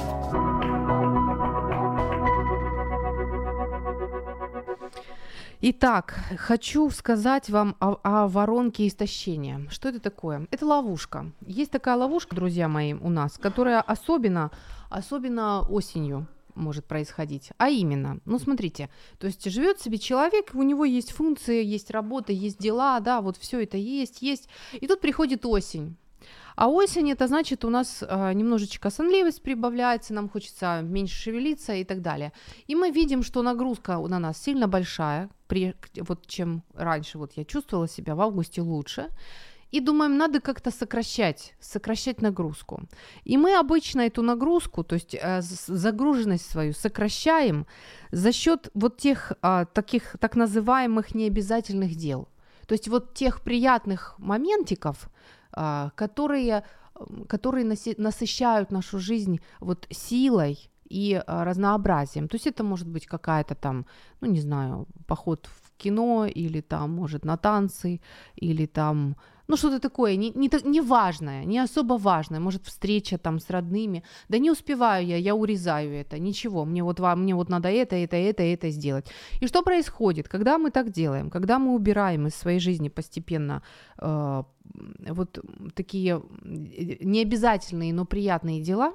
Итак, 5.62 6.20
хочу 6.38 6.89
сказать 6.89 7.49
вам 7.49 7.78
о, 7.80 7.95
о 8.04 8.28
воронке 8.28 8.89
истощения. 8.89 9.66
Что 9.70 9.88
это 9.88 10.01
такое? 10.01 10.47
Это 10.51 10.66
ловушка. 10.66 11.32
Есть 11.39 11.72
такая 11.72 11.95
ловушка, 11.95 12.36
друзья 12.36 12.68
мои, 12.68 12.93
у 12.93 13.10
нас, 13.10 13.38
которая 13.38 13.80
особенно, 13.80 14.51
особенно 14.89 15.62
осенью 15.62 16.28
может 16.56 16.86
происходить. 16.86 17.51
А 17.58 17.70
именно, 17.70 18.20
ну 18.26 18.39
смотрите, 18.39 18.89
то 19.20 19.28
есть 19.28 19.49
живет 19.49 19.80
себе 19.80 19.97
человек, 19.97 20.51
у 20.54 20.64
него 20.64 20.86
есть 20.86 21.12
функции, 21.12 21.64
есть 21.64 21.91
работа, 21.91 22.32
есть 22.34 22.58
дела, 22.60 22.99
да, 22.99 23.22
вот 23.22 23.38
все 23.38 23.64
это 23.64 23.78
есть, 23.78 24.22
есть. 24.22 24.49
И 24.74 24.88
тут 24.88 25.01
приходит 25.01 25.45
осень. 25.45 25.95
А 26.56 26.68
осень 26.68 27.12
это 27.12 27.28
значит 27.28 27.66
у 27.66 27.70
нас 27.70 28.04
э, 28.08 28.34
немножечко 28.34 28.89
сонливость 28.89 29.41
прибавляется, 29.41 30.14
нам 30.14 30.30
хочется 30.30 30.82
меньше 30.84 31.16
шевелиться 31.16 31.74
и 31.74 31.84
так 31.84 32.01
далее. 32.01 32.32
И 32.68 32.76
мы 32.76 32.91
видим, 32.91 33.24
что 33.24 33.41
нагрузка 33.41 33.97
на 33.97 34.20
нас 34.20 34.38
сильно 34.38 34.68
большая, 34.68 35.30
при, 35.47 35.76
вот 35.95 36.28
чем 36.28 36.64
раньше 36.74 37.18
вот 37.18 37.34
я 37.36 37.45
чувствовала 37.45 37.88
себя 37.88 38.16
в 38.16 38.22
августе 38.22 38.62
лучше 38.62 39.10
и 39.74 39.80
думаем, 39.80 40.17
надо 40.17 40.39
как-то 40.39 40.71
сокращать, 40.71 41.55
сокращать 41.59 42.21
нагрузку. 42.21 42.82
И 43.26 43.38
мы 43.38 43.59
обычно 43.59 44.01
эту 44.01 44.21
нагрузку, 44.21 44.84
то 44.84 44.95
есть 44.95 45.15
э, 45.15 45.41
загруженность 45.41 46.51
свою 46.51 46.74
сокращаем 46.74 47.65
за 48.11 48.32
счет 48.32 48.69
вот 48.76 48.97
тех 48.97 49.32
э, 49.41 49.65
таких 49.74 50.15
так 50.19 50.36
называемых 50.36 51.15
необязательных 51.15 51.95
дел. 51.95 52.28
То 52.67 52.76
есть 52.76 52.88
вот 52.88 53.13
тех 53.15 53.41
приятных 53.41 54.15
моментиков, 54.19 55.09
э, 55.57 55.89
которые, 55.95 56.63
которые 57.28 57.65
насыщают 57.97 58.71
нашу 58.71 58.99
жизнь 58.99 59.39
вот 59.59 59.88
силой, 59.89 60.69
и 60.93 61.24
разнообразием. 61.26 62.28
То 62.28 62.36
есть 62.36 62.45
это 62.45 62.63
может 62.63 62.88
быть 62.88 63.07
какая-то 63.07 63.55
там, 63.55 63.86
ну 64.21 64.28
не 64.28 64.41
знаю, 64.41 64.86
поход 65.07 65.47
в 65.47 65.71
кино, 65.78 66.28
или 66.28 66.61
там, 66.61 66.91
может, 66.91 67.26
на 67.26 67.36
танцы, 67.36 67.99
или 68.36 68.67
там, 68.67 69.15
ну, 69.47 69.57
что-то 69.57 69.79
такое, 69.79 70.15
не, 70.15 70.31
не, 70.35 70.49
не 70.63 70.81
важное, 70.81 71.45
не 71.45 71.59
особо 71.59 71.97
важное, 71.97 72.39
может, 72.39 72.65
встреча 72.65 73.17
там 73.17 73.39
с 73.39 73.49
родными. 73.49 74.03
Да 74.29 74.37
не 74.37 74.51
успеваю 74.51 75.05
я, 75.05 75.17
я 75.17 75.35
урезаю 75.35 75.93
это, 75.93 76.19
ничего, 76.19 76.65
мне 76.65 76.83
вот, 76.83 76.99
вам, 76.99 77.23
мне 77.23 77.35
вот 77.35 77.49
надо 77.49 77.69
это, 77.69 77.95
это, 77.95 78.15
это, 78.15 78.43
это 78.43 78.69
сделать. 78.69 79.05
И 79.41 79.47
что 79.47 79.61
происходит, 79.63 80.29
когда 80.29 80.57
мы 80.57 80.71
так 80.71 80.91
делаем, 80.91 81.29
когда 81.29 81.59
мы 81.59 81.73
убираем 81.73 82.27
из 82.27 82.35
своей 82.35 82.59
жизни 82.59 82.89
постепенно 82.89 83.61
э, 83.97 84.43
вот 85.09 85.39
такие 85.75 86.15
э, 86.15 86.21
необязательные, 87.01 87.93
но 87.93 88.05
приятные 88.05 88.61
дела, 88.61 88.93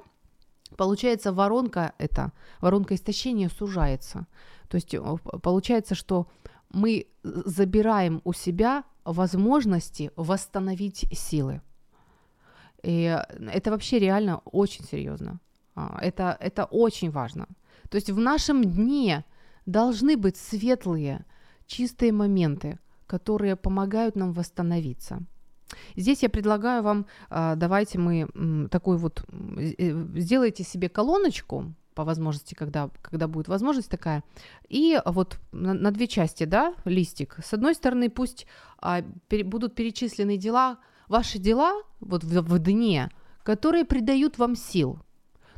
получается 0.77 1.31
воронка 1.31 1.93
эта, 1.99 2.31
воронка 2.59 2.95
истощения 2.95 3.49
сужается. 3.49 4.25
То 4.67 4.75
есть 4.75 4.93
э, 4.93 4.99
получается, 5.41 5.93
что 5.93 6.27
мы 6.71 7.07
забираем 7.23 8.21
у 8.23 8.33
себя 8.33 8.83
возможности 9.03 10.11
восстановить 10.15 11.05
силы. 11.11 11.61
И 12.83 13.17
это 13.51 13.71
вообще 13.71 13.99
реально 13.99 14.41
очень 14.45 14.85
серьезно. 14.85 15.39
А, 15.75 15.97
Это, 16.01 16.37
это 16.39 16.65
очень 16.65 17.11
важно. 17.11 17.47
То 17.89 17.95
есть 17.95 18.09
в 18.09 18.19
нашем 18.19 18.63
дне 18.63 19.25
должны 19.65 20.17
быть 20.17 20.37
светлые, 20.37 21.25
чистые 21.65 22.11
моменты, 22.11 22.79
которые 23.07 23.55
помогают 23.55 24.15
нам 24.15 24.33
восстановиться. 24.33 25.19
Здесь 25.95 26.23
я 26.23 26.29
предлагаю 26.29 26.83
вам, 26.83 27.05
а, 27.29 27.55
давайте 27.55 27.99
мы 27.99 28.27
такой 28.69 28.97
вот, 28.97 29.23
э, 29.57 29.91
сделайте 30.15 30.63
себе 30.63 30.89
колоночку, 30.89 31.73
по 31.99 32.05
возможности, 32.05 32.55
когда, 32.55 32.89
когда 33.01 33.27
будет 33.27 33.49
возможность 33.49 33.89
такая, 33.89 34.23
и 34.69 35.01
вот 35.03 35.37
на, 35.51 35.73
на 35.73 35.91
две 35.91 36.07
части, 36.07 36.45
да, 36.45 36.73
листик. 36.85 37.35
С 37.43 37.53
одной 37.53 37.75
стороны, 37.75 38.09
пусть 38.09 38.47
а, 38.77 39.01
пере- 39.27 39.43
будут 39.43 39.75
перечислены 39.75 40.37
дела, 40.37 40.77
ваши 41.09 41.39
дела 41.39 41.73
вот 41.99 42.23
в, 42.23 42.41
в 42.41 42.59
дне, 42.59 43.09
которые 43.43 43.83
придают 43.83 44.37
вам 44.37 44.55
сил. 44.55 44.99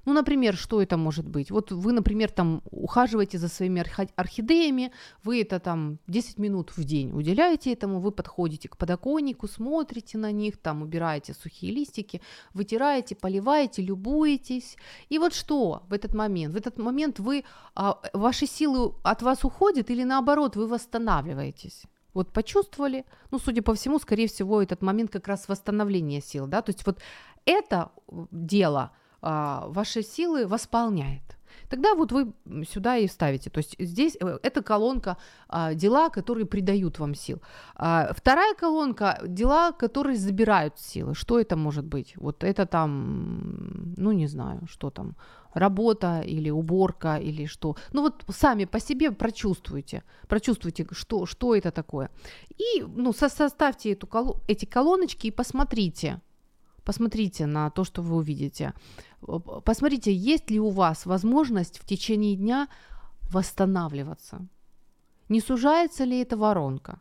Ну, 0.05 0.13
например, 0.13 0.55
что 0.55 0.81
это 0.81 0.97
может 0.97 1.27
быть? 1.27 1.51
Вот 1.51 1.71
вы, 1.71 1.91
например, 1.91 2.31
там 2.31 2.61
ухаживаете 2.71 3.37
за 3.37 3.47
своими 3.47 3.81
орхи- 3.81 4.11
орхидеями, 4.15 4.91
вы 5.23 5.41
это 5.41 5.59
там 5.59 5.99
10 6.07 6.39
минут 6.39 6.71
в 6.75 6.83
день 6.83 7.11
уделяете 7.11 7.71
этому, 7.73 7.99
вы 7.99 8.11
подходите 8.11 8.67
к 8.67 8.77
подоконнику, 8.77 9.47
смотрите 9.47 10.17
на 10.17 10.31
них, 10.31 10.57
там 10.57 10.81
убираете 10.81 11.33
сухие 11.33 11.71
листики, 11.73 12.21
вытираете, 12.53 13.15
поливаете, 13.15 13.83
любуетесь. 13.83 14.75
И 15.09 15.19
вот 15.19 15.33
что 15.33 15.83
в 15.87 15.93
этот 15.93 16.15
момент? 16.15 16.53
В 16.53 16.57
этот 16.57 16.77
момент 16.77 17.19
вы, 17.19 17.43
а, 17.75 17.99
ваши 18.13 18.47
силы 18.47 18.93
от 19.03 19.21
вас 19.21 19.43
уходят 19.43 19.89
или 19.91 20.03
наоборот, 20.03 20.55
вы 20.55 20.67
восстанавливаетесь? 20.67 21.83
Вот 22.13 22.33
почувствовали, 22.33 23.05
ну, 23.31 23.39
судя 23.39 23.61
по 23.61 23.73
всему, 23.73 23.99
скорее 23.99 24.27
всего, 24.27 24.61
этот 24.61 24.81
момент 24.81 25.11
как 25.11 25.27
раз 25.27 25.47
восстановления 25.47 26.21
сил, 26.21 26.47
да, 26.47 26.61
то 26.61 26.71
есть 26.71 26.85
вот 26.85 26.99
это 27.45 27.91
дело 28.31 28.91
а, 29.21 29.65
ваши 29.67 30.03
силы 30.03 30.47
восполняет. 30.47 31.21
Тогда 31.69 31.95
вот 31.95 32.11
вы 32.11 32.33
сюда 32.65 32.97
и 32.97 33.07
ставите. 33.07 33.49
То 33.49 33.59
есть 33.59 33.75
здесь 33.79 34.17
э, 34.19 34.39
эта 34.43 34.61
колонка 34.61 35.17
а, 35.47 35.73
дела, 35.73 36.09
которые 36.09 36.45
придают 36.45 36.99
вам 36.99 37.15
сил. 37.15 37.41
А, 37.75 38.11
вторая 38.13 38.53
колонка 38.55 39.19
дела, 39.25 39.71
которые 39.71 40.17
забирают 40.17 40.79
силы. 40.79 41.15
Что 41.15 41.39
это 41.39 41.55
может 41.55 41.85
быть? 41.85 42.13
Вот 42.17 42.43
это 42.43 42.65
там, 42.65 43.93
ну 43.97 44.11
не 44.11 44.27
знаю, 44.27 44.67
что 44.67 44.89
там, 44.89 45.15
работа 45.53 46.21
или 46.21 46.49
уборка 46.49 47.17
или 47.17 47.45
что. 47.45 47.75
Ну 47.93 48.01
вот 48.01 48.25
сами 48.29 48.65
по 48.65 48.79
себе 48.79 49.11
прочувствуйте, 49.11 50.03
прочувствуйте, 50.27 50.85
что, 50.91 51.25
что 51.25 51.55
это 51.55 51.71
такое. 51.71 52.09
И 52.57 52.83
ну, 52.83 53.13
со- 53.13 53.29
составьте 53.29 53.91
эту, 53.91 54.07
коло- 54.07 54.39
эти 54.47 54.65
колоночки 54.65 55.27
и 55.27 55.31
посмотрите, 55.31 56.19
посмотрите 56.85 57.45
на 57.45 57.69
то, 57.69 57.83
что 57.83 58.01
вы 58.01 58.15
увидите. 58.15 58.73
Э, 59.27 59.39
Посмотрите, 59.63 60.13
есть 60.13 60.51
ли 60.51 60.59
у 60.59 60.69
вас 60.69 61.05
возможность 61.05 61.79
в 61.79 61.85
течение 61.85 62.35
дня 62.35 62.67
восстанавливаться. 63.31 64.45
Не 65.29 65.39
сужается 65.39 66.03
ли 66.03 66.19
эта 66.19 66.35
воронка? 66.35 66.99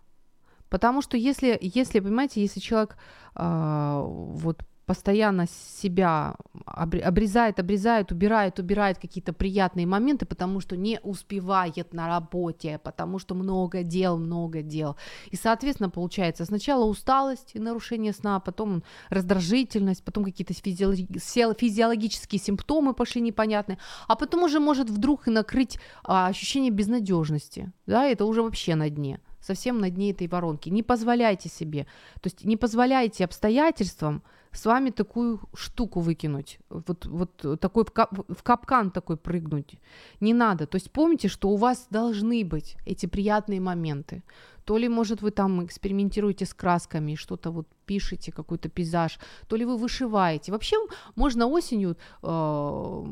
Потому 0.68 1.02
что 1.02 1.16
если, 1.16 1.58
если 1.60 1.98
понимаете, 1.98 2.40
если 2.40 2.60
человек 2.60 2.96
а, 3.34 4.02
вот 4.02 4.62
постоянно 4.90 5.46
себя 5.80 6.34
обре- 6.66 6.98
обрезает, 6.98 7.60
обрезает, 7.60 8.10
убирает, 8.10 8.58
убирает 8.58 8.98
какие-то 8.98 9.32
приятные 9.32 9.86
моменты, 9.86 10.26
потому 10.26 10.58
что 10.58 10.76
не 10.76 10.98
успевает 11.04 11.94
на 11.94 12.08
работе, 12.08 12.80
потому 12.82 13.20
что 13.20 13.36
много 13.36 13.84
дел, 13.84 14.18
много 14.18 14.62
дел. 14.62 14.96
И, 15.30 15.36
соответственно, 15.36 15.90
получается 15.90 16.44
сначала 16.44 16.86
усталость 16.86 17.52
и 17.54 17.60
нарушение 17.60 18.12
сна, 18.12 18.40
потом 18.40 18.82
раздражительность, 19.10 20.02
потом 20.02 20.24
какие-то 20.24 20.54
физиологические 20.54 22.40
симптомы 22.40 22.92
пошли 22.92 23.20
непонятные, 23.20 23.78
а 24.08 24.16
потом 24.16 24.42
уже 24.42 24.58
может 24.58 24.90
вдруг 24.90 25.28
и 25.28 25.30
накрыть 25.30 25.78
а, 26.02 26.26
ощущение 26.26 26.72
безнадежности. 26.72 27.72
Да, 27.86 28.06
это 28.06 28.24
уже 28.24 28.42
вообще 28.42 28.74
на 28.74 28.90
дне 28.90 29.20
совсем 29.40 29.78
на 29.78 29.90
дне 29.90 30.10
этой 30.10 30.28
воронки. 30.28 30.68
Не 30.68 30.82
позволяйте 30.82 31.48
себе, 31.48 31.86
то 32.20 32.26
есть 32.26 32.44
не 32.44 32.56
позволяйте 32.56 33.24
обстоятельствам 33.24 34.22
с 34.52 34.66
вами 34.66 34.90
такую 34.90 35.40
штуку 35.54 36.00
выкинуть, 36.00 36.58
вот, 36.70 37.06
вот 37.06 37.60
такой 37.60 37.84
в, 37.84 37.92
кап- 37.92 38.24
в 38.28 38.42
капкан 38.42 38.90
такой 38.90 39.16
прыгнуть. 39.16 39.78
Не 40.20 40.34
надо. 40.34 40.66
То 40.66 40.76
есть 40.76 40.90
помните, 40.90 41.28
что 41.28 41.48
у 41.50 41.56
вас 41.56 41.86
должны 41.90 42.44
быть 42.44 42.76
эти 42.86 43.06
приятные 43.06 43.60
моменты. 43.60 44.22
То 44.64 44.78
ли, 44.78 44.88
может, 44.88 45.22
вы 45.22 45.30
там 45.30 45.64
экспериментируете 45.64 46.44
с 46.44 46.54
красками, 46.54 47.16
что-то 47.16 47.50
вот 47.50 47.66
пишете, 47.86 48.32
какой-то 48.32 48.68
пейзаж, 48.68 49.18
то 49.48 49.56
ли 49.56 49.64
вы 49.64 49.76
вышиваете. 49.76 50.52
Вообще 50.52 50.76
можно 51.16 51.46
осенью 51.46 51.96
э, 52.22 53.04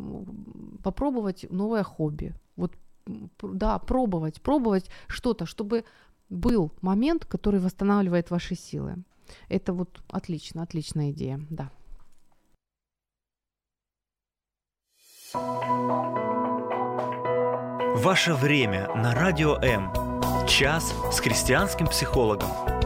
попробовать 0.83 1.47
новое 1.51 1.83
хобби. 1.83 2.35
Вот 2.57 2.73
да, 3.43 3.79
пробовать, 3.79 4.43
пробовать 4.43 4.91
что-то, 5.07 5.47
чтобы 5.47 5.85
был 6.29 6.73
момент, 6.83 7.25
который 7.25 7.61
восстанавливает 7.61 8.31
ваши 8.31 8.55
силы. 8.55 8.97
Это 9.49 9.73
вот 9.73 10.03
отлично, 10.09 10.63
отличная 10.63 11.11
идея, 11.11 11.41
да. 11.51 11.71
Ваше 17.97 18.35
время 18.35 18.89
на 18.95 19.15
Радио 19.15 19.57
М. 19.57 19.93
Час 20.47 20.95
с 21.13 21.21
христианским 21.21 21.87
психологом. 21.87 22.78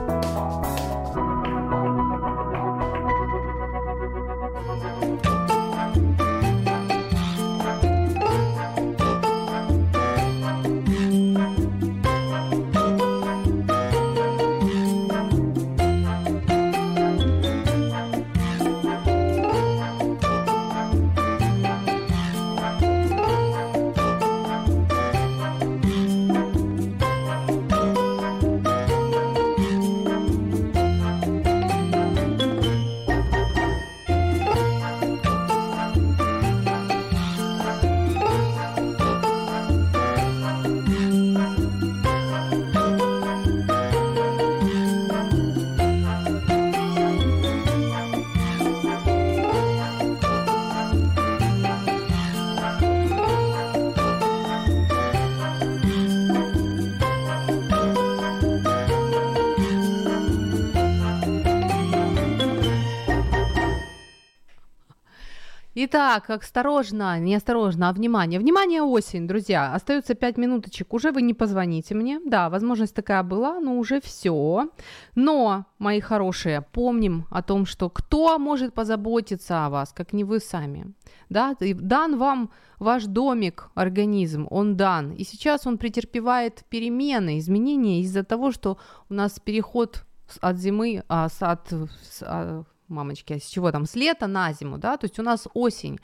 Итак, 66.15 66.29
осторожно, 66.43 67.19
не 67.19 67.35
осторожно, 67.35 67.89
а 67.89 67.93
внимание. 67.93 68.39
Внимание, 68.39 68.83
осень, 68.83 69.27
друзья. 69.27 69.73
Остается 69.75 70.15
5 70.15 70.37
минуточек. 70.37 70.93
Уже 70.93 71.11
вы 71.11 71.23
не 71.23 71.33
позвоните 71.33 71.95
мне. 71.95 72.21
Да, 72.27 72.51
возможность 72.51 72.95
такая 72.95 73.23
была, 73.23 73.61
но 73.61 73.79
уже 73.79 73.99
все. 74.03 74.69
Но, 75.15 75.65
мои 75.79 76.01
хорошие, 76.01 76.61
помним 76.73 77.25
о 77.31 77.43
том, 77.43 77.65
что 77.65 77.89
кто 77.89 78.39
может 78.39 78.75
позаботиться 78.75 79.65
о 79.65 79.71
вас, 79.71 79.95
как 79.95 80.13
не 80.13 80.25
вы 80.25 80.41
сами. 80.41 80.93
Да, 81.31 81.57
дан 81.61 82.19
вам 82.19 82.51
ваш 82.79 83.07
домик, 83.07 83.71
организм, 83.75 84.47
он 84.51 84.77
дан. 84.77 85.13
И 85.13 85.25
сейчас 85.25 85.67
он 85.67 85.79
претерпевает 85.79 86.65
перемены, 86.69 87.39
изменения 87.39 88.03
из-за 88.03 88.23
того, 88.23 88.53
что 88.53 88.77
у 89.09 89.15
нас 89.15 89.41
переход 89.41 90.05
от 90.43 90.57
зимы, 90.59 91.05
а, 91.09 91.29
от, 91.41 91.73
а, 92.21 92.65
мамочки, 92.93 93.34
а 93.34 93.40
с 93.40 93.47
чего 93.47 93.72
там, 93.72 93.86
с 93.86 93.95
лета 93.95 94.26
на 94.26 94.53
зиму, 94.53 94.78
да, 94.78 94.97
то 94.97 95.07
есть 95.07 95.18
у 95.18 95.22
нас 95.22 95.49
осень, 95.55 95.99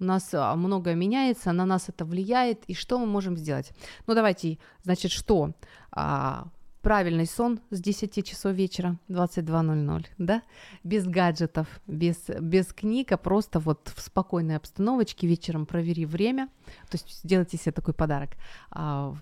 у 0.00 0.04
нас 0.04 0.30
а, 0.32 0.54
многое 0.56 0.94
меняется, 0.94 1.52
на 1.52 1.66
нас 1.66 1.88
это 1.88 2.04
влияет, 2.04 2.64
и 2.66 2.74
что 2.74 2.98
мы 2.98 3.06
можем 3.06 3.36
сделать? 3.36 3.72
Ну, 4.06 4.14
давайте, 4.14 4.58
значит, 4.82 5.10
что? 5.10 5.52
А, 5.90 6.46
правильный 6.84 7.26
сон 7.26 7.60
с 7.70 7.80
10 7.80 8.24
часов 8.24 8.52
вечера, 8.54 8.98
22.00, 9.08 10.06
да, 10.18 10.42
без 10.84 11.06
гаджетов, 11.06 11.66
без, 11.86 12.28
без 12.40 12.72
книг, 12.72 13.10
а 13.12 13.16
просто 13.16 13.58
вот 13.58 13.90
в 13.96 14.00
спокойной 14.00 14.56
обстановочке 14.56 15.26
вечером 15.26 15.64
провери 15.64 16.04
время, 16.04 16.48
то 16.90 16.96
есть 16.96 17.24
сделайте 17.24 17.56
себе 17.56 17.72
такой 17.72 17.94
подарок, 17.94 18.30
а, 18.70 19.14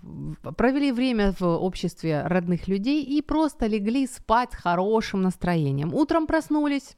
провели 0.57 0.91
время 0.91 1.33
в 1.39 1.43
обществе 1.43 2.21
родных 2.23 2.67
людей 2.67 3.01
и 3.01 3.21
просто 3.21 3.65
легли 3.67 4.07
спать 4.07 4.53
хорошим 4.53 5.21
настроением. 5.21 5.93
Утром 5.93 6.27
проснулись, 6.27 6.97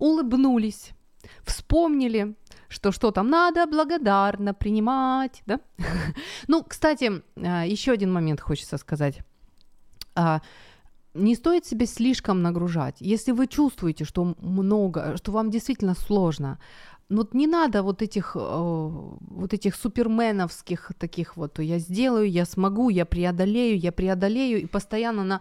улыбнулись, 0.00 0.90
вспомнили, 1.44 2.34
что 2.68 2.92
что 2.92 3.10
там 3.10 3.28
надо 3.28 3.66
благодарно 3.66 4.54
принимать, 4.54 5.42
да? 5.46 5.60
Ну, 6.48 6.64
кстати, 6.64 7.22
а, 7.36 7.64
еще 7.66 7.92
один 7.92 8.12
момент 8.12 8.40
хочется 8.40 8.78
сказать. 8.78 9.20
А, 10.14 10.40
не 11.14 11.34
стоит 11.34 11.66
себя 11.66 11.86
слишком 11.86 12.42
нагружать. 12.42 12.96
Если 13.00 13.32
вы 13.32 13.46
чувствуете, 13.46 14.04
что 14.04 14.34
много, 14.40 15.16
что 15.16 15.32
вам 15.32 15.50
действительно 15.50 15.94
сложно, 15.94 16.58
вот 17.10 17.34
не 17.34 17.46
надо 17.46 17.82
вот 17.82 18.02
этих, 18.02 18.36
вот 18.36 19.52
этих 19.52 19.74
суперменовских 19.74 20.92
таких 20.98 21.36
вот, 21.36 21.58
я 21.58 21.78
сделаю, 21.78 22.30
я 22.30 22.44
смогу, 22.44 22.88
я 22.90 23.04
преодолею, 23.04 23.78
я 23.78 23.92
преодолею, 23.92 24.62
и 24.62 24.66
постоянно 24.66 25.24
на, 25.24 25.40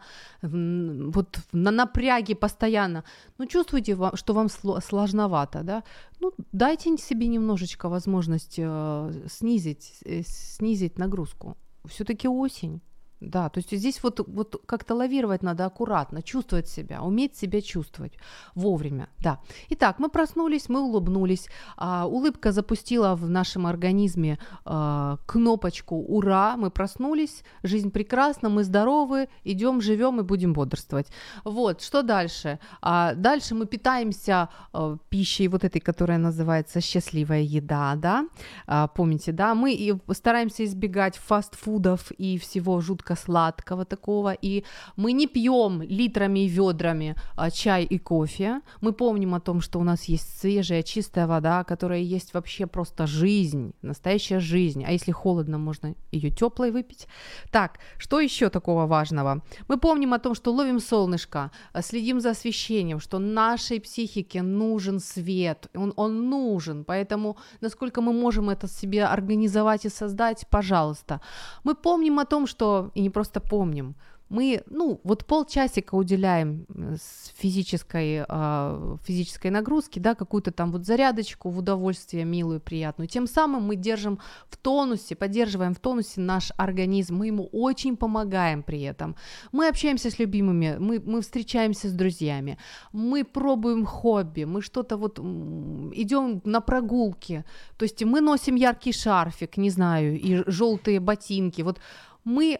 вот 1.12 1.40
на 1.52 1.72
напряге 1.72 2.36
постоянно. 2.36 3.04
Ну, 3.38 3.46
чувствуете, 3.46 3.98
что 4.16 4.34
вам 4.34 4.50
сложновато, 4.50 5.64
да? 5.64 5.84
Ну, 6.20 6.34
дайте 6.52 6.98
себе 6.98 7.28
немножечко 7.28 7.90
возможность 7.90 8.56
э, 8.58 9.12
снизить, 9.28 10.00
э, 10.06 10.24
снизить 10.26 10.98
нагрузку. 10.98 11.56
Все-таки 11.86 12.28
осень. 12.28 12.82
Да, 13.22 13.50
то 13.50 13.58
есть 13.58 13.72
здесь 13.72 14.02
вот, 14.02 14.22
вот 14.28 14.62
как-то 14.66 14.96
лавировать 14.96 15.44
надо 15.44 15.66
аккуратно, 15.66 16.22
чувствовать 16.22 16.70
себя, 16.70 17.02
уметь 17.02 17.36
себя 17.36 17.62
чувствовать 17.62 18.14
вовремя, 18.56 19.10
да. 19.18 19.40
Итак, 19.70 20.00
мы 20.00 20.10
проснулись, 20.10 20.70
мы 20.70 20.80
улыбнулись, 20.80 21.50
а, 21.76 22.08
улыбка 22.08 22.54
запустила 22.54 23.16
в 23.16 23.30
нашем 23.30 23.68
организме 23.68 24.40
а, 24.64 25.18
кнопочку 25.26 25.96
«Ура!», 25.96 26.56
мы 26.56 26.72
проснулись, 26.72 27.44
жизнь 27.62 27.92
прекрасна, 27.92 28.48
мы 28.48 28.64
здоровы, 28.64 29.28
идем, 29.44 29.82
живем 29.82 30.22
и 30.22 30.24
будем 30.24 30.54
бодрствовать. 30.54 31.08
Вот, 31.44 31.82
что 31.82 32.04
дальше? 32.04 32.60
А, 32.82 33.16
дальше 33.16 33.54
мы 33.54 33.66
питаемся 33.66 34.48
а, 34.72 34.98
пищей 35.10 35.50
вот 35.50 35.66
этой, 35.66 35.82
которая 35.82 36.20
называется 36.20 36.80
«счастливая 36.80 37.42
еда», 37.42 37.96
да, 37.96 38.28
а, 38.66 38.88
помните, 38.88 39.34
да, 39.34 39.56
мы 39.56 39.74
и 39.74 39.94
стараемся 40.14 40.64
избегать 40.64 41.18
фастфудов 41.18 42.12
и 42.12 42.38
всего 42.38 42.80
жуткого 42.80 43.09
сладкого 43.16 43.86
такого, 43.86 44.34
и 44.34 44.64
мы 44.96 45.12
не 45.14 45.28
пьем 45.28 45.82
литрами 45.82 46.40
и 46.40 46.48
ведрами 46.48 47.16
а, 47.36 47.50
чай 47.50 47.84
и 47.84 47.98
кофе. 47.98 48.62
Мы 48.82 48.94
помним 48.94 49.36
о 49.36 49.40
том, 49.40 49.62
что 49.62 49.80
у 49.80 49.84
нас 49.84 50.06
есть 50.06 50.40
свежая, 50.40 50.84
чистая 50.84 51.28
вода, 51.28 51.64
которая 51.64 52.00
есть 52.00 52.34
вообще 52.34 52.68
просто 52.68 53.08
жизнь, 53.08 53.74
настоящая 53.82 54.40
жизнь. 54.40 54.84
А 54.86 54.92
если 54.92 55.12
холодно, 55.12 55.58
можно 55.58 55.96
ее 56.12 56.30
теплой 56.30 56.72
выпить. 56.72 57.08
Так, 57.52 57.80
что 57.98 58.20
еще 58.20 58.50
такого 58.50 58.86
важного? 58.86 59.42
Мы 59.68 59.78
помним 59.78 60.14
о 60.14 60.20
том, 60.20 60.36
что 60.36 60.52
ловим 60.52 60.80
солнышко, 60.80 61.52
а, 61.74 61.82
следим 61.82 62.20
за 62.20 62.32
освещением, 62.32 63.00
что 63.00 63.20
нашей 63.20 63.80
психике 63.80 64.42
нужен 64.42 65.00
свет, 65.00 65.70
он, 65.76 65.94
он 65.96 66.30
нужен, 66.30 66.84
поэтому 66.84 67.38
насколько 67.62 68.02
мы 68.02 68.14
можем 68.14 68.50
это 68.50 68.68
себе 68.68 69.06
организовать 69.06 69.86
и 69.86 69.90
создать, 69.90 70.46
пожалуйста. 70.50 71.22
Мы 71.64 71.76
помним 71.76 72.20
о 72.20 72.26
том, 72.26 72.48
что 72.48 72.92
и 73.00 73.02
не 73.02 73.10
просто 73.10 73.40
помним. 73.40 73.96
Мы, 74.30 74.62
ну, 74.70 75.00
вот 75.04 75.26
полчасика 75.26 75.96
уделяем 75.96 76.66
э, 76.70 76.98
с 77.02 77.34
физической, 77.40 78.26
э, 78.30 78.98
физической 79.04 79.50
нагрузки, 79.52 80.00
да, 80.00 80.14
какую-то 80.14 80.52
там 80.52 80.72
вот 80.72 80.86
зарядочку 80.86 81.50
в 81.50 81.58
удовольствие 81.58 82.26
милую, 82.26 82.60
приятную. 82.60 83.08
Тем 83.08 83.26
самым 83.26 83.64
мы 83.64 83.76
держим 83.76 84.20
в 84.50 84.58
тонусе, 84.58 85.16
поддерживаем 85.16 85.74
в 85.74 85.80
тонусе 85.80 86.22
наш 86.22 86.52
организм, 86.58 87.16
мы 87.16 87.28
ему 87.28 87.50
очень 87.52 87.98
помогаем 87.98 88.62
при 88.62 88.82
этом. 88.82 89.16
Мы 89.52 89.68
общаемся 89.68 90.10
с 90.12 90.20
любимыми, 90.20 90.78
мы, 90.80 91.02
мы 91.04 91.22
встречаемся 91.22 91.88
с 91.88 91.94
друзьями, 91.94 92.58
мы 92.94 93.24
пробуем 93.24 93.86
хобби, 93.86 94.44
мы 94.44 94.62
что-то 94.62 94.98
вот 94.98 95.18
идем 95.18 96.42
на 96.46 96.62
прогулки, 96.62 97.46
то 97.78 97.84
есть 97.84 98.04
мы 98.04 98.22
носим 98.22 98.56
яркий 98.56 98.92
шарфик, 98.92 99.58
не 99.58 99.72
знаю, 99.72 100.20
и 100.20 100.44
желтые 100.46 101.00
ботинки. 101.00 101.64
Вот 101.64 101.80
мы 102.24 102.60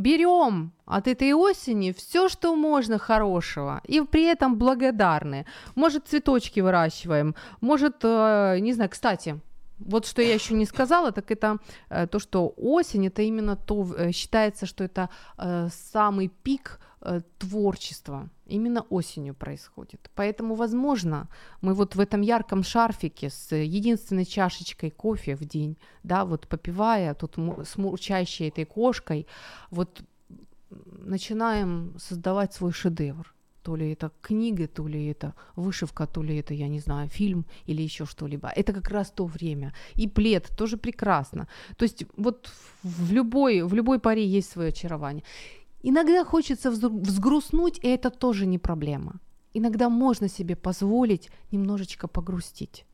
берем 0.00 0.72
от 0.86 1.06
этой 1.06 1.32
осени 1.32 1.92
все, 1.92 2.28
что 2.28 2.56
можно 2.56 2.98
хорошего, 2.98 3.80
и 3.84 4.00
при 4.00 4.24
этом 4.24 4.56
благодарны. 4.56 5.46
Может, 5.74 6.08
цветочки 6.08 6.60
выращиваем, 6.60 7.34
может, 7.60 7.96
э, 8.02 8.58
не 8.60 8.72
знаю, 8.72 8.90
кстати, 8.90 9.40
вот 9.80 10.06
что 10.06 10.22
я 10.22 10.34
еще 10.34 10.54
не 10.54 10.66
сказала, 10.66 11.12
так 11.12 11.30
это 11.30 11.58
э, 11.88 12.06
то, 12.06 12.18
что 12.18 12.54
осень 12.56 13.06
это 13.06 13.22
именно 13.22 13.56
то, 13.56 13.86
э, 13.96 14.12
считается, 14.12 14.66
что 14.66 14.84
это 14.84 15.08
самый 15.70 16.28
пик 16.28 16.80
э, 17.00 17.20
творчество 17.38 18.28
именно 18.46 18.82
осенью 18.90 19.34
происходит. 19.34 20.10
Поэтому, 20.14 20.54
возможно, 20.54 21.28
мы 21.62 21.74
вот 21.74 21.96
в 21.96 22.00
этом 22.00 22.20
ярком 22.20 22.62
шарфике 22.62 23.30
с 23.30 23.56
единственной 23.56 24.24
чашечкой 24.24 24.90
кофе 24.90 25.36
в 25.36 25.44
день, 25.44 25.76
да, 26.02 26.24
вот 26.24 26.48
попивая, 26.48 27.14
тут 27.14 27.36
с 27.64 27.76
мурчащей 27.76 28.48
этой 28.48 28.64
кошкой, 28.64 29.26
вот 29.70 30.02
начинаем 30.70 31.94
создавать 31.98 32.52
свой 32.52 32.72
шедевр. 32.72 33.34
То 33.62 33.76
ли 33.76 33.92
это 33.92 34.10
книга, 34.22 34.66
то 34.66 34.88
ли 34.88 35.06
это 35.06 35.34
вышивка, 35.56 36.06
то 36.06 36.22
ли 36.22 36.36
это, 36.36 36.54
я 36.54 36.68
не 36.68 36.80
знаю, 36.80 37.08
фильм 37.08 37.44
или 37.66 37.82
еще 37.82 38.06
что-либо. 38.06 38.48
Это 38.48 38.72
как 38.72 38.88
раз 38.88 39.10
то 39.10 39.26
время. 39.26 39.72
И 39.96 40.08
плед 40.08 40.50
тоже 40.56 40.76
прекрасно. 40.76 41.46
То 41.76 41.84
есть 41.84 42.04
вот 42.16 42.50
в 42.82 43.12
любой, 43.12 43.62
в 43.62 43.74
любой 43.74 43.98
паре 43.98 44.26
есть 44.26 44.50
свое 44.50 44.68
очарование. 44.68 45.24
Иногда 45.82 46.24
хочется 46.24 46.70
взгрустнуть, 46.70 47.78
и 47.84 47.88
это 47.88 48.10
тоже 48.10 48.46
не 48.46 48.58
проблема. 48.58 49.20
Иногда 49.54 49.88
можно 49.88 50.28
себе 50.28 50.56
позволить 50.56 51.30
немножечко 51.52 52.08
погрустить. 52.08 52.84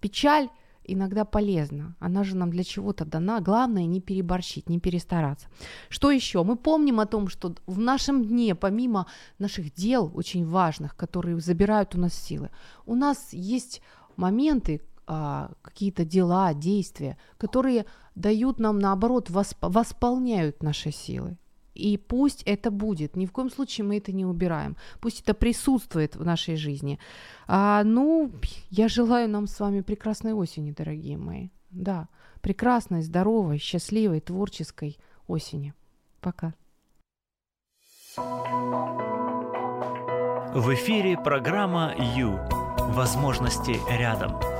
Печаль 0.00 0.48
иногда 0.84 1.24
полезна. 1.24 1.96
Она 2.00 2.24
же 2.24 2.36
нам 2.36 2.50
для 2.50 2.64
чего-то 2.64 3.04
дана. 3.04 3.40
Главное 3.40 3.86
не 3.86 4.00
переборщить, 4.00 4.68
не 4.68 4.80
перестараться. 4.80 5.48
Что 5.88 6.10
еще? 6.10 6.42
Мы 6.42 6.56
помним 6.56 7.00
о 7.00 7.06
том, 7.06 7.28
что 7.28 7.54
в 7.66 7.78
нашем 7.78 8.24
дне, 8.24 8.54
помимо 8.54 9.06
наших 9.38 9.72
дел 9.74 10.10
очень 10.14 10.46
важных, 10.46 10.96
которые 10.96 11.40
забирают 11.40 11.94
у 11.94 12.00
нас 12.00 12.14
силы, 12.14 12.50
у 12.86 12.94
нас 12.94 13.32
есть 13.32 13.82
моменты, 14.16 14.80
а, 15.06 15.50
какие-то 15.62 16.04
дела, 16.04 16.54
действия, 16.54 17.18
которые 17.36 17.86
дают 18.14 18.60
нам, 18.60 18.78
наоборот, 18.78 19.30
восп- 19.30 19.56
восполняют 19.60 20.62
наши 20.62 20.92
силы. 20.92 21.38
И 21.74 21.96
пусть 21.96 22.42
это 22.42 22.70
будет, 22.70 23.16
ни 23.16 23.26
в 23.26 23.32
коем 23.32 23.50
случае 23.50 23.86
мы 23.86 23.96
это 23.96 24.12
не 24.12 24.26
убираем. 24.26 24.76
Пусть 25.00 25.22
это 25.22 25.34
присутствует 25.34 26.16
в 26.16 26.24
нашей 26.24 26.56
жизни. 26.56 26.98
А, 27.46 27.82
ну, 27.84 28.30
я 28.70 28.88
желаю 28.88 29.28
нам 29.28 29.46
с 29.46 29.58
вами 29.60 29.80
прекрасной 29.80 30.32
осени, 30.32 30.72
дорогие 30.72 31.16
мои. 31.16 31.48
Да, 31.70 32.08
прекрасной, 32.40 33.02
здоровой, 33.02 33.58
счастливой, 33.58 34.20
творческой 34.20 34.98
осени. 35.26 35.74
Пока. 36.20 36.54
В 40.54 40.74
эфире 40.74 41.16
программа 41.16 41.94
«Ю». 42.16 42.38
Возможности 42.92 43.76
рядом. 43.88 44.51